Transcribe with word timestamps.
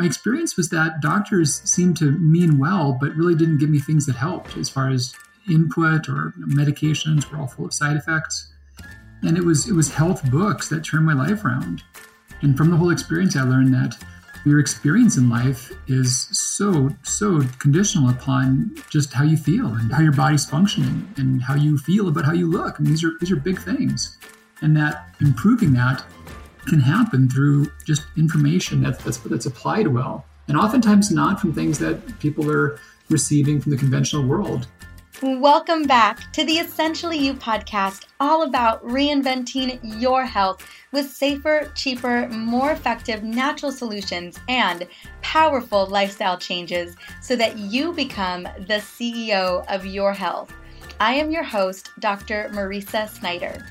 my 0.00 0.06
experience 0.06 0.56
was 0.56 0.70
that 0.70 1.02
doctors 1.02 1.60
seemed 1.70 1.94
to 1.98 2.10
mean 2.12 2.58
well, 2.58 2.96
but 2.98 3.14
really 3.14 3.34
didn't 3.34 3.58
give 3.58 3.68
me 3.68 3.78
things 3.78 4.06
that 4.06 4.16
helped 4.16 4.56
as 4.56 4.70
far 4.70 4.88
as 4.88 5.14
input 5.50 6.08
or 6.08 6.32
medications 6.38 7.30
were 7.30 7.36
all 7.36 7.46
full 7.46 7.66
of 7.66 7.74
side 7.74 7.98
effects. 7.98 8.50
And 9.22 9.36
it 9.36 9.44
was 9.44 9.68
it 9.68 9.74
was 9.74 9.92
health 9.92 10.28
books 10.30 10.70
that 10.70 10.86
turned 10.86 11.04
my 11.04 11.12
life 11.12 11.44
around. 11.44 11.82
And 12.40 12.56
from 12.56 12.70
the 12.70 12.78
whole 12.78 12.88
experience, 12.88 13.36
I 13.36 13.42
learned 13.42 13.74
that 13.74 14.02
your 14.46 14.58
experience 14.58 15.18
in 15.18 15.28
life 15.28 15.70
is 15.86 16.28
so 16.32 16.88
so 17.02 17.42
conditional 17.58 18.08
upon 18.08 18.74
just 18.88 19.12
how 19.12 19.24
you 19.24 19.36
feel 19.36 19.66
and 19.66 19.92
how 19.92 20.00
your 20.00 20.14
body's 20.14 20.46
functioning 20.46 21.12
and 21.18 21.42
how 21.42 21.56
you 21.56 21.76
feel 21.76 22.08
about 22.08 22.24
how 22.24 22.32
you 22.32 22.50
look. 22.50 22.76
I 22.78 22.82
mean, 22.82 22.92
these 22.92 23.04
are 23.04 23.12
these 23.20 23.30
are 23.30 23.36
big 23.36 23.58
things, 23.60 24.16
and 24.62 24.74
that 24.78 25.14
improving 25.20 25.74
that 25.74 26.02
can 26.70 26.80
happen 26.80 27.28
through 27.28 27.66
just 27.84 28.06
information 28.16 28.80
that's 28.80 29.02
that's, 29.02 29.16
that's 29.18 29.46
applied 29.46 29.88
well, 29.88 30.24
and 30.46 30.56
oftentimes 30.56 31.10
not 31.10 31.40
from 31.40 31.52
things 31.52 31.80
that 31.80 32.20
people 32.20 32.48
are 32.48 32.78
receiving 33.08 33.60
from 33.60 33.72
the 33.72 33.76
conventional 33.76 34.24
world. 34.24 34.68
Welcome 35.20 35.82
back 35.82 36.32
to 36.32 36.44
the 36.44 36.58
Essentially 36.58 37.18
You 37.18 37.34
podcast, 37.34 38.06
all 38.20 38.44
about 38.44 38.86
reinventing 38.86 39.80
your 40.00 40.24
health 40.24 40.64
with 40.92 41.10
safer, 41.10 41.72
cheaper, 41.74 42.28
more 42.28 42.70
effective 42.70 43.24
natural 43.24 43.72
solutions 43.72 44.38
and 44.48 44.86
powerful 45.22 45.86
lifestyle 45.86 46.38
changes 46.38 46.94
so 47.20 47.34
that 47.34 47.58
you 47.58 47.92
become 47.92 48.44
the 48.44 48.80
CEO 48.80 49.66
of 49.66 49.84
your 49.84 50.12
health. 50.12 50.52
I 51.00 51.14
am 51.14 51.32
your 51.32 51.42
host, 51.42 51.90
Dr. 51.98 52.48
Mariza 52.52 53.08
Snyder. 53.08 53.66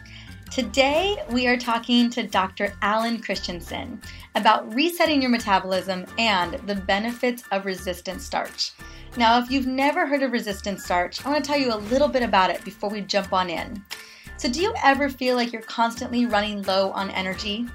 Today, 0.52 1.24
we 1.30 1.46
are 1.46 1.58
talking 1.58 2.10
to 2.10 2.26
Dr. 2.26 2.74
Alan 2.82 3.22
Christianson 3.22 4.02
about 4.34 4.74
resetting 4.74 5.22
your 5.22 5.30
metabolism 5.30 6.08
and 6.18 6.56
the 6.68 6.74
benefits 6.74 7.44
of 7.52 7.68
resistant 7.68 8.20
starch. 8.20 8.72
Now, 9.16 9.38
if 9.38 9.52
you've 9.52 9.68
never 9.68 10.08
heard 10.08 10.24
of 10.24 10.32
resistant 10.32 10.82
starch, 10.82 11.24
I 11.24 11.30
want 11.30 11.46
to 11.46 11.48
tell 11.48 11.60
you 11.60 11.72
a 11.72 11.86
little 11.92 12.08
bit 12.08 12.24
about 12.24 12.50
it 12.50 12.66
before 12.66 12.90
we 12.90 13.02
jump 13.02 13.32
on 13.32 13.52
in. 13.52 13.86
So, 14.38 14.50
do 14.50 14.60
you 14.60 14.74
ever 14.84 15.08
feel 15.08 15.36
like 15.36 15.54
you're 15.54 15.62
constantly 15.62 16.26
running 16.26 16.64
low 16.64 16.90
on 16.92 17.12
energy? 17.12 17.68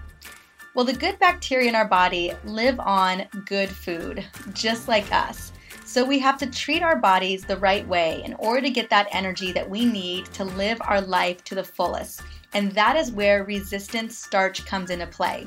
Well, 0.74 0.84
the 0.84 0.94
good 0.94 1.16
bacteria 1.20 1.68
in 1.68 1.76
our 1.76 1.88
body 1.88 2.32
live 2.44 2.80
on 2.80 3.26
good 3.46 3.70
food, 3.70 4.24
just 4.52 4.88
like 4.88 5.12
us. 5.12 5.52
So, 5.84 6.04
we 6.04 6.18
have 6.18 6.38
to 6.38 6.50
treat 6.50 6.82
our 6.82 6.96
bodies 6.96 7.44
the 7.44 7.56
right 7.56 7.86
way 7.86 8.20
in 8.24 8.34
order 8.34 8.62
to 8.62 8.70
get 8.70 8.90
that 8.90 9.06
energy 9.12 9.52
that 9.52 9.70
we 9.70 9.84
need 9.84 10.26
to 10.32 10.44
live 10.44 10.78
our 10.80 11.00
life 11.00 11.44
to 11.44 11.54
the 11.54 11.62
fullest. 11.62 12.20
And 12.54 12.72
that 12.72 12.96
is 12.96 13.12
where 13.12 13.44
resistant 13.44 14.12
starch 14.12 14.64
comes 14.64 14.90
into 14.90 15.06
play. 15.06 15.46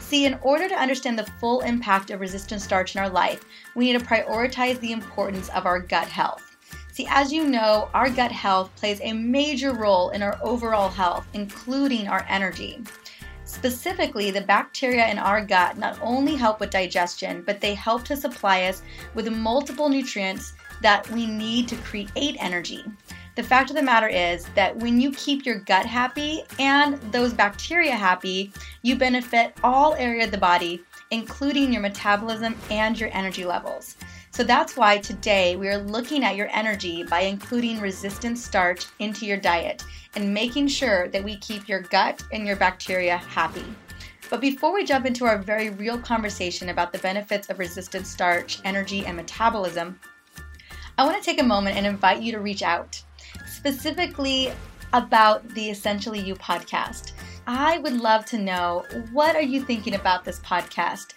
See, 0.00 0.26
in 0.26 0.38
order 0.42 0.68
to 0.68 0.74
understand 0.74 1.18
the 1.18 1.30
full 1.38 1.60
impact 1.60 2.10
of 2.10 2.20
resistant 2.20 2.60
starch 2.60 2.96
in 2.96 3.00
our 3.00 3.08
life, 3.08 3.44
we 3.76 3.84
need 3.84 3.98
to 3.98 4.04
prioritize 4.04 4.80
the 4.80 4.92
importance 4.92 5.48
of 5.50 5.66
our 5.66 5.78
gut 5.78 6.08
health. 6.08 6.56
See, 6.92 7.06
as 7.08 7.32
you 7.32 7.48
know, 7.48 7.88
our 7.94 8.10
gut 8.10 8.32
health 8.32 8.74
plays 8.74 9.00
a 9.02 9.12
major 9.12 9.72
role 9.72 10.10
in 10.10 10.22
our 10.22 10.38
overall 10.42 10.88
health, 10.88 11.26
including 11.32 12.08
our 12.08 12.26
energy. 12.28 12.82
Specifically, 13.44 14.30
the 14.30 14.40
bacteria 14.40 15.08
in 15.08 15.18
our 15.18 15.44
gut 15.44 15.78
not 15.78 15.98
only 16.02 16.34
help 16.34 16.60
with 16.60 16.70
digestion, 16.70 17.42
but 17.46 17.60
they 17.60 17.74
help 17.74 18.04
to 18.04 18.16
supply 18.16 18.64
us 18.64 18.82
with 19.14 19.32
multiple 19.32 19.88
nutrients 19.88 20.54
that 20.82 21.08
we 21.10 21.26
need 21.26 21.68
to 21.68 21.76
create 21.76 22.36
energy. 22.38 22.84
The 23.36 23.42
fact 23.44 23.70
of 23.70 23.76
the 23.76 23.82
matter 23.82 24.08
is 24.08 24.44
that 24.54 24.76
when 24.76 25.00
you 25.00 25.12
keep 25.12 25.46
your 25.46 25.60
gut 25.60 25.86
happy 25.86 26.42
and 26.58 27.00
those 27.12 27.32
bacteria 27.32 27.94
happy, 27.94 28.52
you 28.82 28.96
benefit 28.96 29.54
all 29.62 29.94
areas 29.94 30.26
of 30.26 30.32
the 30.32 30.38
body, 30.38 30.82
including 31.10 31.72
your 31.72 31.82
metabolism 31.82 32.56
and 32.70 32.98
your 32.98 33.10
energy 33.12 33.44
levels. 33.44 33.96
So 34.32 34.44
that's 34.44 34.76
why 34.76 34.98
today 34.98 35.56
we 35.56 35.68
are 35.68 35.78
looking 35.78 36.24
at 36.24 36.36
your 36.36 36.48
energy 36.52 37.04
by 37.04 37.20
including 37.20 37.80
resistant 37.80 38.38
starch 38.38 38.86
into 38.98 39.26
your 39.26 39.36
diet 39.36 39.84
and 40.16 40.34
making 40.34 40.68
sure 40.68 41.08
that 41.08 41.22
we 41.22 41.36
keep 41.36 41.68
your 41.68 41.80
gut 41.80 42.22
and 42.32 42.46
your 42.46 42.56
bacteria 42.56 43.16
happy. 43.16 43.64
But 44.28 44.40
before 44.40 44.72
we 44.72 44.84
jump 44.84 45.06
into 45.06 45.24
our 45.24 45.38
very 45.38 45.70
real 45.70 45.98
conversation 45.98 46.68
about 46.68 46.92
the 46.92 46.98
benefits 46.98 47.48
of 47.48 47.58
resistant 47.58 48.06
starch, 48.06 48.60
energy, 48.64 49.04
and 49.04 49.16
metabolism, 49.16 49.98
I 50.96 51.04
want 51.04 51.16
to 51.16 51.24
take 51.24 51.40
a 51.40 51.44
moment 51.44 51.76
and 51.76 51.86
invite 51.86 52.22
you 52.22 52.32
to 52.32 52.40
reach 52.40 52.62
out 52.62 53.02
specifically 53.60 54.50
about 54.94 55.46
the 55.50 55.68
Essentially 55.68 56.18
You 56.18 56.34
podcast. 56.34 57.12
I 57.46 57.76
would 57.76 57.92
love 57.92 58.24
to 58.26 58.38
know 58.38 58.86
what 59.12 59.36
are 59.36 59.42
you 59.42 59.60
thinking 59.62 59.96
about 59.96 60.24
this 60.24 60.40
podcast? 60.40 61.08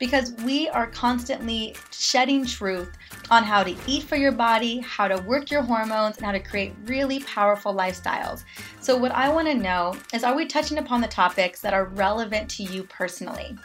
Because 0.00 0.32
we 0.44 0.68
are 0.70 0.88
constantly 0.88 1.76
shedding 1.92 2.44
truth 2.44 2.90
on 3.30 3.44
how 3.44 3.62
to 3.62 3.76
eat 3.86 4.02
for 4.02 4.16
your 4.16 4.32
body, 4.32 4.80
how 4.80 5.06
to 5.06 5.22
work 5.22 5.48
your 5.48 5.62
hormones, 5.62 6.16
and 6.16 6.26
how 6.26 6.32
to 6.32 6.40
create 6.40 6.74
really 6.86 7.20
powerful 7.20 7.72
lifestyles. 7.72 8.42
So, 8.80 8.96
what 8.96 9.12
I 9.12 9.28
want 9.28 9.46
to 9.46 9.54
know 9.54 9.94
is 10.12 10.24
are 10.24 10.34
we 10.34 10.46
touching 10.46 10.78
upon 10.78 11.02
the 11.02 11.06
topics 11.06 11.60
that 11.60 11.72
are 11.72 11.84
relevant 11.84 12.50
to 12.56 12.64
you 12.64 12.82
personally? 12.82 13.56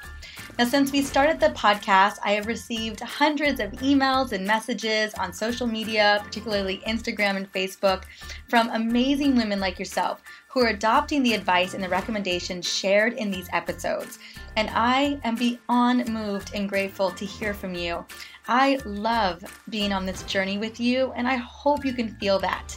Now, 0.57 0.65
since 0.65 0.91
we 0.91 1.03
started 1.03 1.39
the 1.39 1.49
podcast, 1.49 2.17
I 2.23 2.31
have 2.31 2.47
received 2.47 2.99
hundreds 2.99 3.59
of 3.59 3.73
emails 3.73 4.31
and 4.31 4.43
messages 4.43 5.13
on 5.13 5.31
social 5.31 5.67
media, 5.67 6.19
particularly 6.23 6.79
Instagram 6.87 7.35
and 7.35 7.53
Facebook, 7.53 8.05
from 8.49 8.69
amazing 8.69 9.35
women 9.35 9.59
like 9.59 9.77
yourself 9.77 10.23
who 10.47 10.61
are 10.61 10.69
adopting 10.69 11.21
the 11.21 11.35
advice 11.35 11.75
and 11.75 11.83
the 11.83 11.89
recommendations 11.89 12.67
shared 12.67 13.13
in 13.13 13.29
these 13.29 13.47
episodes. 13.53 14.17
And 14.55 14.71
I 14.73 15.19
am 15.23 15.35
beyond 15.35 16.07
moved 16.11 16.49
and 16.55 16.67
grateful 16.67 17.11
to 17.11 17.23
hear 17.23 17.53
from 17.53 17.75
you. 17.75 18.03
I 18.47 18.79
love 18.83 19.43
being 19.69 19.93
on 19.93 20.07
this 20.07 20.23
journey 20.23 20.57
with 20.57 20.79
you, 20.79 21.11
and 21.15 21.27
I 21.27 21.35
hope 21.35 21.85
you 21.85 21.93
can 21.93 22.15
feel 22.15 22.39
that. 22.39 22.75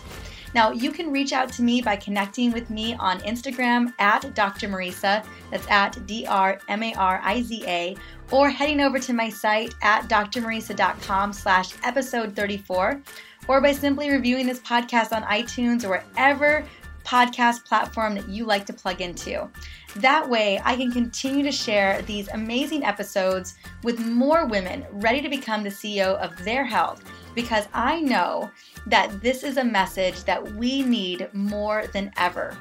Now, 0.54 0.72
you 0.72 0.90
can 0.90 1.12
reach 1.12 1.32
out 1.32 1.52
to 1.52 1.62
me 1.62 1.80
by 1.80 1.96
connecting 1.96 2.52
with 2.52 2.70
me 2.70 2.94
on 2.94 3.20
Instagram 3.20 3.92
at 3.98 4.34
Dr. 4.34 4.68
Mariza, 4.68 5.24
that's 5.50 5.68
at 5.68 6.06
D 6.06 6.26
R 6.26 6.60
M 6.68 6.82
A 6.82 6.94
R 6.94 7.20
I 7.22 7.42
Z 7.42 7.64
A, 7.66 7.96
or 8.30 8.50
heading 8.50 8.80
over 8.80 8.98
to 8.98 9.12
my 9.12 9.28
site 9.28 9.74
at 9.82 10.08
drmariza.com 10.08 11.32
slash 11.32 11.72
episode 11.84 12.34
34, 12.34 13.00
or 13.48 13.60
by 13.60 13.72
simply 13.72 14.10
reviewing 14.10 14.46
this 14.46 14.60
podcast 14.60 15.12
on 15.12 15.22
iTunes 15.24 15.84
or 15.84 15.90
wherever 15.90 16.64
podcast 17.04 17.64
platform 17.64 18.14
that 18.14 18.28
you 18.28 18.44
like 18.44 18.66
to 18.66 18.72
plug 18.72 19.00
into. 19.00 19.48
That 19.96 20.28
way, 20.28 20.60
I 20.64 20.76
can 20.76 20.92
continue 20.92 21.42
to 21.42 21.50
share 21.50 22.02
these 22.02 22.28
amazing 22.28 22.84
episodes 22.84 23.56
with 23.82 23.98
more 23.98 24.46
women 24.46 24.86
ready 24.92 25.20
to 25.20 25.28
become 25.28 25.62
the 25.62 25.70
CEO 25.70 26.16
of 26.18 26.44
their 26.44 26.64
health 26.64 27.02
because 27.34 27.68
I 27.72 28.00
know 28.00 28.50
that 28.86 29.20
this 29.20 29.42
is 29.42 29.56
a 29.56 29.64
message 29.64 30.24
that 30.24 30.54
we 30.54 30.82
need 30.82 31.28
more 31.32 31.86
than 31.92 32.12
ever. 32.16 32.56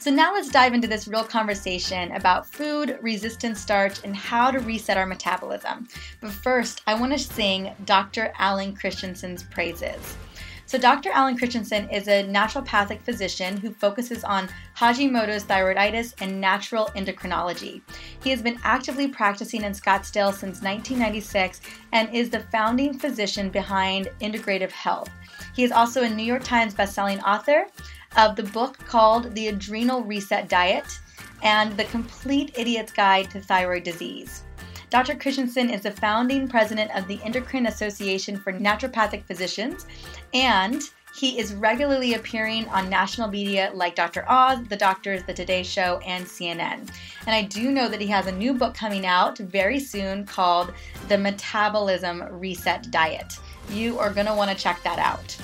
So, 0.00 0.12
now 0.12 0.32
let's 0.32 0.48
dive 0.48 0.74
into 0.74 0.86
this 0.86 1.08
real 1.08 1.24
conversation 1.24 2.12
about 2.12 2.46
food, 2.46 2.98
resistant 3.02 3.56
starch, 3.56 4.04
and 4.04 4.14
how 4.14 4.50
to 4.52 4.60
reset 4.60 4.96
our 4.96 5.06
metabolism. 5.06 5.88
But 6.20 6.30
first, 6.30 6.82
I 6.86 6.94
want 6.94 7.12
to 7.12 7.18
sing 7.18 7.74
Dr. 7.84 8.32
Alan 8.38 8.76
Christianson's 8.76 9.42
praises. 9.42 10.16
So, 10.68 10.76
Dr. 10.76 11.08
Alan 11.12 11.38
Christianson 11.38 11.88
is 11.88 12.08
a 12.08 12.24
naturopathic 12.24 13.00
physician 13.00 13.56
who 13.56 13.70
focuses 13.70 14.22
on 14.22 14.50
Hashimoto's 14.76 15.44
thyroiditis 15.44 16.12
and 16.20 16.42
natural 16.42 16.90
endocrinology. 16.94 17.80
He 18.22 18.28
has 18.28 18.42
been 18.42 18.60
actively 18.64 19.08
practicing 19.08 19.62
in 19.62 19.72
Scottsdale 19.72 20.30
since 20.30 20.60
1996 20.60 21.62
and 21.94 22.14
is 22.14 22.28
the 22.28 22.40
founding 22.52 22.98
physician 22.98 23.48
behind 23.48 24.10
Integrative 24.20 24.70
Health. 24.70 25.08
He 25.56 25.64
is 25.64 25.72
also 25.72 26.02
a 26.02 26.10
New 26.10 26.22
York 26.22 26.44
Times 26.44 26.74
bestselling 26.74 27.22
author 27.22 27.68
of 28.18 28.36
the 28.36 28.42
book 28.42 28.76
called 28.86 29.34
The 29.34 29.48
Adrenal 29.48 30.02
Reset 30.02 30.50
Diet 30.50 31.00
and 31.42 31.74
The 31.78 31.84
Complete 31.84 32.52
Idiot's 32.58 32.92
Guide 32.92 33.30
to 33.30 33.40
Thyroid 33.40 33.84
Disease. 33.84 34.42
Dr. 34.90 35.16
Christianson 35.16 35.68
is 35.68 35.82
the 35.82 35.90
founding 35.90 36.48
president 36.48 36.90
of 36.96 37.06
the 37.06 37.20
Endocrine 37.22 37.66
Association 37.66 38.38
for 38.38 38.54
Naturopathic 38.54 39.22
Physicians, 39.24 39.86
and 40.32 40.82
he 41.18 41.38
is 41.38 41.54
regularly 41.54 42.14
appearing 42.14 42.68
on 42.68 42.88
national 42.88 43.28
media 43.28 43.72
like 43.74 43.96
Dr. 43.96 44.24
Oz, 44.28 44.64
The 44.68 44.76
Doctors, 44.76 45.24
The 45.24 45.34
Today 45.34 45.64
Show, 45.64 45.98
and 46.06 46.24
CNN. 46.24 46.88
And 47.26 47.34
I 47.34 47.42
do 47.42 47.72
know 47.72 47.88
that 47.88 48.00
he 48.00 48.06
has 48.06 48.28
a 48.28 48.32
new 48.32 48.54
book 48.54 48.74
coming 48.74 49.04
out 49.04 49.38
very 49.38 49.80
soon 49.80 50.24
called 50.24 50.72
The 51.08 51.18
Metabolism 51.18 52.22
Reset 52.38 52.90
Diet. 52.92 53.34
You 53.70 53.98
are 53.98 54.12
going 54.12 54.26
to 54.26 54.34
want 54.34 54.50
to 54.50 54.56
check 54.56 54.80
that 54.84 55.00
out. 55.00 55.36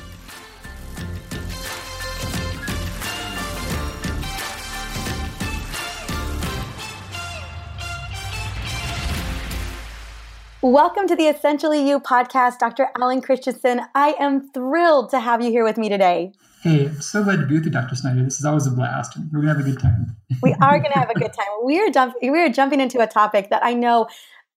Welcome 10.64 11.06
to 11.08 11.14
the 11.14 11.25
Essentially 11.25 11.87
You 11.87 12.00
podcast, 12.00 12.58
Dr. 12.58 12.88
Alan 12.99 13.20
Christianson. 13.20 13.82
I 13.94 14.14
am 14.19 14.49
thrilled 14.52 15.11
to 15.11 15.20
have 15.20 15.43
you 15.43 15.50
here 15.50 15.62
with 15.62 15.76
me 15.76 15.90
today. 15.90 16.32
Hey, 16.62 16.87
I'm 16.87 17.02
so 17.02 17.22
glad 17.22 17.40
to 17.40 17.46
be 17.46 17.56
with 17.56 17.66
you, 17.66 17.70
Dr. 17.70 17.94
Snyder. 17.94 18.25
This 18.25 18.38
is 18.38 18.46
always 18.46 18.66
a 18.66 18.70
blast. 18.70 19.14
We're 19.31 19.43
going 19.43 19.55
to 19.55 19.61
have 19.61 19.66
a 19.66 19.70
good 19.70 19.78
time. 19.78 20.16
we 20.43 20.55
are 20.55 20.78
going 20.78 20.90
to 20.90 20.99
have 20.99 21.11
a 21.11 21.20
good 21.20 21.32
time. 21.38 21.46
We 21.62 21.78
are, 21.81 21.90
jump- 21.90 22.14
we 22.22 22.31
are 22.31 22.49
jumping 22.49 22.81
into 22.81 23.00
a 23.00 23.06
topic 23.06 23.50
that 23.50 23.62
I 23.62 23.75
know 23.75 24.06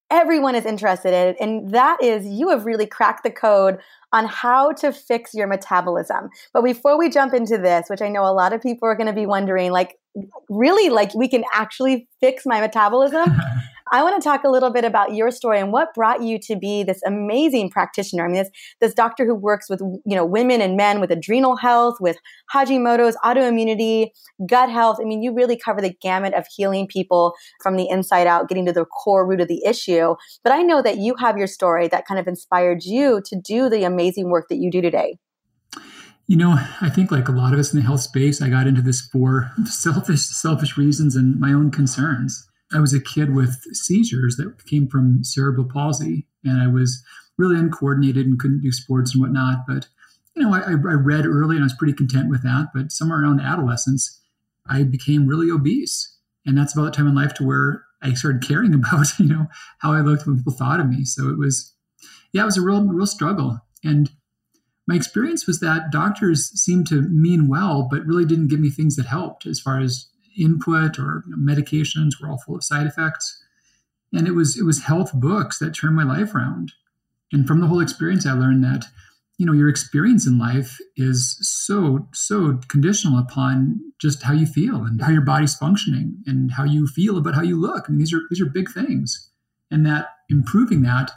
everyone 0.10 0.56
is 0.56 0.66
interested 0.66 1.12
in. 1.14 1.36
And 1.42 1.72
that 1.72 2.02
is, 2.02 2.26
you 2.26 2.52
have 2.52 2.66
really 2.66 2.86
cracked 2.86 3.24
the 3.24 3.30
code 3.30 3.78
on 4.14 4.28
how 4.28 4.72
to 4.76 4.94
fix 4.94 5.34
your 5.34 5.48
metabolism. 5.48 6.30
But 6.54 6.64
before 6.64 6.98
we 6.98 7.10
jump 7.10 7.34
into 7.34 7.58
this, 7.58 7.90
which 7.90 8.02
I 8.02 8.08
know 8.08 8.24
a 8.24 8.32
lot 8.32 8.54
of 8.54 8.62
people 8.62 8.88
are 8.88 8.96
going 8.96 9.08
to 9.08 9.14
be 9.14 9.26
wondering, 9.26 9.74
like, 9.74 9.98
really, 10.48 10.90
like, 10.90 11.14
we 11.14 11.28
can 11.28 11.44
actually 11.54 12.08
fix 12.22 12.46
my 12.46 12.62
metabolism? 12.62 13.28
I 13.92 14.04
want 14.04 14.22
to 14.22 14.28
talk 14.28 14.44
a 14.44 14.50
little 14.50 14.70
bit 14.70 14.86
about 14.86 15.14
your 15.14 15.32
story 15.32 15.60
and 15.60 15.72
what 15.72 15.94
brought 15.94 16.22
you 16.22 16.40
to 16.40 16.56
be 16.56 16.84
this 16.84 17.02
amazing 17.06 17.70
practitioner. 17.70 18.26
I 18.26 18.28
mean, 18.28 18.44
this, 18.44 18.50
this 18.82 18.94
doctor 18.94 19.26
who 19.26 19.36
works 19.36 19.70
with, 19.70 19.80
you 19.82 20.16
know, 20.16 20.26
women 20.26 20.62
and 20.62 20.76
men 20.76 21.00
with 21.00 21.12
adrenal 21.12 21.56
health, 21.56 21.98
with 22.00 22.18
Hashimoto's, 22.54 23.18
autoimmunity, 23.24 24.10
gut 24.48 24.70
health. 24.70 24.98
I 25.02 25.06
mean, 25.06 25.22
you 25.22 25.34
really 25.34 25.58
cover 25.58 25.82
the 25.82 25.94
gamut 26.02 26.34
of 26.34 26.46
healing 26.56 26.88
people 26.88 27.34
from 27.62 27.76
the 27.76 27.90
inside 27.90 28.28
out, 28.28 28.50
getting 28.50 28.66
to 28.66 28.74
the 28.74 28.86
core 28.86 29.26
root 29.26 29.42
of 29.42 29.48
the 29.48 29.64
issue. 29.66 30.16
But 30.44 30.54
I 30.54 30.62
know 30.62 30.82
that 30.82 30.98
you 30.98 31.16
have 31.20 31.38
your 31.38 31.48
story 31.48 31.88
that 31.88 32.06
kind 32.06 32.20
of 32.20 32.28
inspired 32.28 32.84
you 32.84 33.22
to 33.26 33.40
do 33.40 33.70
the 33.70 33.84
amazing 33.84 34.30
work 34.30 34.48
that 34.50 34.58
you 34.58 34.72
do 34.72 34.82
today. 34.82 35.18
You 36.28 36.36
know, 36.36 36.58
I 36.82 36.90
think 36.90 37.10
like 37.10 37.30
a 37.30 37.32
lot 37.32 37.54
of 37.54 37.60
us 37.60 37.74
in 37.74 37.80
the 37.80 37.86
health 37.86 38.02
space, 38.02 38.42
I 38.42 38.50
got 38.50 38.68
into 38.68 38.82
this 38.82 39.02
for 39.02 39.50
selfish, 39.66 40.22
selfish 40.22 40.78
reasons 40.78 41.16
and 41.16 41.40
my 41.40 41.54
own 41.54 41.72
concerns. 41.72 42.48
I 42.74 42.80
was 42.80 42.94
a 42.94 43.02
kid 43.02 43.34
with 43.34 43.64
seizures 43.76 44.36
that 44.38 44.66
came 44.66 44.88
from 44.88 45.24
cerebral 45.24 45.68
palsy, 45.68 46.28
and 46.44 46.62
I 46.62 46.68
was 46.68 47.04
really 47.38 47.58
uncoordinated 47.58 48.26
and 48.26 48.40
couldn't 48.40 48.62
do 48.62 48.72
sports 48.72 49.14
and 49.14 49.22
whatnot. 49.22 49.60
But 49.68 49.88
you 50.36 50.44
know, 50.44 50.54
I, 50.54 50.72
I 50.72 50.74
read 50.74 51.26
early 51.26 51.56
and 51.56 51.64
I 51.64 51.66
was 51.66 51.74
pretty 51.74 51.94
content 51.94 52.30
with 52.30 52.44
that. 52.44 52.68
But 52.74 52.92
somewhere 52.92 53.22
around 53.22 53.40
adolescence, 53.40 54.20
I 54.68 54.84
became 54.84 55.28
really 55.28 55.50
obese, 55.50 56.18
and 56.46 56.58
that's 56.58 56.74
about 56.74 56.86
the 56.86 56.92
time 56.92 57.08
in 57.08 57.16
life 57.16 57.34
to 57.36 57.46
where 57.46 57.86
I 58.02 58.14
started 58.14 58.48
caring 58.48 58.74
about 58.74 59.08
you 59.20 59.28
know 59.28 59.48
how 59.80 59.94
I 59.94 60.02
looked 60.02 60.28
when 60.28 60.38
people 60.38 60.54
thought 60.54 60.80
of 60.80 60.90
me. 60.90 61.06
So 61.06 61.30
it 61.30 61.38
was, 61.38 61.74
yeah, 62.34 62.44
it 62.44 62.46
was 62.46 62.58
a 62.58 62.62
real 62.62 62.84
real 62.86 63.08
struggle. 63.08 63.62
And 63.84 64.12
my 64.88 64.96
experience 64.96 65.46
was 65.46 65.60
that 65.60 65.92
doctors 65.92 66.50
seemed 66.60 66.88
to 66.88 67.02
mean 67.02 67.48
well, 67.48 67.88
but 67.90 68.06
really 68.06 68.26
didn't 68.26 68.48
give 68.48 68.60
me 68.60 68.70
things 68.70 68.96
that 68.96 69.06
helped 69.06 69.46
as 69.46 69.60
far 69.60 69.80
as 69.80 70.08
input 70.38 71.00
or 71.00 71.24
you 71.28 71.36
know, 71.36 71.54
medications 71.54 72.22
were 72.22 72.30
all 72.30 72.38
full 72.38 72.56
of 72.56 72.64
side 72.64 72.88
effects. 72.88 73.44
And 74.14 74.28
it 74.28 74.32
was 74.32 74.58
it 74.58 74.64
was 74.64 74.84
health 74.84 75.12
books 75.14 75.60
that 75.60 75.76
turned 75.76 75.96
my 75.96 76.04
life 76.04 76.34
around. 76.34 76.74
And 77.32 77.46
from 77.46 77.60
the 77.60 77.68
whole 77.68 77.82
experience, 77.82 78.26
I 78.26 78.34
learned 78.34 78.64
that 78.64 78.86
you 79.38 79.46
know 79.46 79.54
your 79.54 79.70
experience 79.70 80.26
in 80.26 80.40
life 80.40 80.80
is 80.96 81.38
so 81.42 82.08
so 82.14 82.60
conditional 82.70 83.20
upon 83.20 83.80
just 84.00 84.24
how 84.24 84.34
you 84.34 84.46
feel 84.46 84.84
and 84.84 85.02
how 85.02 85.12
your 85.12 85.22
body's 85.22 85.56
functioning 85.56 86.18
and 86.26 86.52
how 86.52 86.64
you 86.64 86.88
feel 86.88 87.18
about 87.18 87.36
how 87.36 87.42
you 87.42 87.60
look. 87.60 87.86
I 87.88 87.92
mean, 87.92 88.00
these 88.00 88.14
are 88.14 88.22
these 88.30 88.42
are 88.42 88.46
big 88.46 88.72
things, 88.72 89.30
and 89.70 89.86
that 89.86 90.08
improving 90.30 90.82
that 90.84 91.12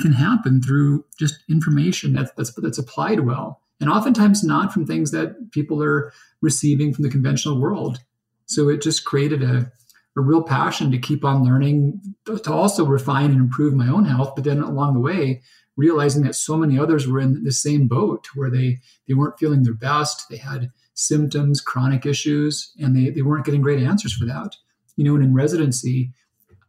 can 0.00 0.12
happen 0.12 0.62
through 0.62 1.04
just 1.18 1.40
information 1.50 2.14
that's 2.14 2.30
that's, 2.36 2.54
that's 2.54 2.78
applied 2.78 3.20
well, 3.20 3.60
and 3.80 3.90
oftentimes 3.90 4.42
not 4.42 4.72
from 4.72 4.86
things 4.86 5.10
that 5.10 5.50
people 5.52 5.82
are 5.82 6.12
receiving 6.40 6.94
from 6.94 7.04
the 7.04 7.10
conventional 7.10 7.60
world. 7.60 8.00
So 8.50 8.68
it 8.68 8.82
just 8.82 9.04
created 9.04 9.44
a, 9.44 9.70
a 10.16 10.20
real 10.20 10.42
passion 10.42 10.90
to 10.90 10.98
keep 10.98 11.24
on 11.24 11.44
learning, 11.44 12.00
to 12.26 12.52
also 12.52 12.84
refine 12.84 13.30
and 13.30 13.38
improve 13.38 13.74
my 13.74 13.86
own 13.86 14.04
health. 14.06 14.32
But 14.34 14.44
then 14.44 14.60
along 14.60 14.94
the 14.94 15.00
way, 15.00 15.42
realizing 15.76 16.24
that 16.24 16.34
so 16.34 16.56
many 16.56 16.76
others 16.76 17.06
were 17.06 17.20
in 17.20 17.44
the 17.44 17.52
same 17.52 17.86
boat 17.86 18.26
where 18.34 18.50
they, 18.50 18.80
they 19.06 19.14
weren't 19.14 19.38
feeling 19.38 19.62
their 19.62 19.72
best. 19.72 20.28
They 20.28 20.36
had 20.36 20.72
symptoms, 20.94 21.60
chronic 21.60 22.04
issues, 22.04 22.72
and 22.76 22.96
they, 22.96 23.10
they 23.10 23.22
weren't 23.22 23.46
getting 23.46 23.62
great 23.62 23.82
answers 23.82 24.12
for 24.12 24.24
that. 24.26 24.56
You 24.96 25.04
know, 25.04 25.14
and 25.14 25.22
in 25.22 25.32
residency, 25.32 26.12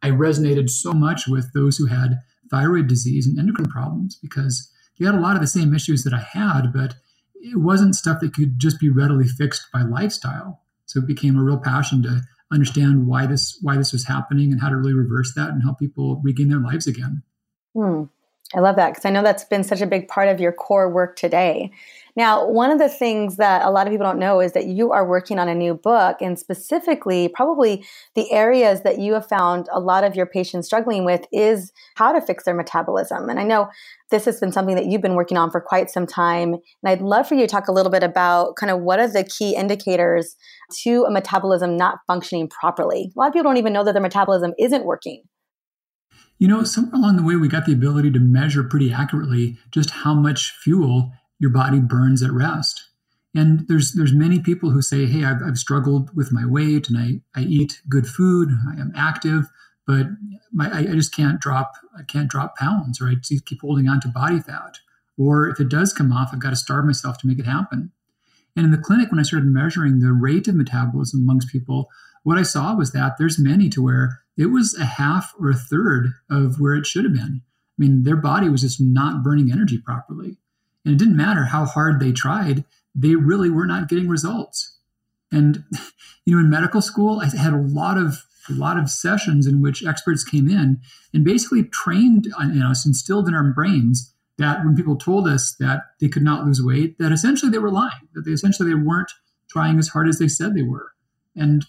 I 0.03 0.11
resonated 0.11 0.69
so 0.69 0.93
much 0.93 1.27
with 1.27 1.51
those 1.53 1.77
who 1.77 1.87
had 1.87 2.19
thyroid 2.51 2.87
disease 2.87 3.25
and 3.25 3.39
endocrine 3.39 3.69
problems 3.69 4.17
because 4.21 4.71
they 4.99 5.05
had 5.05 5.15
a 5.15 5.19
lot 5.19 5.35
of 5.35 5.41
the 5.41 5.47
same 5.47 5.73
issues 5.73 6.03
that 6.03 6.13
I 6.13 6.21
had, 6.21 6.71
but 6.71 6.93
it 7.35 7.59
wasn't 7.59 7.95
stuff 7.95 8.19
that 8.21 8.35
could 8.35 8.59
just 8.59 8.79
be 8.79 8.89
readily 8.89 9.27
fixed 9.27 9.65
by 9.73 9.81
lifestyle. 9.81 10.61
So 10.91 10.99
it 10.99 11.07
became 11.07 11.38
a 11.38 11.43
real 11.43 11.57
passion 11.57 12.03
to 12.03 12.21
understand 12.51 13.07
why 13.07 13.25
this 13.25 13.57
why 13.61 13.77
this 13.77 13.93
was 13.93 14.05
happening 14.05 14.51
and 14.51 14.59
how 14.59 14.67
to 14.67 14.75
really 14.75 14.93
reverse 14.93 15.33
that 15.35 15.49
and 15.49 15.63
help 15.63 15.79
people 15.79 16.21
regain 16.21 16.49
their 16.49 16.59
lives 16.59 16.85
again. 16.85 17.23
Hmm. 17.73 18.03
I 18.53 18.59
love 18.59 18.75
that 18.75 18.89
because 18.89 19.05
I 19.05 19.11
know 19.11 19.23
that's 19.23 19.45
been 19.45 19.63
such 19.63 19.79
a 19.79 19.88
big 19.88 20.09
part 20.09 20.27
of 20.27 20.41
your 20.41 20.51
core 20.51 20.89
work 20.89 21.15
today. 21.15 21.71
Now, 22.15 22.47
one 22.47 22.71
of 22.71 22.79
the 22.79 22.89
things 22.89 23.37
that 23.37 23.65
a 23.65 23.69
lot 23.69 23.87
of 23.87 23.91
people 23.91 24.05
don't 24.05 24.19
know 24.19 24.41
is 24.41 24.51
that 24.51 24.65
you 24.65 24.91
are 24.91 25.07
working 25.07 25.39
on 25.39 25.47
a 25.47 25.55
new 25.55 25.73
book, 25.73 26.17
and 26.21 26.37
specifically, 26.37 27.29
probably 27.29 27.85
the 28.15 28.31
areas 28.31 28.81
that 28.81 28.99
you 28.99 29.13
have 29.13 29.27
found 29.27 29.69
a 29.71 29.79
lot 29.79 30.03
of 30.03 30.15
your 30.15 30.25
patients 30.25 30.67
struggling 30.67 31.05
with 31.05 31.25
is 31.31 31.71
how 31.95 32.11
to 32.11 32.21
fix 32.21 32.43
their 32.43 32.53
metabolism. 32.53 33.29
And 33.29 33.39
I 33.39 33.43
know 33.43 33.69
this 34.09 34.25
has 34.25 34.39
been 34.39 34.51
something 34.51 34.75
that 34.75 34.87
you've 34.87 35.01
been 35.01 35.15
working 35.15 35.37
on 35.37 35.51
for 35.51 35.61
quite 35.61 35.89
some 35.89 36.05
time. 36.05 36.53
And 36.53 36.61
I'd 36.85 37.01
love 37.01 37.27
for 37.27 37.35
you 37.35 37.41
to 37.41 37.47
talk 37.47 37.69
a 37.69 37.71
little 37.71 37.91
bit 37.91 38.03
about 38.03 38.57
kind 38.57 38.69
of 38.71 38.81
what 38.81 38.99
are 38.99 39.07
the 39.07 39.23
key 39.23 39.55
indicators 39.55 40.35
to 40.83 41.05
a 41.05 41.11
metabolism 41.11 41.77
not 41.77 41.99
functioning 42.07 42.49
properly. 42.49 43.11
A 43.15 43.19
lot 43.19 43.27
of 43.27 43.33
people 43.33 43.43
don't 43.43 43.57
even 43.57 43.73
know 43.73 43.85
that 43.85 43.93
their 43.93 44.01
metabolism 44.01 44.53
isn't 44.59 44.85
working. 44.85 45.23
You 46.37 46.47
know, 46.47 46.63
somewhere 46.63 46.99
along 46.99 47.17
the 47.17 47.23
way, 47.23 47.35
we 47.35 47.47
got 47.47 47.65
the 47.65 47.73
ability 47.73 48.11
to 48.11 48.19
measure 48.19 48.63
pretty 48.63 48.91
accurately 48.91 49.57
just 49.69 49.91
how 49.91 50.13
much 50.13 50.51
fuel 50.63 51.11
your 51.41 51.49
body 51.49 51.79
burns 51.79 52.21
at 52.21 52.31
rest. 52.31 52.88
And 53.33 53.67
there's 53.67 53.93
there's 53.93 54.13
many 54.13 54.39
people 54.39 54.69
who 54.69 54.81
say, 54.81 55.05
"Hey, 55.07 55.25
I've, 55.25 55.41
I've 55.45 55.57
struggled 55.57 56.15
with 56.15 56.31
my 56.31 56.45
weight, 56.45 56.88
and 56.88 56.97
I, 56.97 57.39
I 57.39 57.43
eat 57.43 57.81
good 57.89 58.07
food, 58.07 58.49
I 58.69 58.79
am 58.79 58.93
active, 58.95 59.49
but 59.88 60.05
my, 60.53 60.69
I, 60.69 60.79
I 60.79 60.93
just 60.93 61.15
can't 61.15 61.41
drop 61.41 61.73
I 61.97 62.03
can't 62.03 62.29
drop 62.29 62.57
pounds, 62.57 63.01
or 63.01 63.07
I 63.07 63.15
keep 63.45 63.61
holding 63.61 63.89
on 63.89 63.99
to 64.01 64.07
body 64.07 64.39
fat, 64.39 64.77
or 65.17 65.47
if 65.49 65.59
it 65.59 65.69
does 65.69 65.93
come 65.93 66.11
off, 66.13 66.29
I've 66.31 66.41
got 66.41 66.51
to 66.51 66.55
starve 66.55 66.85
myself 66.85 67.17
to 67.19 67.27
make 67.27 67.39
it 67.39 67.45
happen." 67.45 67.91
And 68.55 68.65
in 68.65 68.71
the 68.71 68.77
clinic, 68.77 69.09
when 69.09 69.19
I 69.19 69.23
started 69.23 69.47
measuring 69.47 69.99
the 69.99 70.11
rate 70.11 70.49
of 70.49 70.55
metabolism 70.55 71.21
amongst 71.21 71.47
people, 71.47 71.89
what 72.23 72.38
I 72.38 72.43
saw 72.43 72.75
was 72.75 72.91
that 72.91 73.17
there's 73.17 73.39
many 73.39 73.69
to 73.69 73.81
where 73.81 74.19
it 74.38 74.47
was 74.47 74.75
a 74.77 74.85
half 74.85 75.33
or 75.39 75.49
a 75.49 75.55
third 75.55 76.13
of 76.29 76.59
where 76.59 76.75
it 76.75 76.85
should 76.85 77.05
have 77.05 77.13
been. 77.13 77.41
I 77.43 77.77
mean, 77.77 78.03
their 78.03 78.17
body 78.17 78.49
was 78.49 78.61
just 78.61 78.81
not 78.81 79.23
burning 79.23 79.51
energy 79.51 79.77
properly. 79.77 80.38
And 80.85 80.93
it 80.93 80.97
didn't 80.97 81.17
matter 81.17 81.45
how 81.45 81.65
hard 81.65 81.99
they 81.99 82.11
tried, 82.11 82.63
they 82.93 83.15
really 83.15 83.49
were 83.49 83.67
not 83.67 83.87
getting 83.87 84.09
results. 84.09 84.77
And 85.31 85.63
you 86.25 86.35
know, 86.35 86.41
in 86.41 86.49
medical 86.49 86.81
school, 86.81 87.21
I 87.21 87.25
had 87.35 87.53
a 87.53 87.57
lot 87.57 87.97
of 87.97 88.23
a 88.49 88.53
lot 88.53 88.77
of 88.77 88.89
sessions 88.89 89.45
in 89.45 89.61
which 89.61 89.85
experts 89.85 90.23
came 90.23 90.49
in 90.49 90.79
and 91.13 91.23
basically 91.23 91.63
trained 91.63 92.27
uh, 92.38 92.43
on 92.43 92.61
us, 92.63 92.85
instilled 92.85 93.27
in 93.27 93.35
our 93.35 93.43
brains 93.43 94.13
that 94.38 94.65
when 94.65 94.75
people 94.75 94.95
told 94.95 95.27
us 95.27 95.55
that 95.59 95.83
they 96.00 96.07
could 96.07 96.23
not 96.23 96.45
lose 96.45 96.61
weight, 96.61 96.97
that 96.97 97.11
essentially 97.11 97.51
they 97.51 97.59
were 97.59 97.71
lying, 97.71 98.07
that 98.13 98.21
they 98.25 98.31
essentially 98.31 98.67
they 98.67 98.75
weren't 98.75 99.11
trying 99.50 99.77
as 99.77 99.89
hard 99.89 100.07
as 100.07 100.17
they 100.17 100.27
said 100.27 100.55
they 100.55 100.63
were. 100.63 100.91
And 101.35 101.65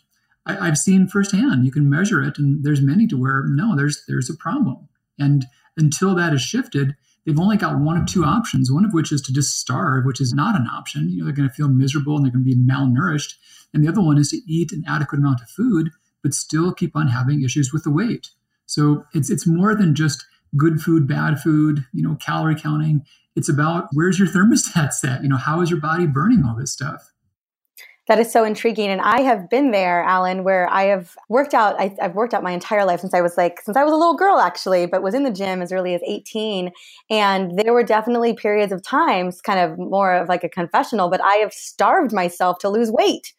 I, 0.46 0.66
have 0.66 0.78
seen 0.78 1.06
firsthand, 1.06 1.64
you 1.64 1.70
can 1.70 1.88
measure 1.88 2.22
it, 2.22 2.38
and 2.38 2.64
there's 2.64 2.80
many 2.80 3.06
to 3.08 3.20
where 3.20 3.44
no, 3.46 3.76
there's 3.76 4.02
there's 4.08 4.30
a 4.30 4.34
problem. 4.34 4.88
And 5.18 5.44
until 5.76 6.14
that 6.14 6.32
is 6.32 6.42
shifted, 6.42 6.96
they've 7.24 7.38
only 7.38 7.56
got 7.56 7.78
one 7.78 7.96
of 7.96 8.06
two 8.06 8.24
options, 8.24 8.70
one 8.70 8.84
of 8.84 8.92
which 8.92 9.12
is 9.12 9.20
to 9.22 9.32
just 9.32 9.58
starve, 9.58 10.04
which 10.04 10.20
is 10.20 10.32
not 10.32 10.56
an 10.56 10.66
option. 10.66 11.08
You 11.08 11.18
know, 11.18 11.24
they're 11.24 11.34
going 11.34 11.48
to 11.48 11.54
feel 11.54 11.68
miserable 11.68 12.16
and 12.16 12.24
they're 12.24 12.32
going 12.32 12.44
to 12.44 12.50
be 12.50 12.56
malnourished. 12.56 13.34
And 13.72 13.84
the 13.84 13.88
other 13.88 14.02
one 14.02 14.18
is 14.18 14.30
to 14.30 14.40
eat 14.46 14.72
an 14.72 14.84
adequate 14.88 15.18
amount 15.18 15.40
of 15.40 15.48
food, 15.48 15.90
but 16.22 16.34
still 16.34 16.72
keep 16.72 16.96
on 16.96 17.08
having 17.08 17.42
issues 17.42 17.72
with 17.72 17.84
the 17.84 17.90
weight. 17.90 18.30
So 18.66 19.04
it's 19.12 19.30
it's 19.30 19.46
more 19.46 19.74
than 19.74 19.94
just 19.94 20.24
good 20.56 20.80
food, 20.80 21.06
bad 21.06 21.40
food, 21.40 21.84
you 21.92 22.02
know, 22.02 22.16
calorie 22.16 22.54
counting. 22.54 23.04
It's 23.34 23.48
about 23.48 23.88
where's 23.92 24.18
your 24.18 24.28
thermostat 24.28 24.92
set? 24.92 25.22
You 25.22 25.28
know, 25.28 25.36
how 25.36 25.60
is 25.60 25.70
your 25.70 25.80
body 25.80 26.06
burning 26.06 26.44
all 26.46 26.56
this 26.56 26.72
stuff? 26.72 27.12
That 28.12 28.18
is 28.18 28.30
so 28.30 28.44
intriguing. 28.44 28.90
And 28.90 29.00
I 29.00 29.22
have 29.22 29.48
been 29.48 29.70
there, 29.70 30.02
Alan, 30.02 30.44
where 30.44 30.68
I 30.68 30.82
have 30.82 31.16
worked 31.30 31.54
out, 31.54 31.80
I, 31.80 31.96
have 31.98 32.14
worked 32.14 32.34
out 32.34 32.42
my 32.42 32.50
entire 32.50 32.84
life 32.84 33.00
since 33.00 33.14
I 33.14 33.22
was 33.22 33.38
like, 33.38 33.62
since 33.62 33.74
I 33.74 33.84
was 33.84 33.92
a 33.94 33.96
little 33.96 34.16
girl, 34.16 34.38
actually, 34.38 34.84
but 34.84 35.02
was 35.02 35.14
in 35.14 35.22
the 35.22 35.30
gym 35.30 35.62
as 35.62 35.72
early 35.72 35.94
as 35.94 36.02
18. 36.06 36.72
And 37.08 37.58
there 37.58 37.72
were 37.72 37.82
definitely 37.82 38.34
periods 38.34 38.70
of 38.70 38.82
times, 38.82 39.40
kind 39.40 39.58
of 39.58 39.78
more 39.78 40.14
of 40.14 40.28
like 40.28 40.44
a 40.44 40.50
confessional, 40.50 41.08
but 41.08 41.24
I 41.24 41.36
have 41.36 41.54
starved 41.54 42.12
myself 42.12 42.58
to 42.58 42.68
lose 42.68 42.90
weight 42.90 43.32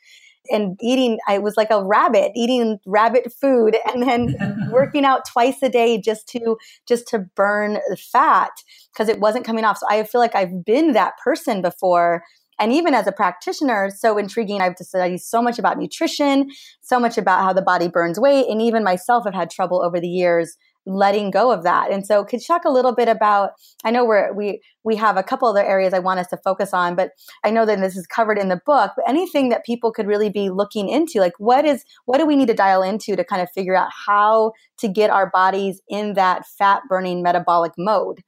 and 0.51 0.77
eating 0.81 1.17
i 1.25 1.37
was 1.37 1.55
like 1.55 1.71
a 1.71 1.81
rabbit 1.81 2.29
eating 2.35 2.77
rabbit 2.85 3.31
food 3.31 3.77
and 3.93 4.03
then 4.03 4.35
working 4.71 5.05
out 5.05 5.21
twice 5.25 5.63
a 5.63 5.69
day 5.69 5.97
just 5.97 6.27
to 6.27 6.57
just 6.85 7.07
to 7.07 7.19
burn 7.37 7.79
fat 8.11 8.51
because 8.91 9.07
it 9.07 9.21
wasn't 9.21 9.45
coming 9.45 9.63
off 9.63 9.77
so 9.77 9.85
i 9.89 10.03
feel 10.03 10.19
like 10.19 10.35
i've 10.35 10.65
been 10.65 10.91
that 10.91 11.13
person 11.23 11.61
before 11.61 12.23
and 12.59 12.71
even 12.71 12.93
as 12.93 13.07
a 13.07 13.11
practitioner, 13.11 13.89
so 13.95 14.17
intriguing. 14.17 14.61
I've 14.61 14.75
studied 14.77 15.19
so 15.19 15.41
much 15.41 15.59
about 15.59 15.77
nutrition, 15.77 16.49
so 16.81 16.99
much 16.99 17.17
about 17.17 17.43
how 17.43 17.53
the 17.53 17.61
body 17.61 17.87
burns 17.87 18.19
weight, 18.19 18.47
and 18.49 18.61
even 18.61 18.83
myself 18.83 19.25
have 19.25 19.33
had 19.33 19.49
trouble 19.49 19.83
over 19.83 19.99
the 19.99 20.07
years 20.07 20.57
letting 20.85 21.31
go 21.31 21.51
of 21.51 21.63
that. 21.63 21.91
And 21.91 22.05
so 22.05 22.23
could 22.23 22.41
you 22.41 22.45
talk 22.45 22.65
a 22.65 22.71
little 22.71 22.93
bit 22.93 23.07
about 23.07 23.51
I 23.83 23.91
know 23.91 24.05
we're 24.05 24.33
we 24.33 24.61
we 24.83 24.95
have 24.97 25.17
a 25.17 25.23
couple 25.23 25.47
other 25.47 25.63
areas 25.63 25.93
I 25.93 25.99
want 25.99 26.19
us 26.19 26.27
to 26.27 26.37
focus 26.37 26.73
on, 26.73 26.95
but 26.95 27.11
I 27.43 27.51
know 27.51 27.65
that 27.65 27.79
this 27.79 27.95
is 27.95 28.07
covered 28.07 28.37
in 28.37 28.49
the 28.49 28.61
book, 28.65 28.91
but 28.95 29.07
anything 29.07 29.49
that 29.49 29.65
people 29.65 29.91
could 29.91 30.07
really 30.07 30.29
be 30.29 30.49
looking 30.49 30.89
into, 30.89 31.19
like 31.19 31.33
what 31.37 31.65
is 31.65 31.83
what 32.05 32.17
do 32.17 32.25
we 32.25 32.35
need 32.35 32.47
to 32.49 32.53
dial 32.53 32.83
into 32.83 33.15
to 33.15 33.23
kind 33.23 33.41
of 33.41 33.49
figure 33.51 33.75
out 33.75 33.89
how 34.05 34.53
to 34.79 34.87
get 34.87 35.09
our 35.09 35.29
bodies 35.29 35.81
in 35.87 36.13
that 36.13 36.45
fat 36.57 36.81
burning 36.89 37.23
metabolic 37.23 37.73
mode? 37.77 38.21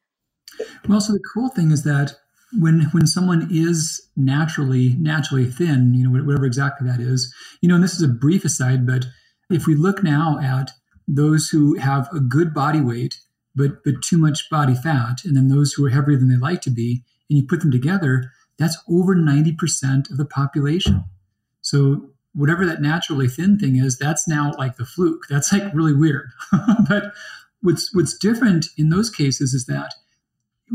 Well, 0.87 1.01
so 1.01 1.13
the 1.13 1.23
cool 1.33 1.49
thing 1.49 1.71
is 1.71 1.83
that 1.83 2.15
when 2.59 2.81
when 2.91 3.07
someone 3.07 3.47
is 3.51 4.07
naturally 4.15 4.95
naturally 4.99 5.45
thin, 5.49 5.93
you 5.93 6.09
know 6.09 6.23
whatever 6.23 6.45
exactly 6.45 6.87
that 6.87 6.99
is, 6.99 7.33
you 7.61 7.69
know, 7.69 7.75
and 7.75 7.83
this 7.83 7.93
is 7.95 8.01
a 8.01 8.07
brief 8.07 8.45
aside, 8.45 8.85
but 8.85 9.05
if 9.49 9.67
we 9.67 9.75
look 9.75 10.03
now 10.03 10.39
at 10.41 10.71
those 11.07 11.49
who 11.49 11.75
have 11.75 12.09
a 12.13 12.19
good 12.19 12.53
body 12.53 12.81
weight 12.81 13.19
but 13.55 13.83
but 13.83 14.01
too 14.03 14.17
much 14.17 14.49
body 14.49 14.75
fat, 14.75 15.23
and 15.25 15.35
then 15.35 15.47
those 15.47 15.73
who 15.73 15.85
are 15.85 15.89
heavier 15.89 16.17
than 16.17 16.29
they 16.29 16.37
like 16.37 16.61
to 16.61 16.69
be, 16.71 17.03
and 17.29 17.39
you 17.39 17.47
put 17.47 17.61
them 17.61 17.71
together, 17.71 18.31
that's 18.59 18.77
over 18.89 19.15
90% 19.15 20.11
of 20.11 20.17
the 20.17 20.25
population. 20.25 21.05
So 21.61 22.09
whatever 22.33 22.65
that 22.65 22.81
naturally 22.81 23.27
thin 23.27 23.57
thing 23.57 23.77
is, 23.77 23.97
that's 23.97 24.27
now 24.27 24.51
like 24.57 24.77
the 24.77 24.85
fluke. 24.85 25.23
That's 25.29 25.51
like 25.53 25.73
really 25.73 25.93
weird. 25.93 26.29
but 26.89 27.13
what's 27.61 27.93
what's 27.95 28.17
different 28.17 28.67
in 28.77 28.89
those 28.89 29.09
cases 29.09 29.53
is 29.53 29.65
that 29.65 29.93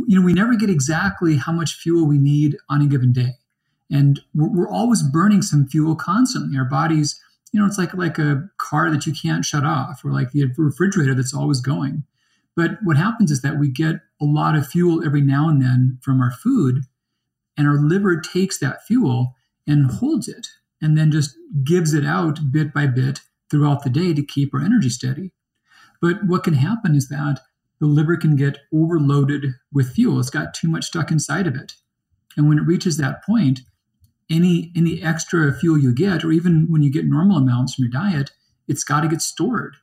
you 0.06 0.18
know 0.18 0.25
we 0.25 0.32
never 0.32 0.56
get 0.56 0.70
exactly 0.70 1.37
how 1.37 1.52
much 1.52 1.75
fuel 1.75 2.06
we 2.06 2.18
need 2.18 2.56
on 2.68 2.80
a 2.80 2.87
given 2.87 3.12
day, 3.12 3.35
and 3.90 4.20
we're, 4.35 4.49
we're 4.49 4.70
always 4.70 5.02
burning 5.02 5.42
some 5.42 5.66
fuel 5.66 5.97
constantly. 5.97 6.56
Our 6.59 6.64
bodies 6.64 7.20
you 7.52 7.61
know, 7.61 7.66
it's 7.66 7.78
like 7.78 7.94
like 7.94 8.18
a 8.18 8.49
car 8.59 8.90
that 8.90 9.06
you 9.06 9.12
can't 9.12 9.44
shut 9.44 9.64
off, 9.64 10.04
or 10.04 10.12
like 10.12 10.30
the 10.30 10.47
refrigerator 10.56 11.14
that's 11.14 11.35
always 11.35 11.61
going. 11.61 12.04
But 12.56 12.78
what 12.82 12.97
happens 12.97 13.30
is 13.30 13.42
that 13.42 13.59
we 13.59 13.70
get 13.70 13.97
a 14.20 14.25
lot 14.25 14.54
of 14.54 14.66
fuel 14.66 15.04
every 15.04 15.20
now 15.20 15.49
and 15.49 15.61
then 15.61 15.99
from 16.02 16.20
our 16.20 16.30
food, 16.30 16.82
and 17.56 17.66
our 17.66 17.78
liver 17.78 18.20
takes 18.20 18.59
that 18.59 18.87
fuel 18.87 19.35
and 19.66 19.90
holds 19.90 20.28
it, 20.28 20.47
and 20.80 20.97
then 20.97 21.11
just 21.11 21.37
gives 21.64 21.92
it 21.92 22.04
out 22.04 22.52
bit 22.52 22.73
by 22.73 22.87
bit 22.87 23.20
throughout 23.50 23.82
the 23.82 23.90
day 23.90 24.14
to 24.14 24.25
keep 24.25 24.54
our 24.54 24.61
energy 24.61 24.88
steady. 24.88 25.32
But 26.00 26.25
what 26.25 26.44
can 26.44 26.54
happen 26.54 26.94
is 26.94 27.09
that 27.09 27.40
the 27.80 27.87
liver 27.87 28.16
can 28.16 28.37
get 28.37 28.58
overloaded 28.72 29.54
with 29.72 29.92
fuel. 29.92 30.20
It's 30.20 30.30
got 30.30 30.54
too 30.54 30.68
much 30.68 30.84
stuck 30.84 31.10
inside 31.10 31.46
of 31.46 31.56
it. 31.56 31.72
And 32.37 32.49
when 32.49 32.58
it 32.58 32.66
reaches 32.66 32.96
that 32.96 33.25
point, 33.25 33.60
any 34.30 34.70
any 34.76 35.02
extra 35.02 35.52
fuel 35.52 35.78
you 35.78 35.92
get, 35.92 36.25
or 36.25 36.30
even 36.30 36.66
when 36.70 36.82
you 36.82 36.92
get 36.92 37.06
normal 37.06 37.38
amounts 37.38 37.75
from 37.75 37.84
your 37.84 37.90
diet, 37.90 38.30
it's 38.68 38.84
got 38.84 39.00
to 39.00 39.08
get 39.08 39.22
stored. 39.22 39.76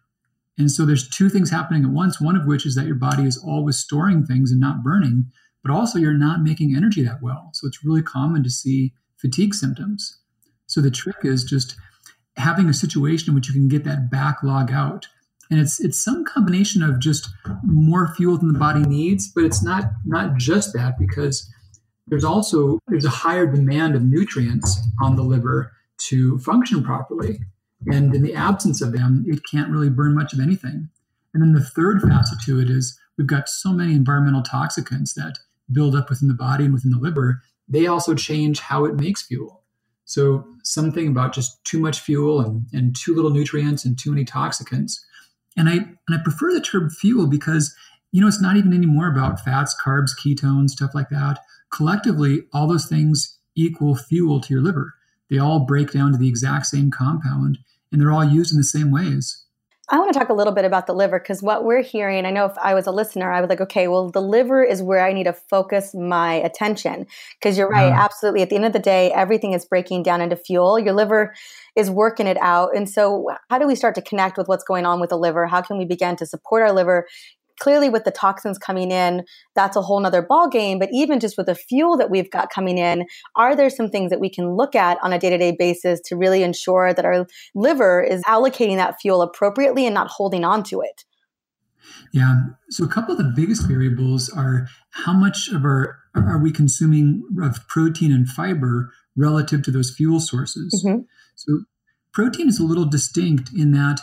And 0.57 0.71
so 0.71 0.85
there's 0.85 1.09
two 1.09 1.29
things 1.29 1.51
happening 1.51 1.83
at 1.83 1.91
once. 1.91 2.21
One 2.21 2.35
of 2.35 2.45
which 2.45 2.65
is 2.65 2.75
that 2.75 2.87
your 2.87 2.95
body 2.95 3.23
is 3.23 3.37
always 3.37 3.77
storing 3.77 4.25
things 4.25 4.51
and 4.51 4.59
not 4.59 4.83
burning, 4.83 5.25
but 5.61 5.71
also 5.71 5.99
you're 5.99 6.13
not 6.13 6.41
making 6.41 6.75
energy 6.75 7.03
that 7.03 7.21
well. 7.21 7.49
So 7.53 7.67
it's 7.67 7.83
really 7.83 8.01
common 8.01 8.43
to 8.43 8.49
see 8.49 8.93
fatigue 9.17 9.53
symptoms. 9.53 10.19
So 10.65 10.81
the 10.81 10.91
trick 10.91 11.17
is 11.23 11.43
just 11.43 11.75
having 12.37 12.69
a 12.69 12.73
situation 12.73 13.29
in 13.29 13.35
which 13.35 13.47
you 13.47 13.53
can 13.53 13.67
get 13.67 13.83
that 13.83 14.09
backlog 14.09 14.71
out. 14.71 15.07
And 15.49 15.59
it's 15.59 15.79
it's 15.79 16.03
some 16.03 16.25
combination 16.25 16.83
of 16.83 16.99
just 16.99 17.29
more 17.63 18.13
fuel 18.15 18.37
than 18.37 18.51
the 18.51 18.59
body 18.59 18.81
needs, 18.81 19.27
but 19.27 19.43
it's 19.43 19.63
not 19.63 19.85
not 20.05 20.37
just 20.37 20.73
that 20.73 20.99
because 20.99 21.49
there's 22.07 22.25
also 22.25 22.79
there's 22.87 23.05
a 23.05 23.09
higher 23.09 23.45
demand 23.45 23.95
of 23.95 24.03
nutrients 24.03 24.79
on 25.01 25.15
the 25.15 25.23
liver 25.23 25.71
to 26.09 26.39
function 26.39 26.83
properly. 26.83 27.39
And 27.85 28.13
in 28.13 28.23
the 28.23 28.35
absence 28.35 28.81
of 28.81 28.91
them 28.91 29.25
it 29.27 29.41
can't 29.49 29.71
really 29.71 29.89
burn 29.89 30.15
much 30.15 30.33
of 30.33 30.39
anything. 30.39 30.89
And 31.33 31.43
then 31.43 31.53
the 31.53 31.63
third 31.63 32.01
facet 32.01 32.39
to 32.45 32.59
it 32.59 32.69
is 32.69 32.99
we've 33.17 33.27
got 33.27 33.49
so 33.49 33.71
many 33.71 33.93
environmental 33.93 34.41
toxicants 34.41 35.13
that 35.15 35.37
build 35.71 35.95
up 35.95 36.09
within 36.09 36.27
the 36.27 36.33
body 36.33 36.65
and 36.65 36.73
within 36.73 36.91
the 36.91 36.99
liver. 36.99 37.41
They 37.67 37.87
also 37.87 38.15
change 38.15 38.59
how 38.59 38.85
it 38.85 38.95
makes 38.95 39.25
fuel. 39.25 39.63
So 40.05 40.47
something 40.63 41.09
about 41.09 41.33
just 41.33 41.63
too 41.65 41.79
much 41.79 41.99
fuel 41.99 42.39
and, 42.39 42.65
and 42.71 42.95
too 42.95 43.13
little 43.13 43.29
nutrients 43.29 43.83
and 43.83 43.99
too 43.99 44.09
many 44.09 44.23
toxicants 44.23 44.99
and 45.57 45.67
i 45.67 45.73
and 45.73 45.97
i 46.11 46.17
prefer 46.23 46.53
the 46.53 46.61
term 46.61 46.89
fuel 46.89 47.27
because 47.27 47.75
you 48.11 48.21
know 48.21 48.27
it's 48.27 48.41
not 48.41 48.55
even 48.55 48.73
anymore 48.73 49.11
about 49.11 49.43
fats 49.43 49.75
carbs 49.83 50.11
ketones 50.23 50.69
stuff 50.69 50.91
like 50.93 51.09
that 51.09 51.39
collectively, 51.71 52.43
all 52.53 52.67
those 52.67 52.87
things 52.87 53.37
equal 53.55 53.95
fuel 53.95 54.39
to 54.41 54.53
your 54.53 54.63
liver. 54.63 54.93
They 55.29 55.39
all 55.39 55.65
break 55.65 55.91
down 55.91 56.11
to 56.11 56.17
the 56.17 56.27
exact 56.27 56.67
same 56.67 56.91
compound 56.91 57.59
and 57.91 57.99
they're 57.99 58.11
all 58.11 58.23
used 58.23 58.51
in 58.51 58.57
the 58.57 58.63
same 58.63 58.91
ways. 58.91 59.45
I 59.89 59.99
want 59.99 60.11
to 60.11 60.19
talk 60.19 60.27
a 60.27 60.33
little 60.33 60.51
bit 60.51 60.65
about 60.65 60.85
the 60.85 60.93
liver 60.93 61.17
because 61.17 61.41
what 61.41 61.63
we're 61.63 61.81
hearing, 61.81 62.25
I 62.25 62.29
know 62.29 62.43
if 62.43 62.57
I 62.57 62.73
was 62.73 62.87
a 62.87 62.91
listener, 62.91 63.31
I 63.31 63.39
was 63.39 63.49
like, 63.49 63.61
okay, 63.61 63.87
well, 63.87 64.09
the 64.09 64.21
liver 64.21 64.61
is 64.61 64.81
where 64.81 65.05
I 65.05 65.13
need 65.13 65.23
to 65.23 65.33
focus 65.33 65.95
my 65.95 66.33
attention. 66.33 67.07
Because 67.39 67.57
you're 67.57 67.69
right, 67.69 67.93
mm. 67.93 67.97
absolutely. 67.97 68.41
At 68.41 68.49
the 68.49 68.57
end 68.57 68.65
of 68.65 68.73
the 68.73 68.79
day, 68.79 69.13
everything 69.13 69.53
is 69.53 69.65
breaking 69.65 70.03
down 70.03 70.19
into 70.19 70.35
fuel. 70.35 70.77
Your 70.77 70.93
liver 70.93 71.33
is 71.77 71.89
working 71.89 72.27
it 72.27 72.37
out. 72.41 72.75
And 72.75 72.89
so, 72.89 73.29
how 73.49 73.59
do 73.59 73.65
we 73.65 73.75
start 73.75 73.95
to 73.95 74.01
connect 74.01 74.37
with 74.37 74.49
what's 74.49 74.65
going 74.65 74.85
on 74.85 74.99
with 74.99 75.09
the 75.09 75.17
liver? 75.17 75.47
How 75.47 75.61
can 75.61 75.77
we 75.77 75.85
begin 75.85 76.17
to 76.17 76.25
support 76.25 76.63
our 76.63 76.73
liver 76.73 77.07
clearly 77.59 77.89
with 77.89 78.03
the 78.03 78.11
toxins 78.11 78.57
coming 78.57 78.91
in 78.91 79.23
that's 79.55 79.75
a 79.75 79.81
whole 79.81 79.99
nother 79.99 80.21
ball 80.21 80.47
game 80.47 80.79
but 80.79 80.89
even 80.91 81.19
just 81.19 81.37
with 81.37 81.47
the 81.47 81.55
fuel 81.55 81.97
that 81.97 82.09
we've 82.09 82.31
got 82.31 82.49
coming 82.49 82.77
in 82.77 83.05
are 83.35 83.55
there 83.55 83.69
some 83.69 83.89
things 83.89 84.09
that 84.09 84.19
we 84.19 84.29
can 84.29 84.55
look 84.55 84.75
at 84.75 84.97
on 85.01 85.13
a 85.13 85.19
day-to-day 85.19 85.55
basis 85.57 85.99
to 86.01 86.15
really 86.15 86.43
ensure 86.43 86.93
that 86.93 87.05
our 87.05 87.25
liver 87.55 88.01
is 88.01 88.21
allocating 88.23 88.77
that 88.77 88.99
fuel 88.99 89.21
appropriately 89.21 89.85
and 89.85 89.93
not 89.93 90.07
holding 90.07 90.43
on 90.43 90.63
to 90.63 90.81
it 90.81 91.03
yeah 92.13 92.35
so 92.69 92.83
a 92.83 92.87
couple 92.87 93.11
of 93.11 93.17
the 93.17 93.33
biggest 93.35 93.67
variables 93.67 94.29
are 94.29 94.67
how 94.91 95.13
much 95.13 95.49
of 95.49 95.63
our 95.63 95.97
are 96.15 96.39
we 96.41 96.51
consuming 96.51 97.23
of 97.41 97.67
protein 97.67 98.11
and 98.11 98.27
fiber 98.27 98.91
relative 99.15 99.61
to 99.63 99.71
those 99.71 99.91
fuel 99.91 100.19
sources 100.19 100.83
mm-hmm. 100.85 101.01
so 101.35 101.63
protein 102.13 102.47
is 102.47 102.59
a 102.59 102.65
little 102.65 102.85
distinct 102.85 103.51
in 103.55 103.71
that 103.71 103.99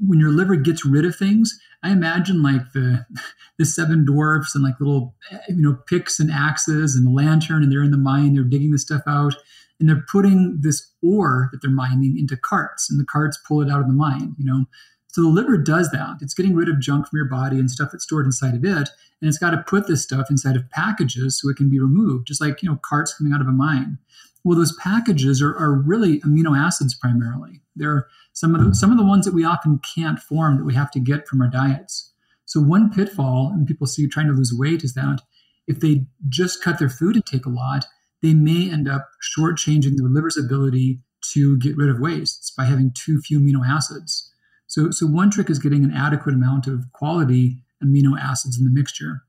when 0.00 0.18
your 0.18 0.30
liver 0.30 0.56
gets 0.56 0.84
rid 0.84 1.04
of 1.04 1.16
things, 1.16 1.58
I 1.82 1.90
imagine 1.90 2.42
like 2.42 2.72
the 2.72 3.06
the 3.58 3.64
seven 3.64 4.04
dwarfs 4.04 4.54
and 4.54 4.64
like 4.64 4.80
little 4.80 5.14
eh, 5.30 5.38
you 5.48 5.62
know 5.62 5.78
picks 5.86 6.18
and 6.18 6.30
axes 6.30 6.94
and 6.96 7.06
a 7.06 7.10
lantern, 7.10 7.62
and 7.62 7.70
they're 7.70 7.82
in 7.82 7.90
the 7.90 7.98
mine, 7.98 8.34
they're 8.34 8.44
digging 8.44 8.72
the 8.72 8.78
stuff 8.78 9.02
out, 9.06 9.34
and 9.78 9.88
they're 9.88 10.04
putting 10.10 10.58
this 10.60 10.90
ore 11.02 11.48
that 11.52 11.62
they're 11.62 11.70
mining 11.70 12.16
into 12.18 12.36
carts, 12.36 12.90
and 12.90 12.98
the 12.98 13.04
carts 13.04 13.38
pull 13.46 13.60
it 13.60 13.70
out 13.70 13.80
of 13.80 13.86
the 13.86 13.92
mine. 13.92 14.34
You 14.38 14.46
know, 14.46 14.64
so 15.08 15.22
the 15.22 15.28
liver 15.28 15.56
does 15.56 15.90
that. 15.90 16.16
It's 16.20 16.34
getting 16.34 16.54
rid 16.54 16.68
of 16.68 16.80
junk 16.80 17.06
from 17.06 17.18
your 17.18 17.28
body 17.28 17.58
and 17.58 17.70
stuff 17.70 17.90
that's 17.92 18.04
stored 18.04 18.26
inside 18.26 18.54
of 18.54 18.64
it, 18.64 18.88
and 19.20 19.28
it's 19.28 19.38
got 19.38 19.50
to 19.50 19.58
put 19.58 19.86
this 19.86 20.02
stuff 20.02 20.26
inside 20.30 20.56
of 20.56 20.68
packages 20.70 21.40
so 21.40 21.48
it 21.48 21.56
can 21.56 21.70
be 21.70 21.78
removed, 21.78 22.26
just 22.26 22.40
like 22.40 22.62
you 22.62 22.68
know 22.68 22.80
carts 22.82 23.14
coming 23.14 23.32
out 23.32 23.40
of 23.40 23.46
a 23.46 23.52
mine. 23.52 23.98
Well, 24.44 24.58
those 24.58 24.76
packages 24.76 25.40
are, 25.40 25.56
are 25.56 25.74
really 25.74 26.20
amino 26.20 26.56
acids 26.56 26.94
primarily. 26.94 27.62
They're 27.74 28.06
some 28.32 28.54
of 28.54 28.64
the 28.64 28.74
some 28.74 28.90
of 28.90 28.98
the 28.98 29.04
ones 29.04 29.24
that 29.24 29.34
we 29.34 29.44
often 29.44 29.80
can't 29.94 30.18
form 30.18 30.58
that 30.58 30.64
we 30.64 30.74
have 30.74 30.90
to 30.92 31.00
get 31.00 31.26
from 31.26 31.40
our 31.40 31.48
diets. 31.48 32.12
So 32.44 32.60
one 32.60 32.92
pitfall, 32.92 33.50
and 33.54 33.66
people 33.66 33.86
see 33.86 34.06
trying 34.06 34.26
to 34.26 34.34
lose 34.34 34.52
weight, 34.54 34.84
is 34.84 34.94
that 34.94 35.22
if 35.66 35.80
they 35.80 36.06
just 36.28 36.62
cut 36.62 36.78
their 36.78 36.90
food 36.90 37.16
intake 37.16 37.46
a 37.46 37.50
lot, 37.50 37.86
they 38.22 38.34
may 38.34 38.70
end 38.70 38.88
up 38.88 39.08
shortchanging 39.36 39.96
their 39.96 40.08
liver's 40.08 40.36
ability 40.36 41.00
to 41.32 41.58
get 41.58 41.76
rid 41.76 41.88
of 41.88 42.00
wastes 42.00 42.50
by 42.50 42.64
having 42.64 42.92
too 42.92 43.20
few 43.20 43.40
amino 43.40 43.66
acids. 43.66 44.30
So, 44.66 44.90
so 44.90 45.06
one 45.06 45.30
trick 45.30 45.48
is 45.48 45.58
getting 45.58 45.84
an 45.84 45.92
adequate 45.92 46.34
amount 46.34 46.66
of 46.66 46.84
quality 46.92 47.62
amino 47.82 48.18
acids 48.18 48.58
in 48.58 48.64
the 48.64 48.70
mixture. 48.70 49.22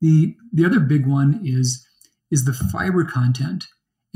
The 0.00 0.34
the 0.52 0.64
other 0.64 0.80
big 0.80 1.06
one 1.06 1.40
is 1.42 1.86
is 2.30 2.44
the 2.44 2.52
fiber 2.52 3.04
content. 3.04 3.64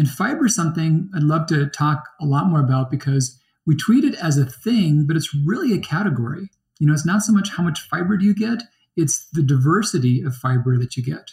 And 0.01 0.09
fiber 0.09 0.47
is 0.47 0.55
something 0.55 1.11
I'd 1.15 1.25
love 1.25 1.47
to 1.49 1.67
talk 1.67 2.09
a 2.23 2.25
lot 2.25 2.47
more 2.47 2.61
about 2.61 2.91
because 2.91 3.39
we 3.67 3.77
treat 3.77 4.03
it 4.03 4.15
as 4.15 4.39
a 4.39 4.47
thing, 4.47 5.07
but 5.07 5.15
it's 5.15 5.35
really 5.45 5.75
a 5.75 5.79
category. 5.79 6.49
You 6.79 6.87
know, 6.87 6.95
it's 6.95 7.05
not 7.05 7.21
so 7.21 7.35
much 7.35 7.51
how 7.51 7.63
much 7.63 7.83
fiber 7.83 8.17
do 8.17 8.25
you 8.25 8.35
get, 8.35 8.63
it's 8.97 9.29
the 9.35 9.43
diversity 9.43 10.23
of 10.23 10.35
fiber 10.35 10.79
that 10.79 10.97
you 10.97 11.03
get. 11.03 11.33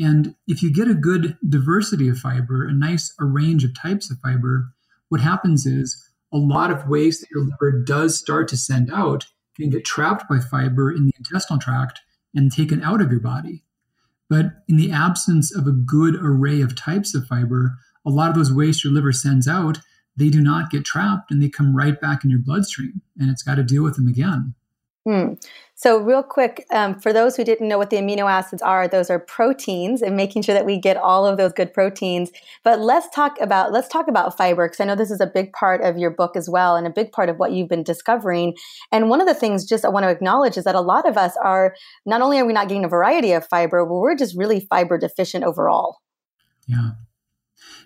And 0.00 0.34
if 0.48 0.64
you 0.64 0.74
get 0.74 0.88
a 0.88 0.94
good 0.94 1.38
diversity 1.48 2.08
of 2.08 2.18
fiber, 2.18 2.66
a 2.66 2.72
nice 2.72 3.14
a 3.20 3.24
range 3.24 3.62
of 3.62 3.78
types 3.80 4.10
of 4.10 4.18
fiber, 4.18 4.72
what 5.08 5.20
happens 5.20 5.64
is 5.64 6.04
a 6.32 6.38
lot 6.38 6.72
of 6.72 6.88
waste 6.88 7.20
that 7.20 7.30
your 7.30 7.44
liver 7.44 7.84
does 7.86 8.18
start 8.18 8.48
to 8.48 8.56
send 8.56 8.92
out 8.92 9.26
can 9.54 9.70
get 9.70 9.84
trapped 9.84 10.28
by 10.28 10.40
fiber 10.40 10.90
in 10.90 11.06
the 11.06 11.14
intestinal 11.16 11.60
tract 11.60 12.00
and 12.34 12.50
taken 12.50 12.82
out 12.82 13.00
of 13.00 13.12
your 13.12 13.20
body. 13.20 13.62
But 14.28 14.46
in 14.66 14.76
the 14.76 14.90
absence 14.90 15.54
of 15.54 15.68
a 15.68 15.72
good 15.72 16.16
array 16.16 16.62
of 16.62 16.74
types 16.74 17.14
of 17.14 17.28
fiber, 17.28 17.78
a 18.06 18.10
lot 18.10 18.30
of 18.30 18.36
those 18.36 18.52
wastes 18.52 18.84
your 18.84 18.92
liver 18.92 19.12
sends 19.12 19.46
out, 19.48 19.78
they 20.16 20.28
do 20.28 20.40
not 20.40 20.70
get 20.70 20.84
trapped 20.84 21.30
and 21.30 21.42
they 21.42 21.48
come 21.48 21.74
right 21.74 22.00
back 22.00 22.24
in 22.24 22.30
your 22.30 22.38
bloodstream 22.38 23.02
and 23.18 23.30
it's 23.30 23.42
got 23.42 23.54
to 23.56 23.62
deal 23.62 23.82
with 23.82 23.96
them 23.96 24.08
again. 24.08 24.54
Hmm. 25.04 25.34
So, 25.74 25.98
real 25.98 26.22
quick, 26.22 26.64
um, 26.70 27.00
for 27.00 27.12
those 27.12 27.34
who 27.34 27.42
didn't 27.42 27.66
know 27.66 27.76
what 27.76 27.90
the 27.90 27.96
amino 27.96 28.30
acids 28.30 28.62
are, 28.62 28.86
those 28.86 29.10
are 29.10 29.18
proteins, 29.18 30.00
and 30.00 30.16
making 30.16 30.42
sure 30.42 30.54
that 30.54 30.64
we 30.64 30.78
get 30.78 30.96
all 30.96 31.26
of 31.26 31.38
those 31.38 31.52
good 31.52 31.74
proteins. 31.74 32.30
But 32.62 32.78
let's 32.78 33.08
talk 33.12 33.36
about 33.40 33.72
let's 33.72 33.88
talk 33.88 34.06
about 34.06 34.36
fiber 34.36 34.68
because 34.68 34.78
I 34.78 34.84
know 34.84 34.94
this 34.94 35.10
is 35.10 35.20
a 35.20 35.26
big 35.26 35.52
part 35.54 35.82
of 35.82 35.98
your 35.98 36.10
book 36.10 36.36
as 36.36 36.48
well, 36.48 36.76
and 36.76 36.86
a 36.86 36.90
big 36.90 37.10
part 37.10 37.28
of 37.28 37.38
what 37.38 37.50
you've 37.50 37.68
been 37.68 37.82
discovering. 37.82 38.54
And 38.92 39.10
one 39.10 39.20
of 39.20 39.26
the 39.26 39.34
things, 39.34 39.64
just 39.64 39.84
I 39.84 39.88
want 39.88 40.04
to 40.04 40.10
acknowledge, 40.10 40.56
is 40.56 40.62
that 40.64 40.76
a 40.76 40.80
lot 40.80 41.08
of 41.08 41.16
us 41.16 41.36
are 41.42 41.74
not 42.06 42.20
only 42.20 42.38
are 42.38 42.46
we 42.46 42.52
not 42.52 42.68
getting 42.68 42.84
a 42.84 42.88
variety 42.88 43.32
of 43.32 43.44
fiber, 43.48 43.84
but 43.84 43.94
we're 43.94 44.14
just 44.14 44.36
really 44.36 44.60
fiber 44.60 44.98
deficient 44.98 45.42
overall. 45.42 45.98
Yeah, 46.68 46.90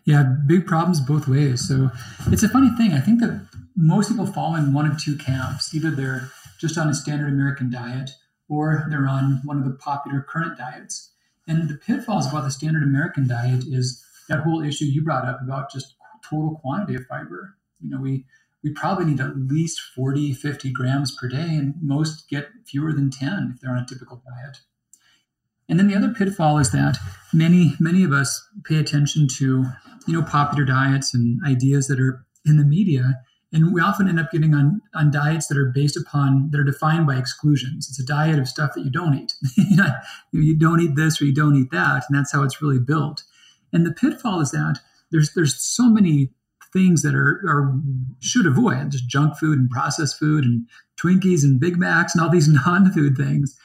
yeah, 0.07 0.23
big 0.47 0.67
problems 0.67 1.01
both 1.01 1.29
ways. 1.29 1.67
So 1.69 1.91
it's 2.29 2.45
a 2.45 2.49
funny 2.49 2.71
thing. 2.77 2.93
I 2.93 3.01
think 3.01 3.21
that 3.21 3.47
most 3.77 4.09
people 4.09 4.25
fall 4.25 4.55
in 4.55 4.73
one 4.73 4.87
of 4.87 5.03
two 5.03 5.17
camps. 5.17 5.75
Either 5.75 5.91
they're 5.91 6.31
just 6.59 6.79
on 6.79 6.89
a 6.89 6.95
standard 6.95 7.29
American 7.29 7.71
diet, 7.71 8.13
or 8.49 8.87
they're 8.89 9.09
on 9.09 9.41
one 9.45 9.59
of 9.59 9.65
the 9.65 9.73
popular 9.75 10.25
current 10.27 10.57
diets. 10.57 11.11
And 11.49 11.69
the 11.69 11.75
pitfalls 11.75 12.29
about 12.29 12.45
the 12.45 12.51
standard 12.51 12.85
American 12.85 13.27
diet 13.27 13.65
is 13.67 14.03
that 14.29 14.41
whole 14.41 14.63
issue 14.63 14.85
you 14.85 15.03
brought 15.03 15.27
up 15.27 15.41
about 15.43 15.73
just 15.73 15.97
total 16.25 16.57
quantity 16.63 16.95
of 16.95 17.07
fiber. 17.07 17.57
You 17.81 17.91
know, 17.91 18.01
we 18.01 18.25
we 18.63 18.73
probably 18.73 19.05
need 19.05 19.21
at 19.21 19.37
least 19.37 19.81
40, 19.95 20.33
50 20.33 20.73
grams 20.73 21.15
per 21.15 21.29
day, 21.29 21.57
and 21.57 21.75
most 21.81 22.29
get 22.29 22.49
fewer 22.65 22.93
than 22.93 23.11
10 23.11 23.53
if 23.55 23.61
they're 23.61 23.71
on 23.71 23.83
a 23.83 23.87
typical 23.87 24.23
diet. 24.25 24.59
And 25.69 25.79
then 25.79 25.89
the 25.89 25.97
other 25.97 26.15
pitfall 26.15 26.59
is 26.59 26.71
that 26.71 26.97
many, 27.33 27.75
many 27.81 28.05
of 28.05 28.13
us 28.13 28.47
pay 28.65 28.77
attention 28.77 29.27
to, 29.37 29.65
you 30.07 30.13
know, 30.13 30.23
popular 30.23 30.65
diets 30.65 31.13
and 31.13 31.41
ideas 31.47 31.89
that 31.89 32.01
are 32.01 32.25
in 32.45 32.57
the 32.57 32.65
media. 32.65 33.21
And 33.53 33.73
we 33.73 33.81
often 33.81 34.09
end 34.09 34.21
up 34.21 34.31
getting 34.31 34.55
on, 34.55 34.81
on 34.95 35.11
diets 35.11 35.47
that 35.49 35.59
are 35.59 35.73
based 35.75 35.97
upon 35.97 36.51
that 36.51 36.61
are 36.61 36.65
defined 36.65 37.07
by 37.07 37.17
exclusions. 37.17 37.89
It's 37.89 37.99
a 37.99 38.07
diet 38.07 38.39
of 38.39 38.49
stuff 38.49 38.73
that 38.75 38.85
you 38.85 38.91
don't 38.91 39.15
eat. 39.15 39.35
You 40.33 40.57
don't 40.57 40.81
eat 40.81 40.97
this 40.97 41.21
or 41.21 41.25
you 41.25 41.35
don't 41.35 41.57
eat 41.57 41.71
that 41.71 42.05
and 42.09 42.17
that's 42.17 42.33
how 42.33 42.43
it's 42.43 42.61
really 42.61 42.79
built. 42.79 43.23
And 43.73 43.87
the 43.87 43.93
pitfall 43.93 44.41
is 44.41 44.51
that 44.51 44.79
there's 45.11 45.33
there's 45.35 45.57
so 45.57 45.89
many 45.89 46.31
things 46.73 47.03
that 47.03 47.15
are, 47.15 47.43
are 47.47 47.75
should 48.21 48.47
avoid 48.47 48.91
just 48.91 49.09
junk 49.09 49.37
food 49.39 49.59
and 49.59 49.71
processed 49.71 50.19
food 50.19 50.45
and 50.45 50.67
twinkies 51.01 51.43
and 51.43 51.61
big 51.61 51.79
macs 51.79 52.15
and 52.15 52.23
all 52.23 52.31
these 52.31 52.49
non-food 52.67 53.17
things 53.17 53.59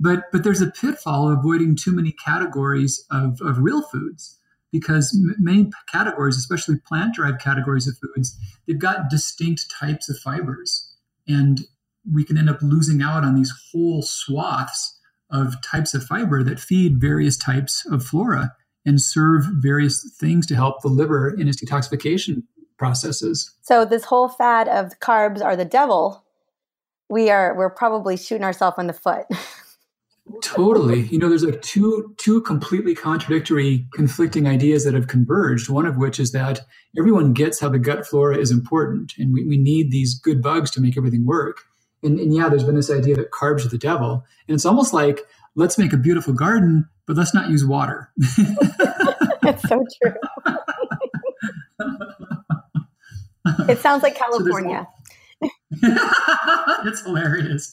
but 0.00 0.24
but 0.32 0.44
there's 0.44 0.60
a 0.60 0.70
pitfall 0.70 1.30
of 1.30 1.38
avoiding 1.38 1.76
too 1.76 1.92
many 1.92 2.12
categories 2.12 3.04
of, 3.10 3.40
of 3.40 3.58
real 3.58 3.82
foods 3.82 4.38
because 4.72 5.16
many 5.38 5.70
categories, 5.90 6.36
especially 6.36 6.76
plant 6.76 7.14
derived 7.14 7.40
categories 7.40 7.88
of 7.88 7.96
foods, 7.98 8.38
they've 8.66 8.78
got 8.78 9.08
distinct 9.08 9.66
types 9.70 10.08
of 10.08 10.18
fibers. 10.18 10.94
And 11.26 11.62
we 12.10 12.24
can 12.24 12.36
end 12.36 12.50
up 12.50 12.60
losing 12.62 13.02
out 13.02 13.24
on 13.24 13.34
these 13.34 13.52
whole 13.72 14.02
swaths 14.02 14.98
of 15.30 15.60
types 15.62 15.94
of 15.94 16.04
fiber 16.04 16.42
that 16.42 16.60
feed 16.60 17.00
various 17.00 17.36
types 17.36 17.84
of 17.90 18.04
flora 18.04 18.54
and 18.86 19.00
serve 19.00 19.44
various 19.52 20.16
things 20.18 20.46
to 20.46 20.54
help 20.54 20.82
the 20.82 20.88
liver 20.88 21.28
in 21.28 21.48
its 21.48 21.62
detoxification 21.62 22.42
processes. 22.78 23.54
So 23.62 23.84
this 23.84 24.04
whole 24.04 24.28
fad 24.28 24.68
of 24.68 24.98
carbs 25.00 25.42
are 25.42 25.56
the 25.56 25.64
devil. 25.64 26.24
We 27.10 27.30
are 27.30 27.54
we're 27.56 27.70
probably 27.70 28.16
shooting 28.16 28.44
ourselves 28.44 28.78
in 28.78 28.86
the 28.86 28.92
foot. 28.92 29.26
totally. 30.42 31.02
You 31.08 31.18
know 31.18 31.28
there's 31.28 31.44
like 31.44 31.62
two 31.62 32.14
two 32.18 32.42
completely 32.42 32.94
contradictory 32.94 33.86
conflicting 33.94 34.48
ideas 34.48 34.84
that 34.84 34.94
have 34.94 35.08
converged. 35.08 35.68
One 35.70 35.86
of 35.86 35.96
which 35.98 36.20
is 36.20 36.32
that 36.32 36.60
everyone 36.98 37.32
gets 37.34 37.60
how 37.60 37.68
the 37.70 37.78
gut 37.78 38.06
flora 38.06 38.38
is 38.38 38.50
important 38.50 39.14
and 39.18 39.32
we, 39.34 39.44
we 39.46 39.56
need 39.58 39.90
these 39.90 40.18
good 40.18 40.42
bugs 40.42 40.70
to 40.72 40.80
make 40.80 40.96
everything 40.98 41.26
work. 41.26 41.58
And, 42.02 42.20
and 42.20 42.34
yeah 42.34 42.48
there's 42.48 42.64
been 42.64 42.76
this 42.76 42.90
idea 42.90 43.16
that 43.16 43.32
carbs 43.32 43.66
are 43.66 43.70
the 43.70 43.78
devil. 43.78 44.24
And 44.48 44.54
it's 44.56 44.66
almost 44.66 44.92
like 44.94 45.22
let's 45.56 45.78
make 45.78 45.92
a 45.92 45.98
beautiful 45.98 46.34
garden 46.34 46.88
but 47.06 47.16
let's 47.16 47.34
not 47.34 47.50
use 47.50 47.64
water. 47.66 48.10
That's 49.42 49.66
so 49.68 49.84
true. 50.02 50.14
It 53.68 53.78
sounds 53.80 54.02
like 54.02 54.16
california. 54.16 54.88
So 55.72 55.88
it's 56.86 57.02
hilarious 57.02 57.72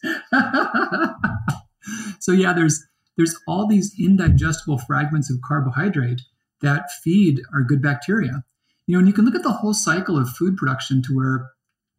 so 2.20 2.32
yeah, 2.32 2.54
there's 2.54 2.84
there's 3.18 3.38
all 3.48 3.68
these 3.68 3.96
indigestible 4.00 4.78
fragments 4.78 5.32
of 5.32 5.42
carbohydrate 5.42 6.22
that 6.62 6.92
feed 7.04 7.42
our 7.54 7.64
good 7.64 7.82
bacteria. 7.82 8.44
You 8.88 8.94
know, 8.94 9.00
and 9.00 9.08
you 9.08 9.14
can 9.14 9.26
look 9.26 9.36
at 9.36 9.44
the 9.44 9.52
whole 9.52 9.74
cycle 9.74 10.18
of 10.18 10.30
food 10.30 10.58
production 10.58 11.02
to 11.04 11.16
where 11.16 11.52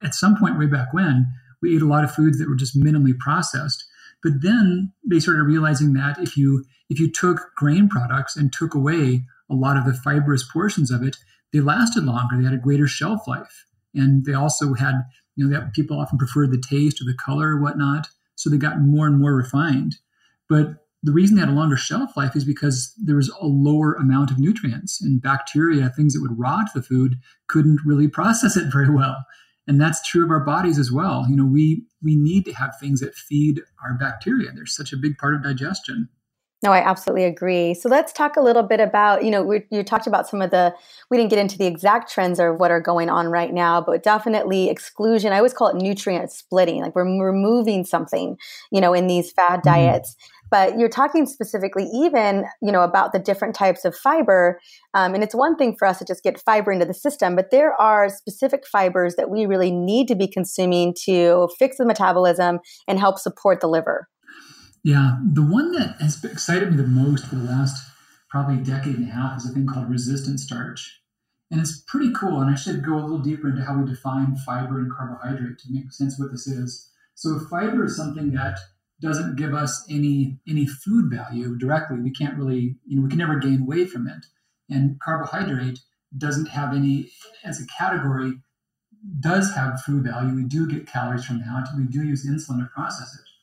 at 0.02 0.14
some 0.14 0.36
point 0.36 0.58
way 0.58 0.66
back 0.66 0.92
when 0.92 1.26
we 1.62 1.74
ate 1.74 1.82
a 1.82 1.86
lot 1.86 2.04
of 2.04 2.14
foods 2.14 2.38
that 2.38 2.48
were 2.48 2.56
just 2.56 2.78
minimally 2.78 3.16
processed. 3.18 3.84
But 4.22 4.42
then 4.42 4.92
they 5.08 5.20
started 5.20 5.44
realizing 5.44 5.94
that 5.94 6.18
if 6.18 6.36
you 6.36 6.64
if 6.88 7.00
you 7.00 7.10
took 7.10 7.50
grain 7.56 7.88
products 7.88 8.36
and 8.36 8.52
took 8.52 8.74
away 8.74 9.24
a 9.50 9.54
lot 9.54 9.76
of 9.76 9.84
the 9.84 9.94
fibrous 9.94 10.48
portions 10.48 10.90
of 10.90 11.02
it, 11.02 11.16
they 11.52 11.60
lasted 11.60 12.04
longer. 12.04 12.36
They 12.36 12.44
had 12.44 12.52
a 12.52 12.58
greater 12.58 12.86
shelf 12.86 13.26
life, 13.26 13.66
and 13.94 14.24
they 14.24 14.34
also 14.34 14.74
had 14.74 15.04
you 15.34 15.46
know 15.46 15.58
that 15.58 15.72
people 15.72 15.98
often 15.98 16.18
preferred 16.18 16.50
the 16.50 16.62
taste 16.62 17.00
or 17.00 17.04
the 17.04 17.14
color 17.14 17.56
or 17.56 17.60
whatnot. 17.60 18.08
So 18.36 18.48
they 18.48 18.56
got 18.56 18.80
more 18.80 19.06
and 19.06 19.18
more 19.18 19.34
refined. 19.34 19.96
But 20.48 20.86
the 21.02 21.12
reason 21.12 21.36
they 21.36 21.40
had 21.40 21.48
a 21.48 21.52
longer 21.52 21.76
shelf 21.76 22.16
life 22.16 22.34
is 22.34 22.44
because 22.44 22.94
there 22.96 23.16
was 23.16 23.28
a 23.40 23.46
lower 23.46 23.94
amount 23.94 24.30
of 24.30 24.38
nutrients 24.38 25.00
and 25.00 25.20
bacteria, 25.20 25.88
things 25.90 26.14
that 26.14 26.22
would 26.22 26.38
rot 26.38 26.68
the 26.74 26.82
food, 26.82 27.16
couldn't 27.48 27.80
really 27.84 28.08
process 28.08 28.56
it 28.56 28.66
very 28.72 28.90
well. 28.90 29.24
And 29.68 29.80
that's 29.80 30.06
true 30.06 30.24
of 30.24 30.30
our 30.30 30.44
bodies 30.44 30.78
as 30.78 30.92
well. 30.92 31.26
You 31.28 31.36
know, 31.36 31.44
we 31.44 31.84
we 32.02 32.14
need 32.14 32.44
to 32.44 32.52
have 32.52 32.78
things 32.78 33.00
that 33.00 33.14
feed 33.14 33.62
our 33.82 33.94
bacteria. 33.94 34.52
They're 34.54 34.66
such 34.66 34.92
a 34.92 34.96
big 34.96 35.18
part 35.18 35.34
of 35.34 35.42
digestion. 35.42 36.08
No, 36.66 36.72
I 36.72 36.80
absolutely 36.84 37.22
agree. 37.22 37.74
So 37.74 37.88
let's 37.88 38.12
talk 38.12 38.36
a 38.36 38.40
little 38.40 38.64
bit 38.64 38.80
about, 38.80 39.22
you 39.22 39.30
know, 39.30 39.44
we, 39.44 39.62
you 39.70 39.84
talked 39.84 40.08
about 40.08 40.28
some 40.28 40.42
of 40.42 40.50
the, 40.50 40.74
we 41.12 41.16
didn't 41.16 41.30
get 41.30 41.38
into 41.38 41.56
the 41.56 41.64
exact 41.64 42.10
trends 42.10 42.40
or 42.40 42.52
what 42.52 42.72
are 42.72 42.80
going 42.80 43.08
on 43.08 43.28
right 43.28 43.54
now, 43.54 43.80
but 43.80 44.02
definitely 44.02 44.68
exclusion. 44.68 45.32
I 45.32 45.36
always 45.36 45.52
call 45.52 45.68
it 45.68 45.76
nutrient 45.76 46.32
splitting. 46.32 46.82
Like 46.82 46.96
we're 46.96 47.04
removing 47.24 47.84
something, 47.84 48.36
you 48.72 48.80
know, 48.80 48.94
in 48.94 49.06
these 49.06 49.30
fad 49.30 49.60
mm-hmm. 49.60 49.68
diets. 49.68 50.16
But 50.50 50.76
you're 50.76 50.88
talking 50.88 51.26
specifically 51.26 51.88
even, 51.94 52.46
you 52.60 52.72
know, 52.72 52.82
about 52.82 53.12
the 53.12 53.20
different 53.20 53.54
types 53.54 53.84
of 53.84 53.94
fiber. 53.94 54.58
Um, 54.92 55.14
and 55.14 55.22
it's 55.22 55.36
one 55.36 55.54
thing 55.54 55.76
for 55.76 55.86
us 55.86 56.00
to 56.00 56.04
just 56.04 56.24
get 56.24 56.40
fiber 56.40 56.72
into 56.72 56.84
the 56.84 56.94
system, 56.94 57.36
but 57.36 57.52
there 57.52 57.80
are 57.80 58.08
specific 58.08 58.66
fibers 58.66 59.14
that 59.14 59.30
we 59.30 59.46
really 59.46 59.70
need 59.70 60.08
to 60.08 60.16
be 60.16 60.26
consuming 60.26 60.96
to 61.04 61.48
fix 61.60 61.76
the 61.76 61.86
metabolism 61.86 62.58
and 62.88 62.98
help 62.98 63.20
support 63.20 63.60
the 63.60 63.68
liver. 63.68 64.08
Yeah, 64.82 65.18
the 65.32 65.42
one 65.42 65.72
that 65.72 66.00
has 66.00 66.22
excited 66.24 66.70
me 66.70 66.76
the 66.76 66.86
most 66.86 67.26
for 67.26 67.36
the 67.36 67.44
last 67.44 67.84
probably 68.30 68.56
decade 68.56 68.96
and 68.96 69.08
a 69.08 69.12
half 69.12 69.38
is 69.38 69.50
a 69.50 69.52
thing 69.52 69.66
called 69.66 69.90
resistant 69.90 70.40
starch. 70.40 71.00
And 71.50 71.60
it's 71.60 71.82
pretty 71.86 72.12
cool. 72.12 72.40
And 72.40 72.50
I 72.50 72.56
should 72.56 72.84
go 72.84 72.94
a 72.94 73.00
little 73.00 73.18
deeper 73.18 73.48
into 73.48 73.64
how 73.64 73.78
we 73.78 73.90
define 73.90 74.36
fiber 74.36 74.78
and 74.78 74.92
carbohydrate 74.92 75.58
to 75.58 75.72
make 75.72 75.92
sense 75.92 76.18
what 76.18 76.30
this 76.30 76.46
is. 76.46 76.90
So 77.14 77.38
fiber 77.50 77.84
is 77.84 77.96
something 77.96 78.32
that 78.32 78.58
doesn't 79.00 79.36
give 79.36 79.54
us 79.54 79.84
any 79.90 80.38
any 80.48 80.66
food 80.66 81.10
value 81.10 81.56
directly. 81.56 82.00
We 82.00 82.10
can't 82.10 82.36
really, 82.36 82.76
you 82.86 82.96
know, 82.96 83.02
we 83.02 83.08
can 83.08 83.18
never 83.18 83.38
gain 83.38 83.66
weight 83.66 83.90
from 83.90 84.08
it. 84.08 84.26
And 84.68 85.00
carbohydrate 85.00 85.80
doesn't 86.16 86.46
have 86.46 86.74
any 86.74 87.10
as 87.44 87.60
a 87.60 87.66
category 87.66 88.40
does 89.20 89.54
have 89.54 89.82
food 89.82 90.04
value. 90.04 90.34
We 90.34 90.44
do 90.44 90.68
get 90.68 90.86
calories 90.86 91.24
from 91.24 91.38
that. 91.40 91.68
We 91.76 91.84
do 91.84 92.02
use 92.02 92.26
insulin 92.26 92.58
to 92.60 92.70
process 92.74 93.14
it. 93.14 93.35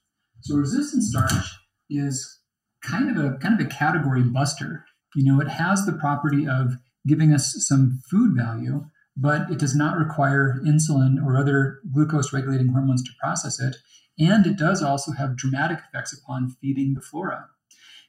So 0.44 0.58
resistant 0.58 1.04
starch 1.04 1.56
is 1.90 2.40
kind 2.82 3.10
of 3.10 3.24
a 3.24 3.38
kind 3.38 3.60
of 3.60 3.66
a 3.66 3.70
category 3.70 4.24
buster. 4.24 4.86
You 5.16 5.24
know, 5.24 5.40
it 5.40 5.48
has 5.48 5.86
the 5.86 5.94
property 5.94 6.46
of 6.46 6.74
giving 7.08 7.34
us 7.34 7.56
some 7.66 8.02
food 8.10 8.36
value, 8.36 8.86
but 9.16 9.50
it 9.50 9.58
does 9.58 9.74
not 9.74 9.98
require 9.98 10.60
insulin 10.66 11.24
or 11.24 11.38
other 11.38 11.80
glucose 11.94 12.34
regulating 12.34 12.68
hormones 12.68 13.04
to 13.04 13.12
process 13.22 13.60
it. 13.60 13.78
And 14.20 14.46
it 14.46 14.58
does 14.58 14.84
also 14.84 15.14
have 15.14 15.38
dramatic 15.38 15.80
effects 15.88 16.14
upon 16.14 16.56
feeding 16.62 16.94
the 16.94 17.02
flora. 17.02 17.48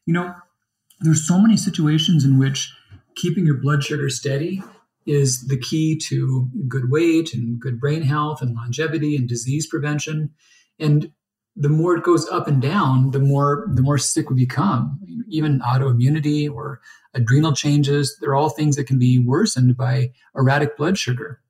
You 0.05 0.15
know, 0.15 0.35
there's 1.01 1.27
so 1.27 1.39
many 1.39 1.57
situations 1.57 2.25
in 2.25 2.37
which 2.39 2.75
keeping 3.15 3.47
your 3.47 3.59
blood 3.59 3.85
sugar 3.85 4.11
steady 4.11 4.61
is 5.07 5.47
the 5.47 5.59
key 5.59 5.97
to 6.09 6.49
good 6.67 6.91
weight 6.91 7.33
and 7.33 7.61
good 7.61 7.79
brain 7.79 8.03
health 8.03 8.43
and 8.43 8.57
longevity 8.57 9.15
and 9.15 9.29
disease 9.29 9.69
prevention. 9.69 10.31
And 10.81 11.13
the 11.57 11.69
more 11.69 11.97
it 11.97 12.05
goes 12.05 12.29
up 12.29 12.49
and 12.49 12.61
down, 12.61 13.13
the 13.13 13.21
more 13.21 13.67
the 13.73 13.83
more 13.83 13.99
sick 13.99 14.29
we 14.29 14.37
become. 14.37 14.99
Even 15.29 15.61
autoimmunity 15.61 16.51
or 16.51 16.81
adrenal 17.15 17.53
changes, 17.53 18.17
they're 18.21 18.35
all 18.35 18.51
things 18.51 18.77
that 18.77 18.87
can 18.87 18.99
be 18.99 19.19
worsened 19.19 19.77
by 19.77 20.13
erratic 20.35 20.77
blood 20.77 20.99
sugar. 20.99 21.41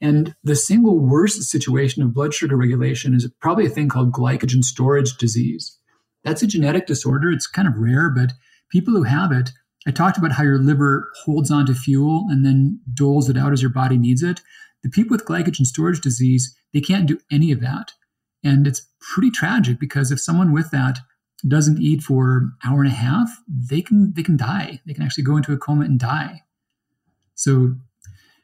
And 0.00 0.34
the 0.44 0.56
single 0.56 0.98
worst 0.98 1.42
situation 1.44 2.02
of 2.02 2.12
blood 2.12 2.34
sugar 2.34 2.56
regulation 2.56 3.14
is 3.14 3.30
probably 3.40 3.64
a 3.64 3.70
thing 3.70 3.88
called 3.88 4.12
glycogen 4.12 4.62
storage 4.62 5.16
disease. 5.16 5.78
That's 6.22 6.42
a 6.42 6.46
genetic 6.46 6.86
disorder. 6.86 7.30
It's 7.30 7.46
kind 7.46 7.66
of 7.66 7.78
rare, 7.78 8.10
but 8.10 8.32
people 8.70 8.92
who 8.92 9.04
have 9.04 9.32
it, 9.32 9.50
I 9.86 9.90
talked 9.90 10.18
about 10.18 10.32
how 10.32 10.42
your 10.42 10.58
liver 10.58 11.10
holds 11.24 11.50
onto 11.50 11.72
fuel 11.72 12.26
and 12.28 12.44
then 12.44 12.80
doles 12.92 13.30
it 13.30 13.38
out 13.38 13.52
as 13.52 13.62
your 13.62 13.70
body 13.70 13.96
needs 13.96 14.22
it. 14.22 14.42
The 14.82 14.90
people 14.90 15.14
with 15.16 15.24
glycogen 15.24 15.64
storage 15.64 16.00
disease, 16.00 16.54
they 16.74 16.80
can't 16.80 17.06
do 17.06 17.18
any 17.30 17.50
of 17.52 17.60
that 17.60 17.92
And 18.46 18.66
it's 18.66 18.86
pretty 19.00 19.30
tragic 19.30 19.80
because 19.80 20.12
if 20.12 20.20
someone 20.20 20.52
with 20.52 20.70
that 20.70 21.00
doesn't 21.46 21.80
eat 21.80 22.02
for 22.02 22.36
an 22.36 22.52
hour 22.64 22.80
and 22.80 22.92
a 22.92 22.94
half, 22.94 23.28
they 23.48 23.82
can 23.82 24.12
they 24.14 24.22
can 24.22 24.36
die. 24.36 24.80
They 24.86 24.94
can 24.94 25.02
actually 25.02 25.24
go 25.24 25.36
into 25.36 25.52
a 25.52 25.58
coma 25.58 25.84
and 25.84 25.98
die. 25.98 26.42
So 27.34 27.74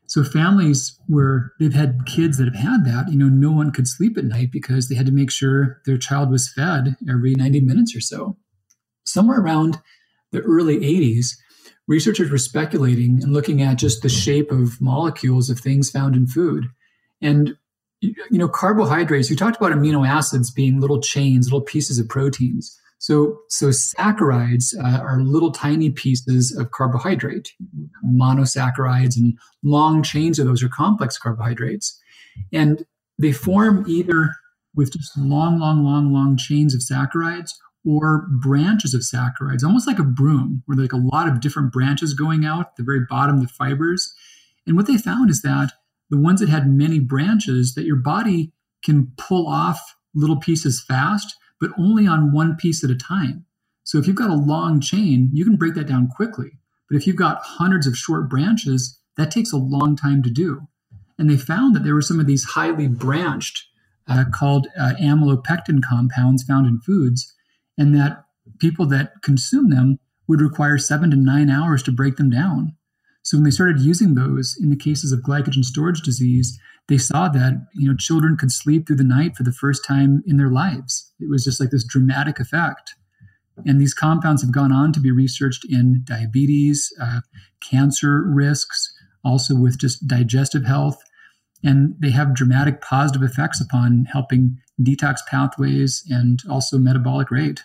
so 0.08 0.24
families 0.24 0.98
where 1.06 1.52
they've 1.60 1.72
had 1.72 2.04
kids 2.04 2.36
that 2.36 2.52
have 2.52 2.62
had 2.62 2.84
that, 2.84 3.10
you 3.10 3.16
know, 3.16 3.28
no 3.28 3.52
one 3.52 3.70
could 3.70 3.86
sleep 3.86 4.18
at 4.18 4.24
night 4.24 4.50
because 4.50 4.88
they 4.88 4.96
had 4.96 5.06
to 5.06 5.12
make 5.12 5.30
sure 5.30 5.80
their 5.86 5.96
child 5.96 6.30
was 6.30 6.52
fed 6.52 6.96
every 7.08 7.34
90 7.34 7.60
minutes 7.60 7.96
or 7.96 8.00
so. 8.00 8.36
Somewhere 9.04 9.40
around 9.40 9.78
the 10.32 10.40
early 10.40 10.78
80s, 10.80 11.36
researchers 11.86 12.30
were 12.30 12.38
speculating 12.38 13.22
and 13.22 13.32
looking 13.32 13.62
at 13.62 13.78
just 13.78 14.02
the 14.02 14.08
shape 14.08 14.50
of 14.50 14.80
molecules 14.80 15.48
of 15.48 15.60
things 15.60 15.90
found 15.90 16.16
in 16.16 16.26
food. 16.26 16.66
And 17.22 17.56
you 18.02 18.38
know, 18.38 18.48
carbohydrates, 18.48 19.30
you 19.30 19.36
talked 19.36 19.56
about 19.56 19.72
amino 19.72 20.06
acids 20.06 20.50
being 20.50 20.80
little 20.80 21.00
chains, 21.00 21.46
little 21.46 21.62
pieces 21.62 21.98
of 21.98 22.08
proteins. 22.08 22.78
So, 22.98 23.38
so 23.48 23.68
saccharides 23.68 24.76
uh, 24.78 25.00
are 25.00 25.20
little 25.22 25.50
tiny 25.50 25.90
pieces 25.90 26.56
of 26.56 26.70
carbohydrate. 26.72 27.52
Monosaccharides 28.04 29.16
and 29.16 29.38
long 29.62 30.02
chains 30.02 30.38
of 30.38 30.46
those 30.46 30.62
are 30.62 30.68
complex 30.68 31.18
carbohydrates. 31.18 32.00
And 32.52 32.84
they 33.18 33.32
form 33.32 33.84
either 33.88 34.34
with 34.74 34.92
just 34.92 35.16
long, 35.16 35.58
long, 35.58 35.84
long, 35.84 36.12
long 36.12 36.36
chains 36.36 36.74
of 36.74 36.80
saccharides 36.80 37.50
or 37.84 38.26
branches 38.40 38.94
of 38.94 39.02
saccharides, 39.02 39.64
almost 39.64 39.86
like 39.86 39.98
a 39.98 40.04
broom, 40.04 40.62
where 40.66 40.78
like 40.78 40.92
a 40.92 40.96
lot 40.96 41.28
of 41.28 41.40
different 41.40 41.72
branches 41.72 42.14
going 42.14 42.44
out, 42.44 42.76
the 42.76 42.84
very 42.84 43.00
bottom, 43.08 43.40
the 43.40 43.48
fibers. 43.48 44.14
And 44.66 44.76
what 44.76 44.86
they 44.86 44.96
found 44.96 45.30
is 45.30 45.42
that 45.42 45.72
the 46.12 46.18
ones 46.18 46.38
that 46.38 46.48
had 46.48 46.68
many 46.68 47.00
branches, 47.00 47.74
that 47.74 47.86
your 47.86 47.96
body 47.96 48.52
can 48.84 49.10
pull 49.16 49.48
off 49.48 49.96
little 50.14 50.38
pieces 50.38 50.80
fast 50.80 51.34
but 51.62 51.70
only 51.78 52.08
on 52.08 52.32
one 52.32 52.56
piece 52.56 52.82
at 52.82 52.90
a 52.90 52.96
time. 52.96 53.46
So 53.84 53.98
if 53.98 54.08
you've 54.08 54.16
got 54.16 54.30
a 54.30 54.34
long 54.34 54.80
chain, 54.80 55.30
you 55.32 55.44
can 55.44 55.54
break 55.54 55.74
that 55.74 55.86
down 55.86 56.08
quickly. 56.08 56.58
But 56.90 56.96
if 56.96 57.06
you've 57.06 57.14
got 57.14 57.40
hundreds 57.40 57.86
of 57.86 57.96
short 57.96 58.28
branches, 58.28 58.98
that 59.16 59.30
takes 59.30 59.52
a 59.52 59.56
long 59.58 59.94
time 59.94 60.24
to 60.24 60.30
do. 60.30 60.66
And 61.18 61.30
they 61.30 61.36
found 61.36 61.76
that 61.76 61.84
there 61.84 61.94
were 61.94 62.02
some 62.02 62.18
of 62.18 62.26
these 62.26 62.42
highly 62.42 62.88
branched, 62.88 63.64
uh, 64.08 64.24
called 64.34 64.66
uh, 64.76 64.94
amylopectin 65.00 65.80
compounds 65.88 66.42
found 66.42 66.66
in 66.66 66.80
foods, 66.80 67.32
and 67.78 67.94
that 67.94 68.24
people 68.58 68.86
that 68.86 69.22
consume 69.22 69.70
them 69.70 70.00
would 70.26 70.40
require 70.40 70.78
seven 70.78 71.10
to 71.12 71.16
nine 71.16 71.48
hours 71.48 71.84
to 71.84 71.92
break 71.92 72.16
them 72.16 72.28
down. 72.28 72.74
So 73.22 73.36
when 73.36 73.44
they 73.44 73.50
started 73.50 73.80
using 73.80 74.14
those 74.14 74.56
in 74.60 74.70
the 74.70 74.76
cases 74.76 75.12
of 75.12 75.20
glycogen 75.20 75.64
storage 75.64 76.02
disease, 76.02 76.58
they 76.88 76.98
saw 76.98 77.28
that 77.28 77.66
you 77.74 77.88
know 77.88 77.96
children 77.96 78.36
could 78.36 78.50
sleep 78.50 78.86
through 78.86 78.96
the 78.96 79.04
night 79.04 79.36
for 79.36 79.44
the 79.44 79.52
first 79.52 79.84
time 79.84 80.22
in 80.26 80.36
their 80.36 80.50
lives. 80.50 81.12
It 81.20 81.30
was 81.30 81.44
just 81.44 81.60
like 81.60 81.70
this 81.70 81.84
dramatic 81.84 82.40
effect. 82.40 82.94
And 83.66 83.80
these 83.80 83.94
compounds 83.94 84.42
have 84.42 84.52
gone 84.52 84.72
on 84.72 84.92
to 84.92 85.00
be 85.00 85.10
researched 85.10 85.64
in 85.68 86.02
diabetes, 86.04 86.92
uh, 87.00 87.20
cancer 87.60 88.22
risks, 88.22 88.92
also 89.24 89.54
with 89.54 89.78
just 89.78 90.06
digestive 90.06 90.64
health. 90.64 90.98
And 91.62 91.94
they 92.00 92.10
have 92.10 92.34
dramatic 92.34 92.80
positive 92.80 93.22
effects 93.22 93.60
upon 93.60 94.06
helping 94.10 94.58
detox 94.80 95.18
pathways 95.28 96.02
and 96.10 96.42
also 96.50 96.78
metabolic 96.78 97.30
rate. 97.30 97.62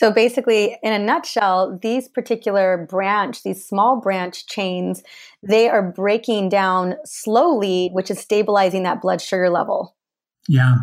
So 0.00 0.10
basically, 0.10 0.78
in 0.82 0.94
a 0.94 0.98
nutshell, 0.98 1.78
these 1.82 2.08
particular 2.08 2.86
branch, 2.88 3.42
these 3.42 3.62
small 3.62 4.00
branch 4.00 4.46
chains, 4.46 5.02
they 5.42 5.68
are 5.68 5.92
breaking 5.92 6.48
down 6.48 6.94
slowly, 7.04 7.90
which 7.92 8.10
is 8.10 8.18
stabilizing 8.18 8.82
that 8.84 9.02
blood 9.02 9.20
sugar 9.20 9.50
level. 9.50 9.94
Yeah. 10.48 10.76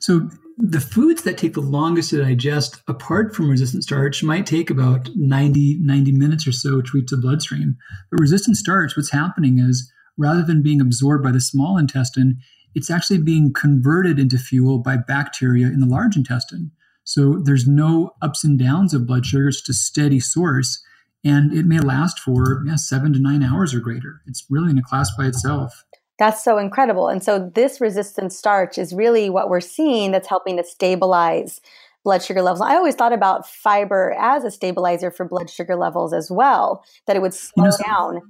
So 0.00 0.28
the 0.58 0.80
foods 0.80 1.22
that 1.22 1.38
take 1.38 1.54
the 1.54 1.60
longest 1.60 2.10
to 2.10 2.24
digest 2.24 2.82
apart 2.88 3.32
from 3.32 3.48
resistant 3.48 3.84
starch 3.84 4.24
might 4.24 4.44
take 4.44 4.70
about 4.70 5.08
90, 5.14 5.78
90 5.80 6.10
minutes 6.10 6.44
or 6.44 6.50
so 6.50 6.80
to 6.80 6.90
reach 6.94 7.10
the 7.10 7.16
bloodstream. 7.16 7.76
But 8.10 8.18
resistant 8.18 8.56
starch, 8.56 8.96
what's 8.96 9.12
happening 9.12 9.60
is 9.60 9.88
rather 10.18 10.42
than 10.42 10.64
being 10.64 10.80
absorbed 10.80 11.22
by 11.22 11.30
the 11.30 11.40
small 11.40 11.78
intestine, 11.78 12.38
it's 12.74 12.90
actually 12.90 13.18
being 13.18 13.52
converted 13.52 14.18
into 14.18 14.36
fuel 14.36 14.80
by 14.80 14.96
bacteria 14.96 15.68
in 15.68 15.78
the 15.78 15.86
large 15.86 16.16
intestine. 16.16 16.72
So 17.04 17.40
there's 17.42 17.66
no 17.66 18.12
ups 18.22 18.44
and 18.44 18.58
downs 18.58 18.94
of 18.94 19.06
blood 19.06 19.26
sugar. 19.26 19.48
It's 19.48 19.58
just 19.58 19.68
a 19.70 19.74
steady 19.74 20.20
source. 20.20 20.82
And 21.24 21.52
it 21.52 21.66
may 21.66 21.78
last 21.78 22.18
for 22.18 22.62
yeah, 22.66 22.76
seven 22.76 23.12
to 23.12 23.18
nine 23.18 23.42
hours 23.42 23.74
or 23.74 23.80
greater. 23.80 24.20
It's 24.26 24.44
really 24.50 24.70
in 24.70 24.78
a 24.78 24.82
class 24.82 25.10
by 25.16 25.26
itself. 25.26 25.84
That's 26.18 26.44
so 26.44 26.58
incredible. 26.58 27.08
And 27.08 27.22
so 27.22 27.50
this 27.54 27.80
resistant 27.80 28.32
starch 28.32 28.78
is 28.78 28.92
really 28.92 29.30
what 29.30 29.48
we're 29.48 29.60
seeing 29.60 30.12
that's 30.12 30.28
helping 30.28 30.56
to 30.58 30.64
stabilize 30.64 31.60
blood 32.04 32.22
sugar 32.22 32.42
levels. 32.42 32.60
I 32.60 32.76
always 32.76 32.94
thought 32.94 33.12
about 33.12 33.48
fiber 33.48 34.14
as 34.18 34.44
a 34.44 34.50
stabilizer 34.50 35.10
for 35.10 35.26
blood 35.26 35.50
sugar 35.50 35.74
levels 35.74 36.12
as 36.12 36.30
well, 36.30 36.84
that 37.06 37.16
it 37.16 37.22
would 37.22 37.34
slow 37.34 37.64
you 37.64 37.70
know, 37.70 37.76
so, 37.76 37.84
down. 37.84 38.20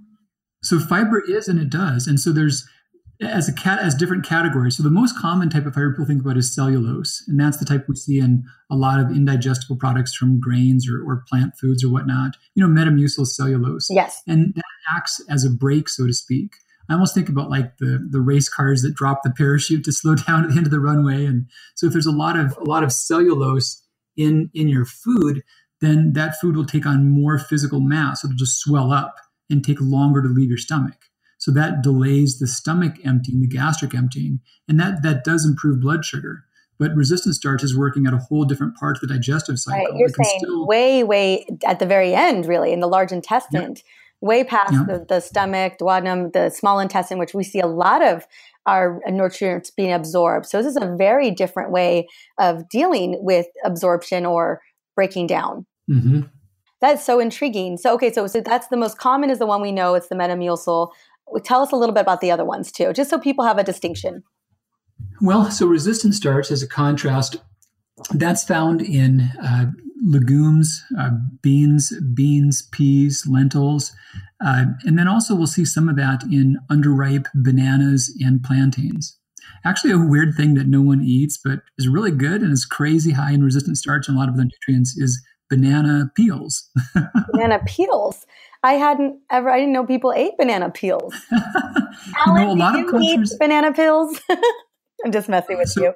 So 0.63 0.79
fiber 0.79 1.23
is 1.29 1.49
and 1.49 1.61
it 1.61 1.69
does. 1.69 2.07
And 2.07 2.19
so 2.19 2.33
there's 2.33 2.67
as 3.21 3.49
a 3.49 3.53
cat 3.53 3.79
as 3.81 3.95
different 3.95 4.25
categories. 4.25 4.77
So 4.77 4.83
the 4.83 4.91
most 4.91 5.19
common 5.19 5.49
type 5.51 5.67
of 5.67 5.75
fiber 5.75 5.93
people 5.93 6.07
think 6.07 6.23
about 6.23 6.37
is 6.37 6.55
cellulose, 6.55 7.25
and 7.29 7.39
that's 7.39 7.59
the 7.59 7.65
type 7.65 7.87
we 7.89 7.97
see 7.97 8.19
in 8.19 8.45
a 8.71 8.77
lot 8.77 9.01
of 9.01 9.11
indigestible 9.11 9.77
products 9.77 10.15
from 10.15 10.41
grains 10.41 10.89
or, 10.89 11.03
or 11.03 11.25
plant 11.29 11.55
foods 11.61 11.85
or 11.85 11.91
whatnot. 11.91 12.37
You 12.55 12.67
know, 12.67 12.83
metamucil 12.83 13.27
cellulose. 13.27 13.89
Yes, 13.91 14.23
and 14.27 14.55
that 14.55 14.63
acts 14.97 15.21
as 15.29 15.45
a 15.45 15.51
brake, 15.51 15.89
so 15.89 16.07
to 16.07 16.13
speak. 16.13 16.55
I 16.89 16.95
almost 16.95 17.15
think 17.15 17.29
about 17.29 17.51
like 17.51 17.79
the 17.79 18.07
the 18.11 18.21
race 18.21 18.49
cars 18.49 18.83
that 18.83 18.95
drop 18.95 19.23
the 19.23 19.31
parachute 19.31 19.85
to 19.85 19.93
slow 19.93 20.15
down 20.15 20.45
at 20.45 20.51
the 20.51 20.57
end 20.57 20.67
of 20.67 20.73
the 20.73 20.81
runway. 20.81 21.25
And 21.25 21.47
so 21.75 21.87
if 21.87 21.93
there's 21.93 22.07
a 22.07 22.13
lot 22.13 22.39
of 22.39 22.57
a 22.59 22.65
lot 22.65 22.83
of 22.83 22.93
cellulose 22.93 23.83
in 24.17 24.51
in 24.55 24.69
your 24.69 24.85
food, 24.85 25.43
then 25.81 26.13
that 26.15 26.41
food 26.41 26.57
will 26.57 26.67
take 26.67 26.87
on 26.87 27.11
more 27.11 27.39
physical 27.39 27.81
mass. 27.81 28.25
It'll 28.25 28.37
just 28.37 28.59
swell 28.59 28.93
up 28.93 29.17
and 29.51 29.65
take 29.65 29.81
longer 29.81 30.23
to 30.23 30.29
leave 30.29 30.49
your 30.49 30.59
stomach. 30.59 30.97
So 31.39 31.51
that 31.53 31.83
delays 31.83 32.39
the 32.39 32.47
stomach 32.47 32.95
emptying, 33.05 33.41
the 33.41 33.47
gastric 33.47 33.95
emptying, 33.95 34.41
and 34.69 34.79
that 34.81 35.03
that 35.03 35.25
does 35.25 35.45
improve 35.45 35.81
blood 35.81 36.05
sugar. 36.05 36.45
But 36.79 36.95
resistant 36.95 37.35
starch 37.37 37.63
is 37.63 37.77
working 37.77 38.07
at 38.07 38.13
a 38.13 38.19
whole 38.19 38.45
different 38.45 38.77
part 38.77 38.97
of 38.97 39.01
the 39.01 39.07
digestive 39.07 39.59
cycle. 39.59 39.93
Right. 39.93 39.99
You're 39.99 40.09
saying 40.09 40.41
still... 40.41 40.67
way, 40.67 41.05
way 41.05 41.47
at 41.65 41.79
the 41.79 41.87
very 41.87 42.15
end, 42.15 42.47
really, 42.47 42.73
in 42.73 42.81
the 42.81 42.89
large 42.89 43.13
intestine, 43.13 43.77
way 44.21 44.43
past 44.43 44.73
the, 44.87 45.05
the 45.09 45.21
stomach, 45.21 45.79
duodenum, 45.79 46.33
the 46.33 46.51
small 46.51 46.81
intestine, 46.81 47.19
which 47.19 47.35
we 47.35 47.45
see 47.45 47.61
a 47.61 47.67
lot 47.67 48.03
of 48.03 48.27
our 48.67 49.01
nutrients 49.09 49.71
being 49.71 49.93
absorbed. 49.93 50.47
So 50.47 50.63
this 50.63 50.75
is 50.75 50.83
a 50.83 50.97
very 50.97 51.31
different 51.31 51.71
way 51.71 52.09
of 52.39 52.69
dealing 52.69 53.19
with 53.23 53.47
absorption 53.65 54.27
or 54.27 54.63
breaking 54.97 55.27
down. 55.27 55.67
Mm-hmm. 55.91 56.23
That's 56.81 57.05
so 57.05 57.21
intriguing. 57.21 57.77
So 57.77 57.95
okay, 57.95 58.13
so 58.13 58.27
so 58.27 58.41
that's 58.41 58.69
the 58.69 58.77
most 58.77 58.99
common 58.99 59.31
is 59.31 59.39
the 59.39 59.47
one 59.47 59.63
we 59.63 59.73
know. 59.73 59.95
It's 59.95 60.09
the 60.09 60.15
metamucil 60.15 60.91
tell 61.45 61.63
us 61.63 61.73
a 61.73 61.77
little 61.77 61.95
bit 61.95 62.03
about 62.03 62.21
the 62.21 62.31
other 62.31 62.45
ones 62.45 62.71
too, 62.73 62.93
just 62.93 63.11
so 63.11 63.19
people 63.19 63.45
have 63.45 63.59
a 63.59 63.65
distinction. 63.65 64.23
Well, 65.21 65.51
so 65.51 65.67
resistant 65.67 66.15
starch, 66.15 66.51
as 66.51 66.63
a 66.63 66.69
contrast, 66.69 67.37
that's 68.13 68.45
found 68.45 68.83
in 68.83 69.31
uh, 69.43 69.71
legumes, 70.03 70.83
uh, 70.99 71.11
beans, 71.43 71.93
beans, 72.15 72.63
peas, 72.73 73.27
lentils, 73.27 73.93
uh, 74.45 74.67
and 74.85 74.99
then 74.99 75.09
also 75.09 75.35
we'll 75.35 75.47
see 75.47 75.65
some 75.65 75.89
of 75.89 75.97
that 75.97 76.23
in 76.25 76.59
underripe 76.71 77.27
bananas 77.35 78.15
and 78.21 78.43
plantains. 78.43 79.19
Actually, 79.65 79.93
a 79.93 79.99
weird 79.99 80.35
thing 80.35 80.55
that 80.55 80.67
no 80.67 80.83
one 80.83 81.03
eats, 81.03 81.39
but 81.43 81.61
is 81.79 81.89
really 81.89 82.11
good 82.11 82.43
and 82.43 82.53
is 82.53 82.67
crazy 82.67 83.13
high 83.13 83.33
in 83.33 83.43
resistant 83.43 83.79
starch 83.79 84.09
and 84.09 84.17
a 84.17 84.21
lot 84.21 84.29
of 84.29 84.37
the 84.37 84.45
nutrients 84.45 84.97
is 84.99 85.23
banana 85.49 86.11
peels. 86.15 86.69
banana 87.33 87.61
peels. 87.67 88.27
I 88.65 88.73
hadn't 88.73 89.21
ever. 89.31 89.51
I 89.51 89.59
didn't 89.59 89.75
know 89.75 89.85
people 89.85 90.15
ate 90.17 90.39
banana 90.39 90.71
peels. 90.71 91.15
Alan, 92.27 92.41
you 92.41 92.47
know, 92.47 92.53
a 92.53 92.55
lot 92.55 92.81
of 92.81 92.87
cultures 92.91 93.33
eat 93.35 93.39
banana 93.39 93.73
peels. 93.75 94.19
I'm 95.05 95.13
just 95.13 95.29
messing 95.29 95.59
with 95.59 95.69
so, 95.69 95.83
you. 95.83 95.95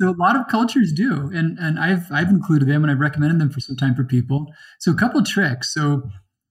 so 0.00 0.10
a 0.10 0.18
lot 0.18 0.34
of 0.34 0.48
cultures 0.48 0.92
do, 0.92 1.30
and 1.32 1.56
and 1.60 1.78
I've 1.78 2.10
I've 2.10 2.30
included 2.30 2.68
them 2.68 2.82
and 2.82 2.90
I've 2.90 2.98
recommended 2.98 3.40
them 3.40 3.48
for 3.48 3.60
some 3.60 3.76
time 3.76 3.94
for 3.94 4.02
people. 4.02 4.52
So 4.80 4.90
a 4.90 4.96
couple 4.96 5.22
tricks. 5.22 5.72
So 5.72 6.02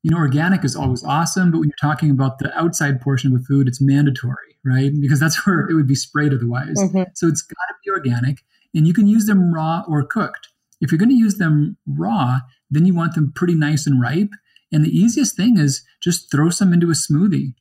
you 0.01 0.11
know, 0.11 0.17
organic 0.17 0.63
is 0.63 0.77
always 0.77 1.03
awesome, 1.03 1.51
but 1.51 1.59
when 1.59 1.67
you're 1.67 1.89
talking 1.91 2.09
about 2.09 2.39
the 2.39 2.57
outside 2.57 3.01
portion 3.01 3.35
of 3.35 3.41
a 3.41 3.43
food, 3.43 3.67
it's 3.67 3.81
mandatory, 3.81 4.57
right? 4.65 4.91
Because 4.99 5.19
that's 5.19 5.45
where 5.45 5.67
it 5.69 5.73
would 5.73 5.87
be 5.87 5.93
sprayed 5.93 6.33
otherwise. 6.33 6.77
Mm-hmm. 6.79 7.03
So 7.15 7.27
it's 7.27 7.41
got 7.41 7.67
to 7.67 7.75
be 7.85 7.91
organic, 7.91 8.39
and 8.73 8.87
you 8.87 8.93
can 8.93 9.07
use 9.07 9.25
them 9.25 9.53
raw 9.53 9.83
or 9.89 10.03
cooked. 10.05 10.47
If 10.79 10.89
you're 10.89 10.97
going 10.97 11.09
to 11.09 11.15
use 11.15 11.35
them 11.35 11.77
raw, 11.85 12.39
then 12.69 12.85
you 12.85 12.95
want 12.95 13.13
them 13.13 13.33
pretty 13.35 13.55
nice 13.55 13.85
and 13.85 14.01
ripe 14.01 14.31
and 14.71 14.85
the 14.85 14.97
easiest 14.97 15.35
thing 15.35 15.57
is 15.57 15.83
just 16.01 16.31
throw 16.31 16.49
some 16.49 16.73
into 16.73 16.89
a 16.89 16.93
smoothie. 16.93 17.53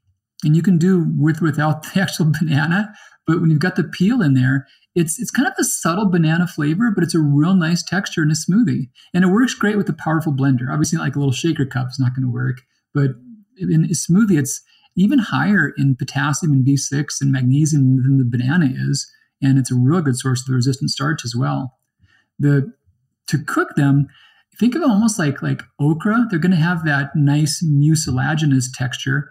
And 0.44 0.56
you 0.56 0.62
can 0.62 0.78
do 0.78 1.06
with 1.18 1.40
without 1.40 1.82
the 1.94 2.00
actual 2.00 2.32
banana, 2.40 2.94
but 3.26 3.40
when 3.40 3.50
you've 3.50 3.60
got 3.60 3.76
the 3.76 3.84
peel 3.84 4.22
in 4.22 4.34
there, 4.34 4.66
it's 4.94 5.20
it's 5.20 5.30
kind 5.30 5.46
of 5.46 5.54
a 5.58 5.64
subtle 5.64 6.10
banana 6.10 6.46
flavor, 6.46 6.90
but 6.92 7.04
it's 7.04 7.14
a 7.14 7.20
real 7.20 7.54
nice 7.54 7.82
texture 7.82 8.22
in 8.22 8.30
a 8.30 8.34
smoothie. 8.34 8.88
And 9.14 9.24
it 9.24 9.28
works 9.28 9.54
great 9.54 9.76
with 9.76 9.88
a 9.88 9.92
powerful 9.92 10.32
blender. 10.32 10.70
Obviously, 10.70 10.98
like 10.98 11.14
a 11.14 11.18
little 11.18 11.32
shaker 11.32 11.64
cup 11.64 11.88
is 11.90 12.00
not 12.00 12.14
going 12.14 12.24
to 12.24 12.32
work, 12.32 12.62
but 12.92 13.10
in 13.56 13.84
a 13.84 13.88
smoothie, 13.88 14.38
it's 14.38 14.62
even 14.96 15.18
higher 15.20 15.72
in 15.76 15.94
potassium 15.94 16.52
and 16.52 16.66
B6 16.66 17.20
and 17.20 17.30
magnesium 17.30 18.02
than 18.02 18.18
the 18.18 18.24
banana 18.24 18.70
is. 18.74 19.10
and 19.42 19.58
it's 19.58 19.70
a 19.70 19.74
real 19.74 20.02
good 20.02 20.18
source 20.18 20.42
of 20.42 20.46
the 20.48 20.54
resistant 20.54 20.90
starch 20.90 21.24
as 21.24 21.34
well. 21.34 21.78
The 22.38 22.72
to 23.28 23.38
cook 23.38 23.76
them, 23.76 24.08
think 24.58 24.74
of 24.74 24.82
almost 24.82 25.18
like 25.18 25.42
like 25.42 25.62
okra. 25.78 26.26
They're 26.30 26.38
going 26.38 26.50
to 26.50 26.56
have 26.56 26.84
that 26.84 27.10
nice 27.14 27.62
mucilaginous 27.62 28.70
texture, 28.72 29.30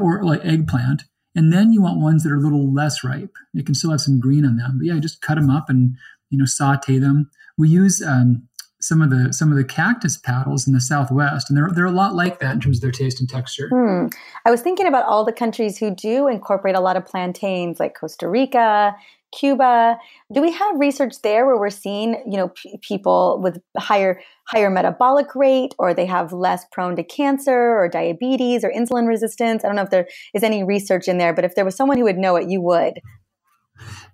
or 0.00 0.22
like 0.24 0.44
eggplant. 0.44 1.04
And 1.34 1.52
then 1.52 1.72
you 1.72 1.80
want 1.80 2.00
ones 2.00 2.24
that 2.24 2.32
are 2.32 2.36
a 2.36 2.40
little 2.40 2.72
less 2.72 3.04
ripe. 3.04 3.34
They 3.54 3.62
can 3.62 3.74
still 3.74 3.92
have 3.92 4.00
some 4.00 4.18
green 4.18 4.44
on 4.44 4.56
them. 4.56 4.78
But 4.78 4.86
yeah, 4.86 4.98
just 4.98 5.22
cut 5.22 5.36
them 5.36 5.50
up 5.50 5.68
and 5.68 5.96
you 6.30 6.38
know 6.38 6.44
saute 6.44 6.98
them. 6.98 7.30
We 7.56 7.68
use 7.68 8.02
um, 8.02 8.48
some 8.80 9.02
of 9.02 9.10
the 9.10 9.32
some 9.32 9.50
of 9.50 9.56
the 9.56 9.64
cactus 9.64 10.16
paddles 10.16 10.66
in 10.66 10.72
the 10.72 10.80
Southwest, 10.80 11.50
and 11.50 11.56
they're 11.56 11.70
they're 11.72 11.84
a 11.84 11.92
lot 11.92 12.14
like 12.14 12.40
that 12.40 12.54
in 12.54 12.60
terms 12.60 12.78
of 12.78 12.82
their 12.82 12.90
taste 12.90 13.20
and 13.20 13.28
texture. 13.28 13.68
Hmm. 13.68 14.06
I 14.44 14.50
was 14.50 14.62
thinking 14.62 14.86
about 14.86 15.04
all 15.04 15.24
the 15.24 15.32
countries 15.32 15.78
who 15.78 15.94
do 15.94 16.26
incorporate 16.26 16.74
a 16.74 16.80
lot 16.80 16.96
of 16.96 17.04
plantains, 17.04 17.78
like 17.78 17.94
Costa 17.94 18.28
Rica, 18.28 18.96
Cuba. 19.32 19.98
Do 20.32 20.40
we 20.42 20.52
have 20.52 20.78
research 20.78 21.22
there 21.22 21.46
where 21.46 21.58
we're 21.58 21.70
seeing 21.70 22.22
you 22.26 22.36
know 22.36 22.48
p- 22.48 22.78
people 22.78 23.40
with 23.42 23.60
higher 23.78 24.20
higher 24.46 24.70
metabolic 24.70 25.34
rate, 25.34 25.74
or 25.78 25.94
they 25.94 26.06
have 26.06 26.32
less 26.32 26.64
prone 26.72 26.96
to 26.96 27.04
cancer 27.04 27.52
or 27.52 27.88
diabetes 27.88 28.64
or 28.64 28.70
insulin 28.70 29.06
resistance? 29.06 29.64
I 29.64 29.68
don't 29.68 29.76
know 29.76 29.82
if 29.82 29.90
there 29.90 30.08
is 30.34 30.42
any 30.42 30.64
research 30.64 31.08
in 31.08 31.18
there, 31.18 31.32
but 31.32 31.44
if 31.44 31.54
there 31.54 31.64
was 31.64 31.76
someone 31.76 31.98
who 31.98 32.04
would 32.04 32.18
know 32.18 32.36
it, 32.36 32.48
you 32.48 32.60
would. 32.60 33.00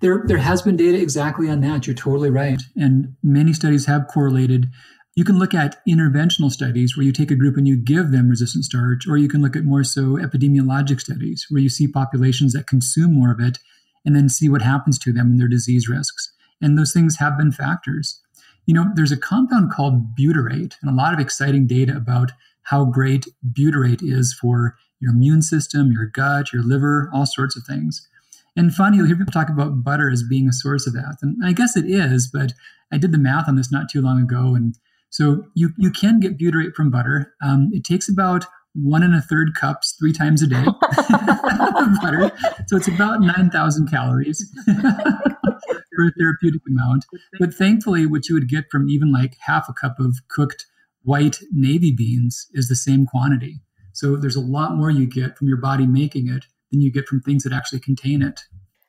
There, 0.01 0.23
there 0.27 0.39
has 0.39 0.63
been 0.63 0.77
data 0.77 1.01
exactly 1.01 1.49
on 1.49 1.61
that. 1.63 1.87
You're 1.87 1.97
totally 1.97 2.31
right. 2.31 2.63
And 2.77 3.17
many 3.23 3.53
studies 3.53 3.87
have 3.87 4.07
correlated. 4.07 4.71
You 5.15 5.25
can 5.25 5.39
look 5.39 5.55
at 5.55 5.79
interventional 5.89 6.51
studies 6.51 6.97
where 6.97 7.05
you 7.05 7.13
take 7.13 7.31
a 7.31 7.37
group 7.37 7.57
and 7.57 7.67
you 7.67 7.77
give 7.77 8.11
them 8.11 8.29
resistant 8.29 8.65
starch, 8.65 9.09
or 9.09 9.17
you 9.17 9.29
can 9.29 9.41
look 9.41 9.57
at 9.57 9.65
more 9.65 9.83
so 9.83 10.19
epidemiologic 10.19 11.01
studies 11.01 11.47
where 11.49 11.63
you 11.63 11.71
see 11.71 11.89
populations 11.89 12.53
that 12.53 12.67
consume 12.67 13.15
more 13.15 13.33
of 13.33 13.41
it 13.41 13.59
and 14.07 14.17
then 14.17 14.29
see 14.29 14.49
what 14.49 14.63
happens 14.63 14.99
to 15.01 15.13
them 15.13 15.33
and 15.33 15.41
their 15.41 15.49
disease 15.49 15.89
risks. 15.89 16.33
And 16.63 16.79
those 16.79 16.93
things 16.93 17.17
have 17.19 17.37
been 17.37 17.53
factors. 17.53 18.21
You 18.65 18.75
know, 18.75 18.87
there's 18.95 19.13
a 19.13 19.17
compound 19.17 19.71
called 19.71 20.17
butyrate 20.17 20.75
and 20.81 20.91
a 20.91 20.95
lot 20.95 21.13
of 21.13 21.21
exciting 21.21 21.67
data 21.67 21.95
about 21.95 22.31
how 22.63 22.85
great 22.85 23.27
butyrate 23.53 24.03
is 24.03 24.33
for 24.33 24.77
your 25.01 25.13
immune 25.13 25.43
system, 25.43 25.93
your 25.93 26.07
gut, 26.07 26.53
your 26.53 26.63
liver, 26.63 27.11
all 27.13 27.27
sorts 27.27 27.57
of 27.57 27.65
things. 27.65 28.09
And 28.57 28.75
funny, 28.75 28.97
you'll 28.97 29.07
hear 29.07 29.17
people 29.17 29.33
talk 29.33 29.51
about 29.51 29.85
butter 29.85 30.11
as 30.11 30.23
being 30.23 30.49
a 30.49 30.53
source 30.53 30.87
of 30.87 30.95
that. 30.95 31.19
And 31.21 31.37
I 31.45 31.53
guess 31.53 31.77
it 31.77 31.85
is, 31.85 32.27
but 32.27 32.55
I 32.91 32.99
did 32.99 33.13
the 33.13 33.19
math 33.19 33.49
on 33.49 33.57
this 33.57 33.71
not 33.71 33.91
too 33.91 34.01
long 34.01 34.21
ago. 34.21 34.55
And 34.55 34.77
so 35.11 35.45
you, 35.55 35.71
you 35.77 35.91
can 35.91 36.21
get 36.21 36.39
butyrate 36.39 36.75
from 36.75 36.91
butter. 36.91 37.35
Um, 37.43 37.71
it 37.73 37.85
takes 37.85 38.09
about 38.09 38.47
one 38.83 39.03
and 39.03 39.15
a 39.15 39.21
third 39.21 39.55
cups 39.55 39.95
three 39.99 40.13
times 40.13 40.43
a 40.43 40.47
day 40.47 40.65
of 40.67 42.01
butter. 42.03 42.31
So 42.67 42.77
it's 42.77 42.89
about 42.89 43.21
9,000 43.21 43.89
calories 43.89 44.45
for 44.65 46.05
a 46.05 46.13
therapeutic 46.19 46.63
amount. 46.69 47.07
But 47.39 47.55
thankfully, 47.55 48.07
what 48.07 48.29
you 48.29 48.35
would 48.35 48.49
get 48.49 48.65
from 48.71 48.89
even 48.89 49.13
like 49.13 49.37
half 49.41 49.69
a 49.69 49.73
cup 49.73 49.99
of 49.99 50.17
cooked 50.29 50.67
white 51.03 51.39
navy 51.53 51.93
beans 51.93 52.49
is 52.53 52.69
the 52.69 52.77
same 52.77 53.07
quantity. 53.07 53.61
So 53.93 54.17
there's 54.17 54.37
a 54.37 54.41
lot 54.41 54.77
more 54.77 54.91
you 54.91 55.07
get 55.07 55.39
from 55.39 55.49
your 55.49 55.57
body 55.57 55.87
making 55.87 56.29
it 56.29 56.45
than 56.71 56.81
you 56.83 56.93
get 56.93 57.07
from 57.07 57.21
things 57.21 57.45
that 57.45 57.53
actually 57.53 57.81
contain 57.81 58.21
it. 58.23 58.43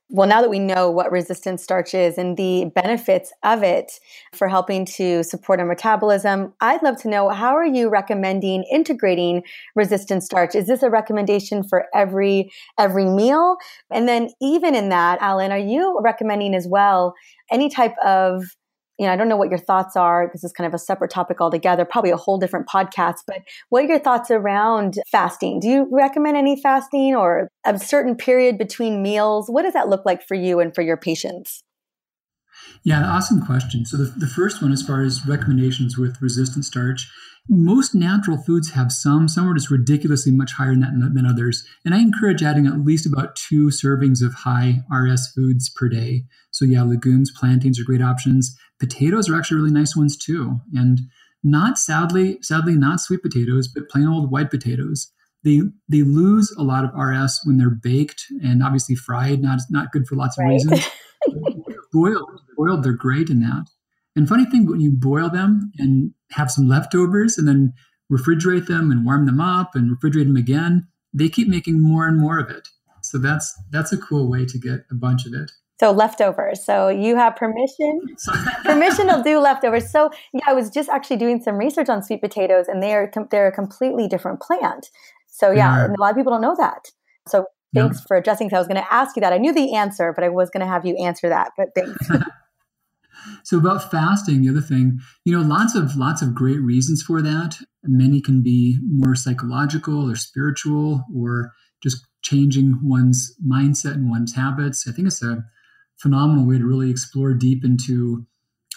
Well, 0.09 0.27
now 0.27 0.41
that 0.41 0.49
we 0.49 0.59
know 0.59 0.89
what 0.89 1.11
resistant 1.11 1.59
starch 1.59 1.93
is 1.93 2.17
and 2.17 2.37
the 2.37 2.71
benefits 2.73 3.33
of 3.43 3.61
it 3.61 3.91
for 4.31 4.47
helping 4.47 4.85
to 4.85 5.21
support 5.21 5.59
our 5.59 5.65
metabolism, 5.65 6.53
I'd 6.61 6.81
love 6.81 6.95
to 7.01 7.09
know 7.09 7.27
how 7.27 7.53
are 7.57 7.65
you 7.65 7.89
recommending 7.89 8.63
integrating 8.71 9.43
resistant 9.75 10.23
starch? 10.23 10.55
Is 10.55 10.67
this 10.67 10.81
a 10.81 10.89
recommendation 10.89 11.61
for 11.61 11.87
every 11.93 12.49
every 12.77 13.03
meal? 13.03 13.57
And 13.91 14.07
then 14.07 14.29
even 14.41 14.75
in 14.75 14.87
that, 14.89 15.21
Alan, 15.21 15.51
are 15.51 15.57
you 15.57 15.99
recommending 16.01 16.55
as 16.55 16.67
well 16.69 17.13
any 17.51 17.69
type 17.69 17.95
of 18.05 18.45
you 18.97 19.05
know, 19.05 19.13
I 19.13 19.15
don't 19.15 19.29
know 19.29 19.38
what 19.38 19.49
your 19.49 19.60
thoughts 19.60 19.95
are. 19.95 20.29
This 20.33 20.43
is 20.43 20.51
kind 20.51 20.67
of 20.67 20.73
a 20.73 20.79
separate 20.79 21.12
topic 21.12 21.39
altogether, 21.39 21.86
probably 21.86 22.12
a 22.12 22.17
whole 22.17 22.38
different 22.38 22.67
podcast. 22.67 23.17
But 23.27 23.41
what 23.69 23.83
are 23.83 23.88
your 23.88 23.99
thoughts 23.99 24.31
around 24.31 24.95
fasting? 25.12 25.60
Do 25.60 25.67
you 25.67 25.88
recommend 25.91 26.36
any 26.38 26.60
fasting 26.60 27.15
or 27.15 27.49
a 27.65 27.77
certain 27.77 28.15
period 28.15 28.57
between 28.57 29.03
meals? 29.03 29.49
What 29.49 29.63
does 29.63 29.73
that 29.73 29.89
look 29.89 30.05
like 30.05 30.27
for 30.27 30.36
you 30.36 30.60
and 30.60 30.73
for 30.73 30.81
your 30.81 30.97
patients? 30.97 31.63
Yeah, 32.83 33.05
awesome 33.05 33.45
question. 33.45 33.86
So, 33.86 33.97
the, 33.97 34.05
the 34.05 34.27
first 34.27 34.62
one, 34.62 34.71
as 34.71 34.81
far 34.81 35.01
as 35.01 35.25
recommendations 35.27 35.97
with 35.97 36.21
resistant 36.21 36.65
starch, 36.65 37.07
most 37.49 37.95
natural 37.95 38.38
foods 38.38 38.71
have 38.71 38.91
some. 38.91 39.27
Some 39.27 39.47
are 39.47 39.53
just 39.53 39.71
ridiculously 39.71 40.31
much 40.31 40.53
higher 40.53 40.71
than, 40.71 40.99
that, 40.99 41.13
than 41.13 41.25
others. 41.25 41.65
And 41.86 41.93
I 41.93 41.99
encourage 41.99 42.43
adding 42.43 42.67
at 42.67 42.83
least 42.83 43.05
about 43.05 43.36
two 43.36 43.67
servings 43.67 44.21
of 44.21 44.33
high 44.33 44.81
RS 44.91 45.31
foods 45.31 45.69
per 45.69 45.88
day. 45.88 46.25
So, 46.51 46.65
yeah, 46.65 46.83
legumes, 46.83 47.31
plantains 47.31 47.79
are 47.79 47.86
great 47.86 48.01
options. 48.01 48.57
Potatoes 48.79 49.29
are 49.29 49.35
actually 49.35 49.57
really 49.61 49.73
nice 49.73 49.95
ones 49.95 50.17
too. 50.17 50.59
And 50.73 50.99
not 51.43 51.77
sadly, 51.77 52.37
sadly, 52.41 52.75
not 52.75 52.99
sweet 52.99 53.21
potatoes, 53.21 53.67
but 53.67 53.89
plain 53.89 54.07
old 54.07 54.31
white 54.31 54.51
potatoes. 54.51 55.11
They 55.43 55.61
they 55.87 56.01
lose 56.01 56.53
a 56.57 56.63
lot 56.63 56.83
of 56.83 56.93
RS 56.93 57.41
when 57.45 57.57
they're 57.57 57.69
baked 57.69 58.25
and 58.43 58.63
obviously 58.63 58.95
fried. 58.95 59.41
Not 59.41 59.59
not 59.69 59.91
good 59.91 60.07
for 60.07 60.15
lots 60.15 60.37
of 60.37 60.43
right. 60.43 60.53
reasons. 60.53 60.87
boiled, 61.93 62.41
boiled, 62.57 62.83
they're 62.83 62.93
great 62.93 63.29
in 63.29 63.39
that. 63.41 63.67
And 64.15 64.27
funny 64.27 64.45
thing, 64.45 64.67
when 64.67 64.81
you 64.81 64.91
boil 64.91 65.29
them 65.29 65.71
and 65.77 66.11
have 66.31 66.51
some 66.51 66.67
leftovers, 66.67 67.37
and 67.37 67.47
then 67.47 67.73
refrigerate 68.11 68.67
them 68.67 68.91
and 68.91 69.05
warm 69.05 69.25
them 69.25 69.39
up 69.39 69.75
and 69.75 69.95
refrigerate 69.95 70.25
them 70.25 70.37
again, 70.37 70.87
they 71.13 71.29
keep 71.29 71.47
making 71.47 71.81
more 71.81 72.07
and 72.07 72.19
more 72.19 72.39
of 72.39 72.49
it. 72.49 72.67
So 73.01 73.17
that's 73.17 73.53
that's 73.71 73.93
a 73.93 73.97
cool 73.97 74.29
way 74.29 74.45
to 74.45 74.57
get 74.57 74.81
a 74.91 74.95
bunch 74.95 75.25
of 75.25 75.33
it. 75.33 75.51
So 75.79 75.91
leftovers. 75.91 76.65
So 76.65 76.89
you 76.89 77.15
have 77.17 77.35
permission, 77.35 78.01
permission 78.63 79.07
to 79.07 79.21
do 79.23 79.39
leftovers. 79.39 79.91
So 79.91 80.09
yeah, 80.33 80.41
I 80.47 80.53
was 80.53 80.71
just 80.71 80.89
actually 80.89 81.17
doing 81.17 81.41
some 81.41 81.55
research 81.55 81.87
on 81.87 82.01
sweet 82.01 82.21
potatoes, 82.21 82.65
and 82.67 82.81
they 82.81 82.93
are 82.93 83.11
they're 83.29 83.47
a 83.47 83.51
completely 83.51 84.07
different 84.07 84.41
plant. 84.41 84.89
So 85.27 85.51
yeah, 85.51 85.85
mm-hmm. 85.85 85.93
a 85.93 86.01
lot 86.01 86.09
of 86.09 86.17
people 86.17 86.31
don't 86.31 86.41
know 86.41 86.55
that. 86.57 86.91
So 87.27 87.45
thanks 87.75 87.99
yeah. 87.99 88.03
for 88.07 88.17
addressing. 88.17 88.49
So 88.49 88.55
I 88.55 88.59
was 88.59 88.67
going 88.67 88.81
to 88.81 88.93
ask 88.93 89.15
you 89.15 89.21
that. 89.21 89.33
I 89.33 89.37
knew 89.37 89.53
the 89.53 89.75
answer, 89.75 90.13
but 90.13 90.23
I 90.23 90.29
was 90.29 90.49
going 90.49 90.61
to 90.61 90.67
have 90.67 90.85
you 90.85 90.95
answer 90.97 91.29
that. 91.29 91.51
But 91.55 91.69
thanks. 91.75 92.07
so 93.43 93.59
about 93.59 93.91
fasting, 93.91 94.41
the 94.41 94.49
other 94.49 94.61
thing, 94.61 94.99
you 95.25 95.37
know, 95.37 95.45
lots 95.45 95.75
of 95.75 95.95
lots 95.95 96.23
of 96.23 96.33
great 96.33 96.59
reasons 96.59 97.03
for 97.03 97.21
that. 97.21 97.57
Many 97.83 98.19
can 98.19 98.41
be 98.41 98.79
more 98.83 99.13
psychological 99.13 100.09
or 100.09 100.15
spiritual, 100.15 101.03
or 101.15 101.51
just 101.83 102.03
changing 102.23 102.79
one's 102.81 103.35
mindset 103.47 103.93
and 103.93 104.09
one's 104.09 104.33
habits. 104.33 104.87
I 104.87 104.91
think 104.91 105.07
it's 105.07 105.21
a 105.21 105.43
phenomenal 105.99 106.47
way 106.47 106.57
to 106.57 106.65
really 106.65 106.89
explore 106.89 107.33
deep 107.33 107.63
into, 107.63 108.25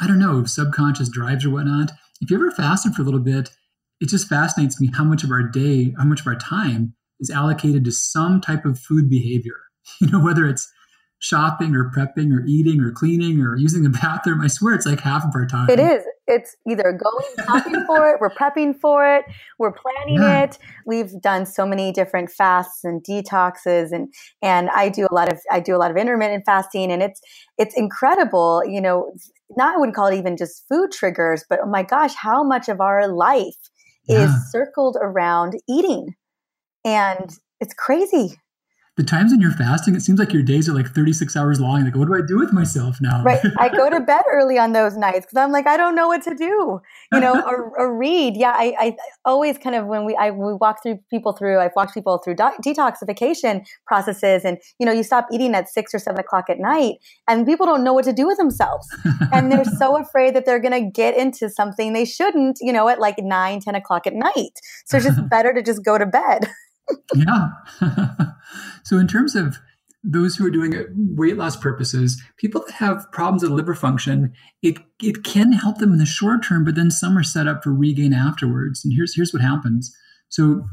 I 0.00 0.06
don't 0.06 0.18
know, 0.18 0.44
subconscious 0.44 1.08
drives 1.08 1.44
or 1.44 1.50
whatnot. 1.50 1.92
If 2.20 2.30
you 2.30 2.36
ever 2.36 2.50
fasted 2.50 2.94
for 2.94 3.02
a 3.02 3.04
little 3.04 3.20
bit, 3.20 3.50
it 4.00 4.08
just 4.08 4.28
fascinates 4.28 4.80
me 4.80 4.90
how 4.94 5.04
much 5.04 5.24
of 5.24 5.30
our 5.30 5.42
day, 5.42 5.94
how 5.98 6.04
much 6.04 6.20
of 6.20 6.26
our 6.26 6.36
time 6.36 6.94
is 7.18 7.30
allocated 7.30 7.84
to 7.84 7.92
some 7.92 8.40
type 8.40 8.64
of 8.64 8.78
food 8.78 9.08
behavior. 9.08 9.56
You 10.00 10.08
know, 10.08 10.20
whether 10.20 10.46
it's 10.46 10.70
shopping 11.20 11.74
or 11.74 11.90
prepping 11.90 12.32
or 12.32 12.44
eating 12.46 12.80
or 12.80 12.90
cleaning 12.90 13.40
or 13.40 13.56
using 13.56 13.82
the 13.82 13.90
bathroom. 14.02 14.40
I 14.40 14.48
swear 14.48 14.74
it's 14.74 14.86
like 14.86 15.00
half 15.00 15.24
of 15.24 15.30
our 15.34 15.46
time. 15.46 15.70
It 15.70 15.78
is. 15.78 16.02
It's 16.30 16.56
either 16.68 16.92
going 16.92 17.26
shopping 17.44 17.84
for 17.86 18.08
it, 18.08 18.20
we're 18.20 18.30
prepping 18.30 18.78
for 18.78 19.06
it, 19.06 19.24
we're 19.58 19.72
planning 19.72 20.22
yeah. 20.22 20.44
it. 20.44 20.58
We've 20.86 21.20
done 21.20 21.46
so 21.46 21.66
many 21.66 21.92
different 21.92 22.30
fasts 22.30 22.84
and 22.84 23.02
detoxes 23.02 23.92
and 23.92 24.12
and 24.42 24.70
I 24.70 24.88
do 24.88 25.06
a 25.10 25.14
lot 25.14 25.32
of 25.32 25.38
I 25.50 25.60
do 25.60 25.74
a 25.74 25.78
lot 25.78 25.90
of 25.90 25.96
intermittent 25.96 26.44
fasting 26.46 26.90
and 26.90 27.02
it's 27.02 27.20
it's 27.58 27.76
incredible, 27.76 28.62
you 28.66 28.80
know, 28.80 29.12
not 29.56 29.74
I 29.74 29.78
wouldn't 29.78 29.96
call 29.96 30.06
it 30.06 30.16
even 30.16 30.36
just 30.36 30.64
food 30.68 30.92
triggers, 30.92 31.44
but 31.48 31.60
oh 31.62 31.68
my 31.68 31.82
gosh, 31.82 32.14
how 32.14 32.42
much 32.42 32.68
of 32.68 32.80
our 32.80 33.08
life 33.08 33.70
yeah. 34.06 34.24
is 34.24 34.50
circled 34.52 34.96
around 35.00 35.54
eating 35.68 36.14
and 36.84 37.30
it's 37.60 37.74
crazy 37.74 38.36
the 39.00 39.06
times 39.06 39.32
when 39.32 39.40
you're 39.40 39.50
fasting, 39.50 39.96
it 39.96 40.02
seems 40.02 40.18
like 40.18 40.30
your 40.30 40.42
days 40.42 40.68
are 40.68 40.74
like 40.74 40.88
36 40.94 41.34
hours 41.34 41.58
long. 41.58 41.82
Like, 41.82 41.96
what 41.96 42.06
do 42.06 42.14
I 42.14 42.20
do 42.20 42.38
with 42.38 42.52
myself 42.52 43.00
now? 43.00 43.22
Right. 43.24 43.40
I 43.58 43.70
go 43.70 43.88
to 43.88 43.98
bed 43.98 44.20
early 44.30 44.58
on 44.58 44.72
those 44.72 44.94
nights 44.94 45.20
because 45.20 45.38
I'm 45.38 45.52
like, 45.52 45.66
I 45.66 45.78
don't 45.78 45.94
know 45.94 46.06
what 46.06 46.20
to 46.24 46.34
do, 46.34 46.82
you 47.10 47.18
know, 47.18 47.40
or, 47.40 47.72
or 47.78 47.96
read. 47.96 48.36
Yeah. 48.36 48.52
I, 48.54 48.74
I, 48.78 48.96
always 49.24 49.56
kind 49.56 49.74
of, 49.74 49.86
when 49.86 50.04
we, 50.04 50.14
I, 50.16 50.32
we 50.32 50.52
walk 50.52 50.82
through 50.82 50.98
people 51.08 51.32
through, 51.32 51.60
I've 51.60 51.70
walked 51.74 51.94
people 51.94 52.18
through 52.18 52.34
do- 52.34 52.52
detoxification 52.62 53.66
processes 53.86 54.44
and, 54.44 54.58
you 54.78 54.84
know, 54.84 54.92
you 54.92 55.02
stop 55.02 55.28
eating 55.32 55.54
at 55.54 55.70
six 55.70 55.94
or 55.94 55.98
seven 55.98 56.20
o'clock 56.20 56.50
at 56.50 56.58
night 56.58 56.96
and 57.26 57.46
people 57.46 57.64
don't 57.64 57.82
know 57.82 57.94
what 57.94 58.04
to 58.04 58.12
do 58.12 58.26
with 58.26 58.36
themselves. 58.36 58.86
and 59.32 59.50
they're 59.50 59.64
so 59.64 59.96
afraid 60.02 60.34
that 60.34 60.44
they're 60.44 60.60
going 60.60 60.84
to 60.84 60.90
get 60.90 61.16
into 61.16 61.48
something 61.48 61.94
they 61.94 62.04
shouldn't, 62.04 62.58
you 62.60 62.72
know, 62.72 62.86
at 62.90 63.00
like 63.00 63.16
nine, 63.18 63.60
10 63.60 63.74
o'clock 63.76 64.06
at 64.06 64.12
night. 64.12 64.60
So 64.84 64.98
it's 64.98 65.06
just 65.06 65.26
better 65.30 65.54
to 65.54 65.62
just 65.62 65.82
go 65.82 65.96
to 65.96 66.04
bed. 66.04 66.50
Yeah. 67.14 67.48
so, 68.84 68.98
in 68.98 69.08
terms 69.08 69.34
of 69.34 69.58
those 70.02 70.36
who 70.36 70.46
are 70.46 70.50
doing 70.50 70.72
it 70.72 70.86
weight 70.94 71.36
loss 71.36 71.56
purposes, 71.56 72.22
people 72.36 72.62
that 72.66 72.74
have 72.74 73.10
problems 73.12 73.42
with 73.42 73.52
liver 73.52 73.74
function, 73.74 74.32
it 74.62 74.78
it 75.02 75.24
can 75.24 75.52
help 75.52 75.78
them 75.78 75.92
in 75.92 75.98
the 75.98 76.06
short 76.06 76.44
term, 76.44 76.64
but 76.64 76.74
then 76.74 76.90
some 76.90 77.16
are 77.16 77.22
set 77.22 77.46
up 77.46 77.62
for 77.62 77.72
regain 77.72 78.12
afterwards. 78.12 78.84
And 78.84 78.94
here's 78.94 79.14
here's 79.14 79.32
what 79.32 79.42
happens. 79.42 79.94
So 80.28 80.64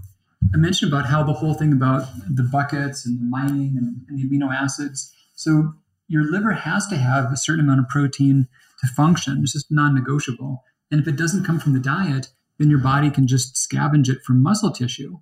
I 0.54 0.58
mentioned 0.58 0.92
about 0.92 1.08
how 1.08 1.24
the 1.24 1.34
whole 1.34 1.54
thing 1.56 1.74
about 1.74 2.08
the 2.30 2.44
buckets 2.44 3.06
and 3.06 3.20
the 3.20 3.26
mining 3.26 3.76
and, 3.78 4.02
and 4.08 4.18
the 4.18 4.24
amino 4.24 4.54
acids. 4.54 5.12
So 5.36 5.74
your 6.08 6.24
liver 6.24 6.52
has 6.52 6.88
to 6.88 6.98
have 6.98 7.32
a 7.32 7.38
certain 7.38 7.66
amount 7.66 7.82
of 7.82 7.90
protein 7.90 8.48
to 8.82 8.88
function. 8.88 9.40
It's 9.42 9.54
just 9.54 9.72
non 9.72 9.96
negotiable. 9.96 10.64
And 10.92 11.02
if 11.02 11.08
it 11.08 11.18
doesn't 11.18 11.44
come 11.44 11.60
from 11.60 11.74
the 11.74 11.80
diet, 11.80 12.30
then 12.58 12.70
your 12.70 12.80
body 12.80 13.10
can 13.10 13.28
just 13.28 13.56
scavenge 13.56 14.10
it 14.10 14.24
from 14.24 14.42
muscle 14.42 14.72
tissue. 14.72 15.18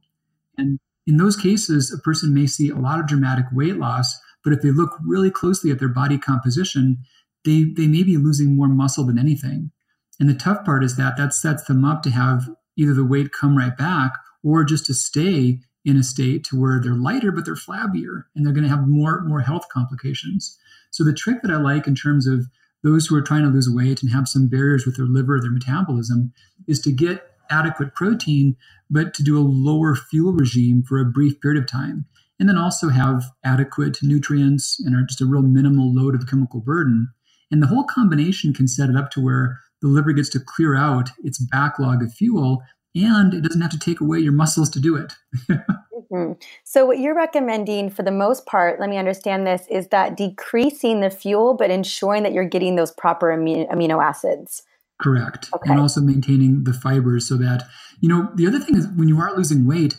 And 0.58 0.80
in 1.08 1.18
those 1.18 1.38
cases, 1.38 1.94
a 1.94 2.02
person 2.02 2.34
may 2.34 2.48
see 2.48 2.70
a 2.70 2.76
lot 2.76 3.00
of 3.00 3.08
dramatic 3.08 3.46
weight 3.52 3.78
loss, 3.78 4.18
but 4.44 4.54
if 4.54 4.62
they 4.62 4.72
look 4.72 4.98
really 5.06 5.32
closely 5.32 5.72
at 5.72 5.80
their 5.80 5.90
body 5.90 6.18
composition, 6.18 6.98
they, 7.44 7.66
they 7.76 7.88
may 7.88 8.04
be 8.04 8.18
losing 8.18 8.56
more 8.56 8.68
muscle 8.68 9.06
than 9.06 9.20
anything. 9.20 9.72
And 10.20 10.30
the 10.30 10.34
tough 10.34 10.66
part 10.66 10.84
is 10.84 10.96
that 10.96 11.18
that 11.18 11.34
sets 11.34 11.64
them 11.66 11.86
up 11.86 12.02
to 12.04 12.10
have 12.10 12.50
either 12.78 12.94
the 12.94 13.06
weight 13.06 13.32
come 13.32 13.58
right 13.58 13.76
back 13.76 14.14
or 14.44 14.64
just 14.64 14.86
to 14.88 14.94
stay 14.94 15.60
in 15.84 15.98
a 15.98 16.04
state 16.04 16.44
to 16.46 16.60
where 16.60 16.82
they're 16.82 16.96
lighter 16.96 17.32
but 17.32 17.46
they're 17.46 17.54
flabbier 17.54 18.24
and 18.36 18.44
they're 18.44 18.54
going 18.54 18.64
to 18.64 18.70
have 18.70 18.88
more 18.88 19.22
more 19.22 19.42
health 19.42 19.68
complications. 19.72 20.58
So 20.90 21.04
the 21.04 21.14
trick 21.14 21.42
that 21.42 21.52
I 21.52 21.58
like 21.58 21.86
in 21.86 21.96
terms 21.96 22.26
of 22.26 22.48
those 22.84 23.08
who 23.08 23.16
are 23.16 23.22
trying 23.22 23.44
to 23.44 23.50
lose 23.50 23.70
weight 23.70 24.02
and 24.02 24.12
have 24.12 24.28
some 24.28 24.48
barriers 24.48 24.86
with 24.86 24.98
their 24.98 25.06
liver, 25.06 25.36
or 25.36 25.42
their 25.42 25.52
metabolism, 25.52 26.32
is 26.68 26.80
to 26.82 26.92
get 26.92 27.35
adequate 27.50 27.96
protein, 27.96 28.56
but 28.90 29.14
to 29.16 29.24
do 29.24 29.38
a 29.38 29.40
lower 29.40 29.96
fuel 29.96 30.34
regime 30.34 30.84
for 30.84 31.00
a 31.00 31.06
brief 31.06 31.40
period 31.42 31.62
of 31.62 31.70
time. 31.70 32.06
And 32.40 32.50
then 32.50 32.58
also 32.58 32.90
have 32.90 33.24
adequate 33.44 34.00
nutrients 34.04 34.80
and 34.80 34.96
are 34.96 35.06
just 35.06 35.22
a 35.22 35.26
real 35.26 35.42
minimal 35.42 35.94
load 35.94 36.16
of 36.16 36.28
chemical 36.28 36.60
burden. 36.60 37.10
And 37.50 37.62
the 37.62 37.68
whole 37.68 37.86
combination 37.86 38.54
can 38.54 38.68
set 38.68 38.90
it 38.90 38.98
up 38.98 39.10
to 39.12 39.22
where 39.22 39.62
the 39.82 39.88
liver 39.88 40.12
gets 40.12 40.30
to 40.30 40.40
clear 40.40 40.76
out 40.76 41.10
its 41.24 41.40
backlog 41.40 42.04
of 42.04 42.14
fuel 42.14 42.62
and 42.96 43.34
it 43.34 43.42
doesn't 43.42 43.62
have 43.62 43.72
to 43.72 43.80
take 43.80 44.00
away 44.00 44.20
your 44.20 44.32
muscles 44.32 44.70
to 44.70 44.80
do 44.80 44.96
it. 44.96 45.14
mm-hmm. 45.50 46.32
So, 46.64 46.86
what 46.86 47.00
you're 47.00 47.16
recommending 47.16 47.90
for 47.90 48.04
the 48.04 48.12
most 48.12 48.46
part, 48.46 48.80
let 48.80 48.90
me 48.90 48.98
understand 48.98 49.46
this, 49.46 49.68
is 49.70 49.90
that 49.90 50.16
decreasing 50.16 51.02
the 51.02 51.10
fuel, 51.10 51.54
but 51.54 51.70
ensuring 51.70 52.24
that 52.24 52.32
you're 52.32 52.46
getting 52.46 52.78
those 52.78 52.92
proper 52.92 53.28
amino, 53.28 53.70
amino 53.70 54.02
acids. 54.02 54.64
Correct. 55.02 55.50
Okay. 55.54 55.72
And 55.72 55.80
also 55.80 56.00
maintaining 56.00 56.64
the 56.64 56.74
fibers 56.74 57.28
so 57.28 57.36
that, 57.38 57.64
you 58.00 58.08
know, 58.08 58.30
the 58.36 58.48
other 58.48 58.60
thing 58.60 58.78
is 58.78 58.88
when 58.96 59.10
you 59.10 59.20
are 59.20 59.36
losing 59.36 59.68
weight, 59.68 59.96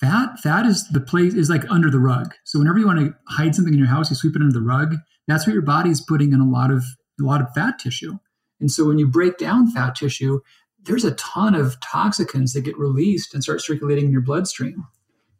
fat, 0.00 0.40
fat 0.40 0.66
is 0.66 0.88
the 0.88 1.00
place 1.00 1.34
is 1.34 1.48
like 1.48 1.70
under 1.70 1.90
the 1.90 2.00
rug. 2.00 2.34
So 2.44 2.58
whenever 2.58 2.78
you 2.78 2.86
want 2.86 2.98
to 2.98 3.14
hide 3.28 3.54
something 3.54 3.72
in 3.72 3.78
your 3.78 3.88
house, 3.88 4.10
you 4.10 4.16
sweep 4.16 4.34
it 4.34 4.42
under 4.42 4.52
the 4.52 4.64
rug. 4.64 4.96
That's 5.28 5.46
what 5.46 5.52
your 5.52 5.62
body 5.62 5.90
is 5.90 6.00
putting 6.00 6.32
in 6.32 6.40
a 6.40 6.48
lot 6.48 6.72
of 6.72 6.84
a 7.20 7.24
lot 7.24 7.40
of 7.40 7.48
fat 7.54 7.78
tissue. 7.78 8.18
And 8.60 8.70
so 8.70 8.86
when 8.86 8.98
you 8.98 9.06
break 9.06 9.38
down 9.38 9.70
fat 9.70 9.94
tissue, 9.94 10.40
there's 10.82 11.04
a 11.04 11.14
ton 11.14 11.54
of 11.54 11.78
toxicants 11.80 12.52
that 12.54 12.64
get 12.64 12.78
released 12.78 13.34
and 13.34 13.42
start 13.42 13.60
circulating 13.60 14.06
in 14.06 14.12
your 14.12 14.22
bloodstream. 14.22 14.86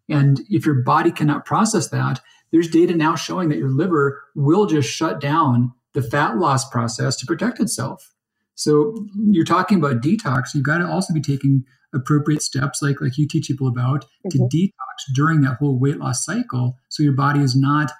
And 0.08 0.40
if 0.50 0.66
your 0.66 0.82
body 0.82 1.10
cannot 1.10 1.46
process 1.46 1.88
that, 1.88 2.20
there's 2.52 2.68
data 2.68 2.94
now 2.94 3.14
showing 3.14 3.48
that 3.48 3.58
your 3.58 3.70
liver 3.70 4.22
will 4.34 4.66
just 4.66 4.88
shut 4.88 5.20
down 5.20 5.72
the 5.94 6.02
fat 6.02 6.36
loss 6.36 6.68
process 6.68 7.16
to 7.16 7.26
protect 7.26 7.60
itself. 7.60 8.12
So 8.60 8.94
you're 9.30 9.46
talking 9.46 9.78
about 9.78 10.02
detox. 10.02 10.54
You've 10.54 10.64
got 10.64 10.78
to 10.78 10.86
also 10.86 11.14
be 11.14 11.20
taking 11.22 11.64
appropriate 11.94 12.42
steps 12.42 12.82
like 12.82 13.00
like 13.00 13.16
you 13.16 13.26
teach 13.26 13.48
people 13.48 13.66
about 13.66 14.04
mm-hmm. 14.04 14.28
to 14.28 14.38
detox 14.54 15.14
during 15.14 15.40
that 15.40 15.56
whole 15.58 15.80
weight 15.80 15.96
loss 15.96 16.24
cycle 16.24 16.76
so 16.88 17.02
your 17.02 17.14
body 17.14 17.40
is 17.40 17.56
not 17.56 17.90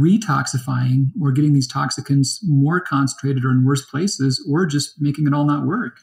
retoxifying 0.00 1.06
or 1.20 1.32
getting 1.32 1.52
these 1.52 1.70
toxicants 1.70 2.36
more 2.42 2.80
concentrated 2.80 3.44
or 3.44 3.50
in 3.50 3.64
worse 3.64 3.84
places 3.84 4.46
or 4.48 4.66
just 4.66 4.94
making 5.00 5.26
it 5.26 5.34
all 5.34 5.44
not 5.44 5.66
work. 5.66 5.98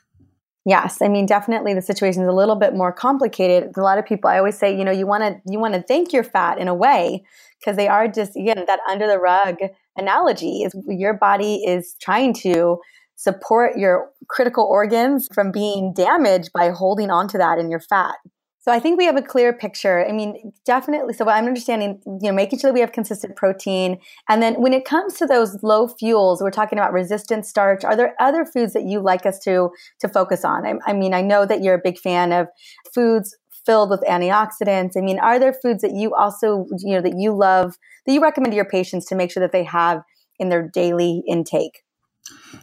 Yes, 0.66 1.02
I 1.02 1.08
mean 1.08 1.26
definitely 1.26 1.74
the 1.74 1.82
situation 1.82 2.24
is 2.24 2.28
a 2.28 2.34
little 2.34 2.56
bit 2.56 2.76
more 2.76 2.92
complicated. 2.92 3.72
A 3.78 3.82
lot 3.82 3.98
of 3.98 4.06
people 4.06 4.30
I 4.30 4.40
always 4.40 4.58
say, 4.58 4.76
you 4.76 4.84
know, 4.84 4.92
you 4.92 5.08
want 5.08 5.24
to 5.24 5.40
you 5.52 5.60
want 5.60 5.76
to 5.76 5.82
thank 5.84 6.12
your 6.12 6.24
fat 6.24 6.58
in 6.58 6.68
a 6.68 6.76
way 6.76 7.24
because 7.60 7.78
they 7.78 7.88
are 7.88 8.08
just 8.08 8.36
again 8.36 8.64
that 8.66 8.80
under 8.90 9.08
the 9.08 9.20
rug 9.20 9.58
analogy 9.96 10.64
is 10.64 10.76
your 10.88 11.14
body 11.14 11.64
is 11.66 11.96
trying 12.02 12.34
to 12.34 12.80
support 13.22 13.78
your 13.78 14.10
critical 14.28 14.64
organs 14.66 15.28
from 15.32 15.52
being 15.52 15.94
damaged 15.94 16.50
by 16.52 16.72
holding 16.72 17.12
onto 17.12 17.38
that 17.38 17.60
in 17.60 17.70
your 17.70 17.80
fat. 17.80 18.16
So 18.58 18.72
I 18.72 18.80
think 18.80 18.98
we 18.98 19.06
have 19.06 19.16
a 19.16 19.22
clear 19.22 19.54
picture. 19.54 20.04
I 20.08 20.12
mean, 20.12 20.54
definitely. 20.66 21.14
So 21.14 21.30
I'm 21.30 21.46
understanding, 21.46 22.02
you 22.06 22.30
know, 22.30 22.32
making 22.32 22.58
sure 22.58 22.70
that 22.70 22.74
we 22.74 22.80
have 22.80 22.92
consistent 22.92 23.36
protein. 23.36 24.00
And 24.28 24.42
then 24.42 24.56
when 24.56 24.74
it 24.74 24.86
comes 24.86 25.16
to 25.16 25.28
those 25.28 25.62
low 25.62 25.88
fuels, 25.88 26.42
we're 26.42 26.50
talking 26.50 26.80
about 26.80 26.94
resistant 26.94 27.46
starch. 27.46 27.84
Are 27.84 27.96
there 27.96 28.16
other 28.20 28.44
foods 28.44 28.74
that 28.74 28.86
you 28.86 29.02
like 29.02 29.28
us 29.28 29.38
to 29.42 29.70
to 30.00 30.10
focus 30.10 30.44
on? 30.44 30.66
I, 30.66 30.74
I 30.88 30.94
mean, 30.94 31.14
I 31.14 31.22
know 31.22 31.46
that 31.46 31.62
you're 31.62 31.76
a 31.76 31.82
big 31.84 32.00
fan 32.00 32.32
of 32.32 32.48
foods 32.94 33.38
filled 33.68 33.92
with 33.92 34.02
antioxidants. 34.10 34.98
I 34.98 35.02
mean, 35.02 35.20
are 35.20 35.38
there 35.38 35.54
foods 35.54 35.84
that 35.84 35.94
you 35.94 36.16
also, 36.16 36.66
you 36.80 36.96
know, 36.96 37.02
that 37.02 37.18
you 37.18 37.36
love 37.36 37.76
that 38.08 38.14
you 38.14 38.22
recommend 38.22 38.52
to 38.54 38.56
your 38.56 38.66
patients 38.66 39.06
to 39.08 39.16
make 39.16 39.32
sure 39.32 39.42
that 39.42 39.52
they 39.52 39.64
have 39.64 40.02
in 40.40 40.50
their 40.50 40.68
daily 40.68 41.22
intake? 41.28 41.84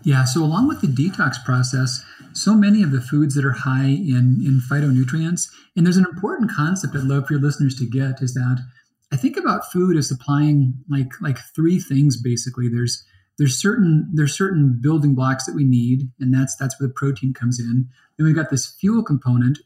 Yeah, 0.03 0.25
so 0.25 0.43
along 0.43 0.69
with 0.69 0.81
the 0.81 0.87
detox 0.87 1.43
process, 1.45 2.05
so 2.33 2.55
many 2.55 2.83
of 2.83 2.93
the 2.93 3.01
foods 3.01 3.35
that 3.35 3.45
are 3.45 3.53
high 3.53 3.87
in, 3.87 4.41
in 4.45 4.61
phytonutrients, 4.61 5.49
and 5.77 5.87
there's 5.87 5.97
an 5.97 6.07
important 6.07 6.51
concept 6.51 6.95
I'd 6.95 7.05
love 7.05 7.27
for 7.27 7.35
your 7.35 7.43
listeners 7.43 7.75
to 7.77 7.87
get 7.87 8.23
is 8.23 8.35
that 8.35 8.65
I 9.13 9.17
think 9.17 9.37
about 9.37 9.73
food 9.73 9.97
as 9.97 10.09
supplying 10.09 10.75
like 10.89 11.13
like 11.21 11.39
three 11.55 11.79
things 11.81 12.21
basically. 12.21 12.69
There's 12.69 13.05
there's 13.39 13.57
certain 13.57 14.09
there's 14.13 14.37
certain 14.37 14.79
building 14.81 15.15
blocks 15.15 15.47
that 15.47 15.55
we 15.55 15.65
need, 15.65 16.11
and 16.21 16.35
that's 16.35 16.57
that's 16.57 16.79
where 16.79 16.89
the 16.89 16.95
protein 16.95 17.33
comes 17.33 17.59
in. 17.59 17.89
Then 18.17 18.27
we've 18.27 18.37
got 18.37 18.51
this 18.51 18.67
fuel 18.67 19.03
component, 19.03 19.61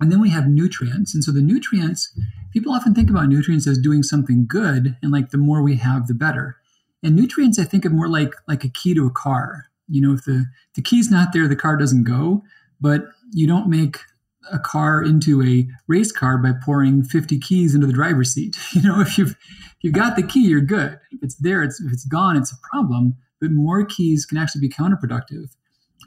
and 0.00 0.10
then 0.10 0.20
we 0.20 0.30
have 0.30 0.46
nutrients. 0.48 1.14
And 1.14 1.22
so 1.22 1.32
the 1.32 1.42
nutrients, 1.42 2.16
people 2.52 2.72
often 2.72 2.94
think 2.94 3.10
about 3.10 3.28
nutrients 3.28 3.66
as 3.66 3.78
doing 3.78 4.02
something 4.02 4.46
good, 4.46 4.96
and 5.02 5.12
like 5.12 5.30
the 5.30 5.38
more 5.38 5.62
we 5.62 5.76
have, 5.76 6.06
the 6.06 6.14
better. 6.14 6.56
And 7.02 7.16
nutrients, 7.16 7.58
I 7.58 7.64
think 7.64 7.84
are 7.84 7.90
more 7.90 8.08
like 8.08 8.34
like 8.46 8.64
a 8.64 8.68
key 8.68 8.94
to 8.94 9.06
a 9.06 9.10
car. 9.10 9.66
You 9.88 10.00
know, 10.00 10.14
if 10.14 10.24
the 10.24 10.46
the 10.74 10.82
key's 10.82 11.10
not 11.10 11.32
there, 11.32 11.48
the 11.48 11.56
car 11.56 11.76
doesn't 11.76 12.04
go. 12.04 12.42
But 12.80 13.06
you 13.32 13.46
don't 13.46 13.68
make 13.68 13.98
a 14.50 14.58
car 14.58 15.02
into 15.02 15.42
a 15.42 15.68
race 15.86 16.10
car 16.10 16.36
by 16.36 16.52
pouring 16.64 17.04
50 17.04 17.38
keys 17.38 17.74
into 17.74 17.86
the 17.86 17.92
driver's 17.92 18.32
seat. 18.32 18.56
You 18.72 18.82
know, 18.82 19.00
if 19.00 19.18
you've 19.18 19.36
you've 19.80 19.94
got 19.94 20.16
the 20.16 20.22
key, 20.22 20.46
you're 20.46 20.60
good. 20.60 20.98
If 21.10 21.22
it's 21.22 21.36
there, 21.36 21.62
it's 21.62 21.80
if 21.80 21.92
it's 21.92 22.06
gone, 22.06 22.36
it's 22.36 22.52
a 22.52 22.68
problem. 22.70 23.16
But 23.40 23.50
more 23.50 23.84
keys 23.84 24.24
can 24.24 24.38
actually 24.38 24.60
be 24.60 24.68
counterproductive. 24.68 25.54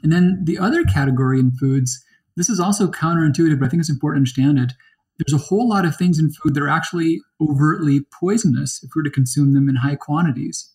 And 0.02 0.12
then 0.12 0.42
the 0.44 0.58
other 0.58 0.84
category 0.84 1.38
in 1.40 1.52
foods, 1.52 2.02
this 2.36 2.50
is 2.50 2.60
also 2.60 2.88
counterintuitive, 2.88 3.58
but 3.58 3.66
I 3.66 3.68
think 3.68 3.80
it's 3.80 3.90
important 3.90 4.26
to 4.26 4.42
understand 4.42 4.58
it. 4.58 4.76
There's 5.18 5.40
a 5.40 5.46
whole 5.46 5.68
lot 5.68 5.86
of 5.86 5.96
things 5.96 6.18
in 6.18 6.30
food 6.30 6.54
that 6.54 6.62
are 6.62 6.68
actually 6.68 7.20
overtly 7.40 8.00
poisonous 8.20 8.82
if 8.82 8.90
we 8.94 9.00
were 9.00 9.04
to 9.04 9.10
consume 9.10 9.54
them 9.54 9.68
in 9.68 9.76
high 9.76 9.96
quantities. 9.96 10.70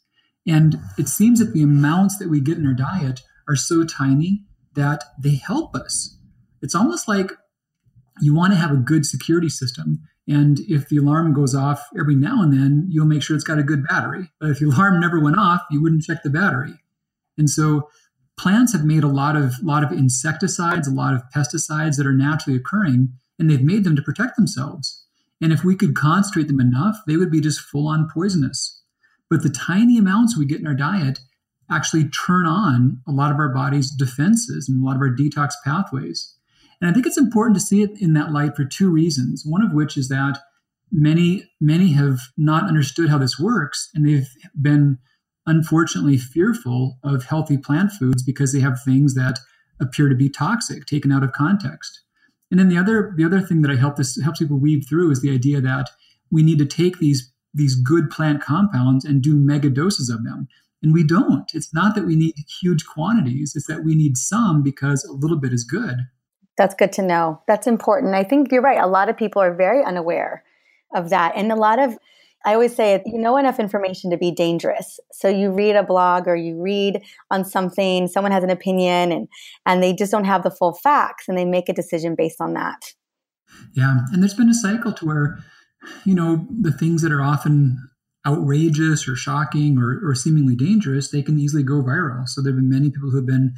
And 0.47 0.77
it 0.97 1.07
seems 1.07 1.39
that 1.39 1.53
the 1.53 1.63
amounts 1.63 2.17
that 2.17 2.29
we 2.29 2.41
get 2.41 2.57
in 2.57 2.65
our 2.65 2.73
diet 2.73 3.21
are 3.47 3.55
so 3.55 3.83
tiny 3.83 4.45
that 4.75 5.03
they 5.19 5.35
help 5.35 5.75
us. 5.75 6.17
It's 6.61 6.75
almost 6.75 7.07
like 7.07 7.31
you 8.21 8.35
want 8.35 8.53
to 8.53 8.59
have 8.59 8.71
a 8.71 8.77
good 8.77 9.05
security 9.05 9.49
system. 9.49 9.99
And 10.27 10.59
if 10.61 10.87
the 10.87 10.97
alarm 10.97 11.33
goes 11.33 11.55
off 11.55 11.83
every 11.99 12.15
now 12.15 12.41
and 12.41 12.53
then, 12.53 12.87
you'll 12.89 13.05
make 13.05 13.23
sure 13.23 13.35
it's 13.35 13.43
got 13.43 13.59
a 13.59 13.63
good 13.63 13.85
battery. 13.87 14.29
But 14.39 14.51
if 14.51 14.59
the 14.59 14.67
alarm 14.67 14.99
never 14.99 15.19
went 15.19 15.37
off, 15.37 15.61
you 15.71 15.81
wouldn't 15.81 16.03
check 16.03 16.23
the 16.23 16.29
battery. 16.29 16.73
And 17.37 17.49
so 17.49 17.89
plants 18.37 18.73
have 18.73 18.85
made 18.85 19.03
a 19.03 19.07
lot 19.07 19.35
of 19.35 19.53
lot 19.61 19.83
of 19.83 19.91
insecticides, 19.91 20.87
a 20.87 20.93
lot 20.93 21.13
of 21.13 21.23
pesticides 21.35 21.97
that 21.97 22.07
are 22.07 22.13
naturally 22.13 22.57
occurring, 22.57 23.13
and 23.37 23.49
they've 23.49 23.63
made 23.63 23.83
them 23.83 23.95
to 23.95 24.01
protect 24.01 24.35
themselves. 24.35 25.05
And 25.41 25.51
if 25.51 25.63
we 25.63 25.75
could 25.75 25.95
concentrate 25.95 26.47
them 26.47 26.59
enough, 26.59 26.97
they 27.07 27.17
would 27.17 27.31
be 27.31 27.41
just 27.41 27.59
full 27.59 27.87
on 27.87 28.07
poisonous. 28.13 28.80
But 29.31 29.43
the 29.43 29.49
tiny 29.49 29.97
amounts 29.97 30.37
we 30.37 30.45
get 30.45 30.59
in 30.59 30.67
our 30.67 30.75
diet 30.75 31.19
actually 31.71 32.09
turn 32.09 32.45
on 32.45 33.01
a 33.07 33.11
lot 33.13 33.31
of 33.31 33.37
our 33.37 33.47
body's 33.47 33.89
defenses 33.89 34.67
and 34.67 34.83
a 34.83 34.85
lot 34.85 34.97
of 34.97 35.01
our 35.01 35.09
detox 35.09 35.53
pathways. 35.63 36.35
And 36.81 36.89
I 36.89 36.93
think 36.93 37.07
it's 37.07 37.17
important 37.17 37.55
to 37.55 37.65
see 37.65 37.81
it 37.81 37.91
in 38.01 38.13
that 38.13 38.33
light 38.33 38.57
for 38.57 38.65
two 38.65 38.91
reasons. 38.91 39.43
One 39.45 39.63
of 39.63 39.71
which 39.71 39.95
is 39.95 40.09
that 40.09 40.37
many 40.91 41.49
many 41.61 41.93
have 41.93 42.19
not 42.37 42.67
understood 42.67 43.09
how 43.09 43.17
this 43.17 43.39
works 43.39 43.89
and 43.95 44.05
they've 44.05 44.27
been 44.61 44.97
unfortunately 45.45 46.17
fearful 46.17 46.99
of 47.01 47.23
healthy 47.23 47.57
plant 47.57 47.93
foods 47.93 48.21
because 48.21 48.51
they 48.51 48.59
have 48.59 48.83
things 48.83 49.15
that 49.15 49.39
appear 49.79 50.09
to 50.09 50.15
be 50.15 50.29
toxic 50.29 50.85
taken 50.85 51.11
out 51.11 51.23
of 51.23 51.31
context. 51.31 52.01
And 52.51 52.59
then 52.59 52.67
the 52.67 52.77
other 52.77 53.13
the 53.15 53.23
other 53.23 53.39
thing 53.39 53.61
that 53.61 53.71
I 53.71 53.75
help 53.75 53.95
this 53.95 54.21
helps 54.21 54.39
people 54.39 54.59
weave 54.59 54.85
through 54.89 55.09
is 55.11 55.21
the 55.21 55.31
idea 55.31 55.61
that 55.61 55.89
we 56.29 56.43
need 56.43 56.59
to 56.59 56.65
take 56.65 56.99
these 56.99 57.30
these 57.53 57.75
good 57.75 58.09
plant 58.09 58.41
compounds 58.41 59.05
and 59.05 59.21
do 59.21 59.35
mega 59.35 59.69
doses 59.69 60.09
of 60.09 60.23
them. 60.23 60.47
And 60.83 60.93
we 60.93 61.03
don't. 61.03 61.51
It's 61.53 61.73
not 61.73 61.95
that 61.95 62.05
we 62.05 62.15
need 62.15 62.33
huge 62.61 62.85
quantities, 62.85 63.53
it's 63.55 63.67
that 63.67 63.83
we 63.83 63.95
need 63.95 64.17
some 64.17 64.63
because 64.63 65.03
a 65.05 65.13
little 65.13 65.37
bit 65.37 65.53
is 65.53 65.63
good. 65.63 65.97
That's 66.57 66.75
good 66.75 66.91
to 66.93 67.01
know. 67.01 67.41
That's 67.47 67.67
important. 67.67 68.15
I 68.15 68.23
think 68.23 68.51
you're 68.51 68.61
right. 68.61 68.81
A 68.81 68.87
lot 68.87 69.09
of 69.09 69.17
people 69.17 69.41
are 69.41 69.53
very 69.53 69.83
unaware 69.83 70.43
of 70.93 71.09
that. 71.09 71.33
And 71.35 71.51
a 71.51 71.55
lot 71.55 71.79
of, 71.79 71.97
I 72.45 72.53
always 72.53 72.75
say, 72.75 73.01
you 73.05 73.19
know 73.19 73.37
enough 73.37 73.59
information 73.59 74.09
to 74.11 74.17
be 74.17 74.31
dangerous. 74.31 74.99
So 75.11 75.27
you 75.29 75.51
read 75.51 75.75
a 75.75 75.83
blog 75.83 76.27
or 76.27 76.35
you 76.35 76.61
read 76.61 77.01
on 77.29 77.45
something, 77.45 78.07
someone 78.07 78.31
has 78.31 78.43
an 78.43 78.49
opinion 78.49 79.11
and, 79.11 79.27
and 79.65 79.81
they 79.81 79.93
just 79.93 80.11
don't 80.11 80.25
have 80.25 80.43
the 80.43 80.51
full 80.51 80.73
facts 80.73 81.27
and 81.27 81.37
they 81.37 81.45
make 81.45 81.69
a 81.69 81.73
decision 81.73 82.15
based 82.15 82.41
on 82.41 82.53
that. 82.53 82.93
Yeah. 83.73 83.99
And 84.11 84.21
there's 84.21 84.33
been 84.33 84.49
a 84.49 84.53
cycle 84.53 84.91
to 84.93 85.05
where 85.05 85.39
you 86.05 86.15
know, 86.15 86.47
the 86.49 86.71
things 86.71 87.01
that 87.01 87.11
are 87.11 87.21
often 87.21 87.89
outrageous 88.25 89.07
or 89.07 89.15
shocking 89.15 89.77
or, 89.79 89.99
or 90.03 90.13
seemingly 90.13 90.55
dangerous, 90.55 91.09
they 91.09 91.23
can 91.23 91.39
easily 91.39 91.63
go 91.63 91.81
viral. 91.81 92.27
So 92.27 92.41
there 92.41 92.51
have 92.51 92.59
been 92.59 92.69
many 92.69 92.91
people 92.91 93.09
who 93.09 93.17
have 93.17 93.25
been 93.25 93.53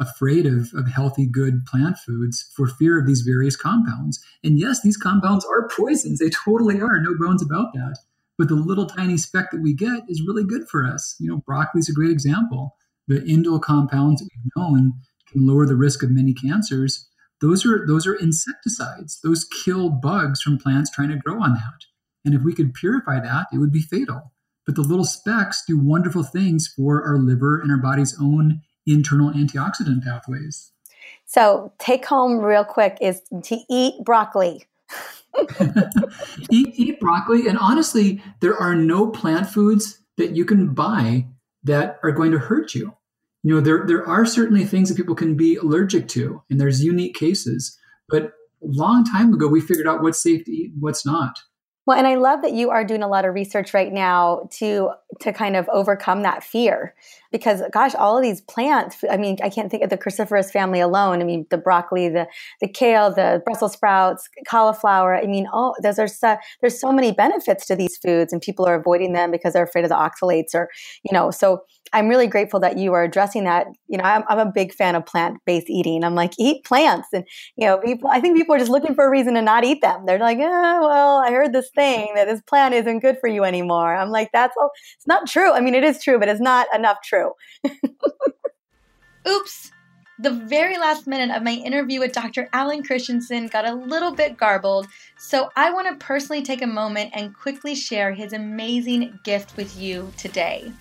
afraid 0.00 0.46
of, 0.46 0.70
of 0.74 0.88
healthy, 0.88 1.26
good 1.26 1.64
plant 1.66 1.98
foods 1.98 2.50
for 2.54 2.66
fear 2.66 2.98
of 2.98 3.06
these 3.06 3.22
various 3.22 3.56
compounds. 3.56 4.20
And 4.44 4.58
yes, 4.58 4.80
these 4.82 4.96
compounds 4.96 5.44
are 5.44 5.68
poisons. 5.68 6.18
They 6.18 6.30
totally 6.30 6.80
are, 6.80 7.00
no 7.00 7.14
bones 7.18 7.42
about 7.42 7.72
that. 7.74 7.98
But 8.36 8.48
the 8.48 8.54
little 8.54 8.86
tiny 8.86 9.16
speck 9.16 9.50
that 9.50 9.62
we 9.62 9.74
get 9.74 10.04
is 10.08 10.24
really 10.24 10.44
good 10.44 10.68
for 10.68 10.84
us. 10.84 11.16
You 11.18 11.28
know, 11.28 11.38
broccoli 11.38 11.80
is 11.80 11.88
a 11.88 11.92
great 11.92 12.12
example. 12.12 12.76
The 13.08 13.20
indole 13.20 13.60
compounds 13.60 14.20
that 14.20 14.28
we've 14.32 14.52
known 14.56 14.92
can 15.30 15.46
lower 15.46 15.66
the 15.66 15.76
risk 15.76 16.02
of 16.02 16.10
many 16.10 16.32
cancers. 16.32 17.07
Those 17.40 17.64
are 17.64 17.86
those 17.86 18.06
are 18.06 18.14
insecticides. 18.14 19.20
Those 19.22 19.44
kill 19.44 19.90
bugs 19.90 20.40
from 20.40 20.58
plants 20.58 20.90
trying 20.90 21.10
to 21.10 21.16
grow 21.16 21.42
on 21.42 21.54
that. 21.54 21.86
And 22.24 22.34
if 22.34 22.42
we 22.42 22.54
could 22.54 22.74
purify 22.74 23.20
that, 23.20 23.46
it 23.52 23.58
would 23.58 23.72
be 23.72 23.80
fatal. 23.80 24.32
But 24.66 24.74
the 24.74 24.82
little 24.82 25.04
specks 25.04 25.64
do 25.66 25.78
wonderful 25.78 26.22
things 26.22 26.68
for 26.68 27.02
our 27.02 27.16
liver 27.16 27.58
and 27.58 27.70
our 27.70 27.78
body's 27.78 28.16
own 28.20 28.60
internal 28.86 29.30
antioxidant 29.30 30.02
pathways. 30.04 30.72
So, 31.24 31.72
take 31.78 32.04
home 32.04 32.38
real 32.38 32.64
quick 32.64 32.98
is 33.00 33.22
to 33.44 33.58
eat 33.70 34.04
broccoli. 34.04 34.64
eat, 36.50 36.74
eat 36.74 37.00
broccoli. 37.00 37.46
And 37.46 37.58
honestly, 37.58 38.22
there 38.40 38.56
are 38.56 38.74
no 38.74 39.08
plant 39.08 39.48
foods 39.48 40.00
that 40.16 40.34
you 40.34 40.44
can 40.44 40.74
buy 40.74 41.26
that 41.64 41.98
are 42.02 42.12
going 42.12 42.32
to 42.32 42.38
hurt 42.38 42.74
you. 42.74 42.94
You 43.42 43.54
know, 43.54 43.60
there, 43.60 43.84
there 43.86 44.06
are 44.06 44.26
certainly 44.26 44.64
things 44.64 44.88
that 44.88 44.96
people 44.96 45.14
can 45.14 45.36
be 45.36 45.56
allergic 45.56 46.08
to, 46.08 46.42
and 46.50 46.60
there's 46.60 46.82
unique 46.82 47.14
cases. 47.14 47.78
But 48.08 48.24
a 48.24 48.30
long 48.62 49.04
time 49.04 49.32
ago, 49.32 49.46
we 49.46 49.60
figured 49.60 49.86
out 49.86 50.02
what's 50.02 50.22
safe 50.22 50.44
to 50.44 50.52
eat 50.52 50.72
and 50.72 50.82
what's 50.82 51.06
not. 51.06 51.38
Well, 51.88 51.96
and 51.96 52.06
I 52.06 52.16
love 52.16 52.42
that 52.42 52.52
you 52.52 52.68
are 52.68 52.84
doing 52.84 53.02
a 53.02 53.08
lot 53.08 53.24
of 53.24 53.32
research 53.32 53.72
right 53.72 53.90
now 53.90 54.46
to 54.58 54.90
to 55.20 55.32
kind 55.32 55.56
of 55.56 55.66
overcome 55.70 56.20
that 56.20 56.44
fear 56.44 56.94
because 57.32 57.62
gosh, 57.72 57.94
all 57.94 58.14
of 58.14 58.22
these 58.22 58.42
plants, 58.42 59.02
I 59.10 59.16
mean, 59.16 59.38
I 59.42 59.48
can't 59.48 59.70
think 59.70 59.82
of 59.82 59.88
the 59.88 59.96
cruciferous 59.96 60.52
family 60.52 60.80
alone. 60.80 61.22
I 61.22 61.24
mean, 61.24 61.46
the 61.48 61.56
broccoli, 61.56 62.10
the 62.10 62.26
the 62.60 62.68
kale, 62.68 63.10
the 63.10 63.40
Brussels 63.42 63.72
sprouts, 63.72 64.28
cauliflower. 64.46 65.16
I 65.16 65.24
mean, 65.24 65.46
oh, 65.50 65.72
there's 65.80 65.98
are 65.98 66.08
so, 66.08 66.36
there's 66.60 66.78
so 66.78 66.92
many 66.92 67.10
benefits 67.10 67.64
to 67.68 67.74
these 67.74 67.96
foods 67.96 68.34
and 68.34 68.42
people 68.42 68.66
are 68.66 68.74
avoiding 68.74 69.14
them 69.14 69.30
because 69.30 69.54
they're 69.54 69.64
afraid 69.64 69.86
of 69.86 69.88
the 69.88 69.94
oxalates 69.94 70.54
or, 70.54 70.68
you 71.04 71.12
know, 71.14 71.30
so 71.30 71.62
I'm 71.92 72.08
really 72.08 72.26
grateful 72.26 72.60
that 72.60 72.78
you 72.78 72.92
are 72.92 73.02
addressing 73.02 73.44
that. 73.44 73.66
You 73.88 73.98
know, 73.98 74.04
I'm, 74.04 74.24
I'm 74.28 74.38
a 74.38 74.50
big 74.50 74.72
fan 74.72 74.94
of 74.94 75.06
plant 75.06 75.38
based 75.46 75.70
eating. 75.70 76.04
I'm 76.04 76.14
like, 76.14 76.32
eat 76.38 76.64
plants. 76.64 77.08
And, 77.12 77.24
you 77.56 77.66
know, 77.66 77.78
people, 77.78 78.10
I 78.10 78.20
think 78.20 78.36
people 78.36 78.54
are 78.54 78.58
just 78.58 78.70
looking 78.70 78.94
for 78.94 79.06
a 79.06 79.10
reason 79.10 79.34
to 79.34 79.42
not 79.42 79.64
eat 79.64 79.80
them. 79.80 80.06
They're 80.06 80.18
like, 80.18 80.38
oh, 80.38 80.88
well, 80.88 81.18
I 81.18 81.30
heard 81.30 81.52
this 81.52 81.70
thing 81.70 82.12
that 82.14 82.26
this 82.26 82.42
plant 82.42 82.74
isn't 82.74 83.00
good 83.00 83.18
for 83.20 83.28
you 83.28 83.44
anymore. 83.44 83.94
I'm 83.94 84.10
like, 84.10 84.30
that's 84.32 84.56
all, 84.58 84.70
it's 84.96 85.06
not 85.06 85.28
true. 85.28 85.52
I 85.52 85.60
mean, 85.60 85.74
it 85.74 85.84
is 85.84 86.02
true, 86.02 86.18
but 86.18 86.28
it's 86.28 86.40
not 86.40 86.66
enough 86.74 86.98
true. 87.02 87.32
Oops. 89.28 89.72
The 90.20 90.30
very 90.32 90.78
last 90.78 91.06
minute 91.06 91.34
of 91.34 91.44
my 91.44 91.52
interview 91.52 92.00
with 92.00 92.10
Dr. 92.10 92.48
Alan 92.52 92.82
Christianson 92.82 93.46
got 93.46 93.64
a 93.64 93.72
little 93.72 94.10
bit 94.10 94.36
garbled, 94.36 94.88
so 95.16 95.48
I 95.54 95.70
want 95.70 95.86
to 95.86 96.04
personally 96.04 96.42
take 96.42 96.60
a 96.60 96.66
moment 96.66 97.12
and 97.14 97.32
quickly 97.36 97.76
share 97.76 98.12
his 98.12 98.32
amazing 98.32 99.16
gift 99.22 99.56
with 99.56 99.80
you 99.80 100.12
today. 100.16 100.72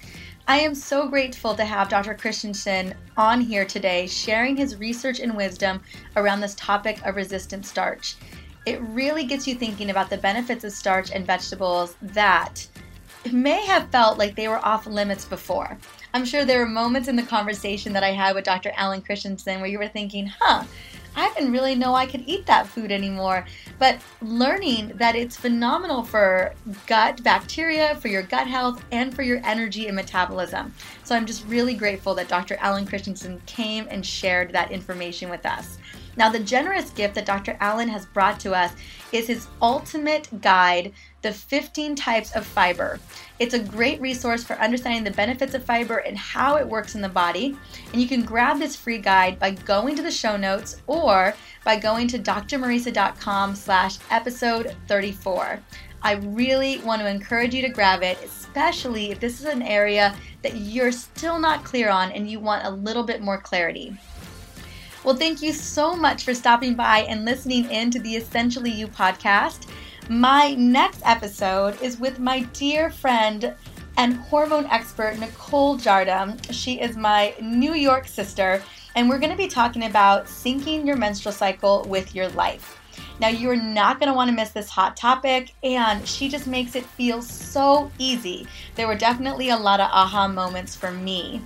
I 0.50 0.60
am 0.60 0.76
so 0.76 1.10
grateful 1.10 1.56
to 1.56 1.66
have 1.66 1.90
Dr. 1.90 2.14
Christianson 2.14 2.94
on 3.18 3.42
here 3.42 3.66
today 3.66 4.08
sharing 4.08 4.56
his 4.56 4.78
research 4.78 5.20
and 5.20 5.36
wisdom 5.36 5.82
around 6.16 6.40
this 6.40 6.56
topic 6.56 7.06
of 7.06 7.18
resistant 7.18 7.66
starch. 7.66 8.16
It 8.66 8.80
really 8.82 9.26
gets 9.26 9.46
you 9.46 9.56
thinking 9.56 9.90
about 9.90 10.10
the 10.10 10.18
benefits 10.18 10.64
of 10.64 10.72
starch 10.72 11.12
and 11.12 11.28
vegetables 11.28 11.98
that 12.02 12.66
may 13.30 13.66
have 13.66 13.90
felt 13.90 14.18
like 14.18 14.38
they 14.38 14.48
were 14.48 14.66
off 14.66 14.88
limits 14.88 15.26
before. 15.26 15.78
I'm 16.14 16.24
sure 16.24 16.46
there 16.46 16.60
were 16.60 16.66
moments 16.66 17.10
in 17.10 17.18
the 17.18 17.24
conversation 17.24 17.92
that 17.92 18.04
I 18.06 18.14
had 18.14 18.34
with 18.34 18.46
Dr. 18.46 18.72
Alan 18.78 19.02
Christianson 19.02 19.60
where 19.60 19.70
you 19.70 19.80
were 19.80 19.90
thinking, 19.90 20.28
huh, 20.40 20.64
I 21.18 21.34
didn't 21.34 21.52
really 21.52 21.76
know 21.76 21.96
I 21.96 22.06
could 22.06 22.24
eat 22.28 22.46
that 22.46 22.68
food 22.68 22.92
anymore. 22.92 23.46
But 23.80 24.00
learning 24.22 24.94
that 24.96 25.16
it's 25.16 25.36
phenomenal 25.36 26.04
for 26.04 26.54
gut 26.86 27.24
bacteria, 27.24 27.96
for 27.96 28.08
your 28.08 28.22
gut 28.22 28.48
health, 28.48 28.84
and 28.92 29.14
for 29.14 29.24
your 29.24 29.42
energy 29.44 29.88
and 29.88 29.96
metabolism. 29.96 30.74
So 31.04 31.16
I'm 31.16 31.26
just 31.26 31.46
really 31.48 31.74
grateful 31.74 32.14
that 32.16 32.28
Dr. 32.28 32.58
Alan 32.60 32.86
Christianson 32.86 33.42
came 33.46 33.88
and 33.90 34.06
shared 34.06 34.52
that 34.52 34.72
information 34.72 35.30
with 35.30 35.46
us. 35.46 35.78
Now, 36.18 36.30
the 36.30 36.40
generous 36.40 36.90
gift 36.90 37.14
that 37.16 37.26
Dr. 37.26 37.56
Alan 37.60 37.90
has 37.90 38.08
brought 38.08 38.40
to 38.40 38.56
us 38.56 38.74
is 39.12 39.28
his 39.28 39.48
ultimate 39.62 40.42
guide, 40.42 40.94
The 41.22 41.32
15 41.32 41.96
Types 41.96 42.36
of 42.36 42.46
Fiber. 42.46 43.00
It's 43.40 43.54
a 43.54 43.60
great 43.60 44.00
resource 44.00 44.44
for 44.44 44.54
understanding 44.54 45.04
the 45.04 45.12
benefits 45.12 45.54
of 45.54 45.64
fiber 45.64 45.98
and 45.98 46.18
how 46.18 46.58
it 46.58 46.68
works 46.68 46.96
in 46.96 47.02
the 47.02 47.10
body. 47.10 47.58
And 47.92 48.02
you 48.02 48.08
can 48.08 48.24
grab 48.24 48.60
this 48.60 48.76
free 48.76 49.00
guide 49.00 49.40
by 49.40 49.52
going 49.52 49.96
to 49.96 50.04
the 50.04 50.12
show 50.12 50.38
notes 50.38 50.82
or 50.88 51.34
by 51.64 51.78
going 51.78 52.08
to 52.10 52.20
drmariza.com 52.20 53.56
slash 53.56 53.98
episode 54.10 54.76
34. 54.88 55.60
I 56.04 56.14
really 56.14 56.78
want 56.80 57.02
to 57.02 57.10
encourage 57.10 57.56
you 57.56 57.62
to 57.64 57.70
grab 57.70 58.04
it, 58.04 58.20
especially 58.24 59.12
if 59.12 59.20
this 59.20 59.40
is 59.40 59.46
an 59.46 59.64
area 59.64 60.16
that 60.44 60.56
you're 60.56 60.92
still 60.92 61.40
not 61.40 61.64
clear 61.64 61.90
on 61.90 62.12
and 62.12 62.30
you 62.30 62.40
want 62.40 62.66
a 62.66 62.70
little 62.70 63.04
bit 63.04 63.22
more 63.22 63.40
clarity. 63.40 63.98
Well, 65.04 65.16
thank 65.16 65.42
you 65.42 65.54
so 65.54 65.96
much 65.96 66.24
for 66.24 66.34
stopping 66.34 66.76
by 66.76 67.00
and 67.00 67.26
listening 67.26 67.70
in 67.72 67.92
to 67.92 68.00
the 68.00 68.16
Essentially 68.16 68.72
You 68.72 68.88
podcast. 68.88 69.68
My 70.10 70.54
next 70.54 71.02
episode 71.04 71.82
is 71.82 72.00
with 72.00 72.18
my 72.18 72.44
dear 72.54 72.90
friend 72.90 73.54
and 73.98 74.16
hormone 74.16 74.66
expert, 74.68 75.20
Nicole 75.20 75.78
Jardim. 75.78 76.40
She 76.54 76.80
is 76.80 76.96
my 76.96 77.34
New 77.42 77.74
York 77.74 78.08
sister, 78.08 78.64
and 78.96 79.10
we're 79.10 79.20
going 79.20 79.32
to 79.32 79.38
be 79.38 79.50
talking 79.50 79.84
about 79.84 80.28
syncing 80.28 80.86
your 80.86 80.96
menstrual 80.96 81.34
cycle 81.34 81.86
with 81.90 82.16
your 82.16 82.30
life. 82.30 82.80
Now, 83.20 83.28
you're 83.28 83.62
not 83.62 84.00
going 84.00 84.08
to 84.08 84.16
want 84.16 84.30
to 84.30 84.36
miss 84.36 84.52
this 84.52 84.70
hot 84.70 84.96
topic, 84.96 85.54
and 85.62 86.08
she 86.08 86.30
just 86.30 86.48
makes 86.48 86.78
it 86.78 86.86
feel 86.86 87.22
so 87.22 87.92
easy. 87.98 88.48
There 88.76 88.88
were 88.88 88.96
definitely 88.96 89.50
a 89.50 89.58
lot 89.58 89.82
of 89.82 89.90
aha 89.92 90.30
moments 90.30 90.74
for 90.74 90.92
me. 90.92 91.42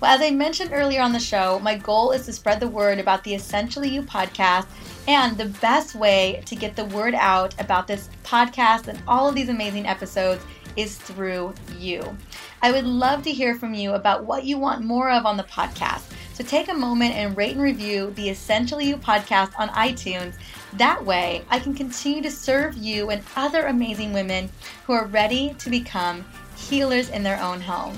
Well, 0.00 0.14
as 0.14 0.20
I 0.20 0.30
mentioned 0.30 0.70
earlier 0.72 1.02
on 1.02 1.12
the 1.12 1.18
show, 1.18 1.58
my 1.58 1.76
goal 1.76 2.12
is 2.12 2.26
to 2.26 2.32
spread 2.32 2.60
the 2.60 2.68
word 2.68 3.00
about 3.00 3.24
the 3.24 3.34
Essentially 3.34 3.88
You 3.88 4.02
podcast. 4.02 4.66
And 5.08 5.38
the 5.38 5.46
best 5.46 5.94
way 5.94 6.42
to 6.44 6.54
get 6.54 6.76
the 6.76 6.84
word 6.84 7.14
out 7.14 7.58
about 7.58 7.86
this 7.86 8.10
podcast 8.24 8.88
and 8.88 9.02
all 9.08 9.26
of 9.26 9.34
these 9.34 9.48
amazing 9.48 9.86
episodes 9.86 10.44
is 10.76 10.98
through 10.98 11.54
you. 11.78 12.18
I 12.60 12.72
would 12.72 12.84
love 12.84 13.22
to 13.22 13.32
hear 13.32 13.54
from 13.54 13.72
you 13.72 13.94
about 13.94 14.24
what 14.24 14.44
you 14.44 14.58
want 14.58 14.84
more 14.84 15.10
of 15.10 15.24
on 15.24 15.38
the 15.38 15.44
podcast. 15.44 16.12
So 16.34 16.44
take 16.44 16.68
a 16.68 16.74
moment 16.74 17.14
and 17.14 17.34
rate 17.38 17.52
and 17.52 17.62
review 17.62 18.12
the 18.16 18.28
Essentially 18.28 18.86
You 18.86 18.98
podcast 18.98 19.58
on 19.58 19.70
iTunes. 19.70 20.34
That 20.74 21.02
way, 21.02 21.42
I 21.48 21.58
can 21.58 21.74
continue 21.74 22.20
to 22.20 22.30
serve 22.30 22.76
you 22.76 23.08
and 23.08 23.22
other 23.34 23.64
amazing 23.64 24.12
women 24.12 24.50
who 24.84 24.92
are 24.92 25.06
ready 25.06 25.54
to 25.58 25.70
become 25.70 26.22
healers 26.54 27.08
in 27.08 27.22
their 27.22 27.40
own 27.40 27.62
home. 27.62 27.96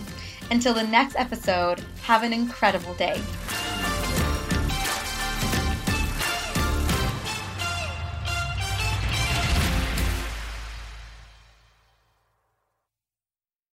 Until 0.53 0.75
the 0.75 0.87
next 0.87 1.17
episode, 1.17 1.83
have 2.03 2.23
an 2.23 2.33
incredible 2.33 2.95
day. 2.95 3.21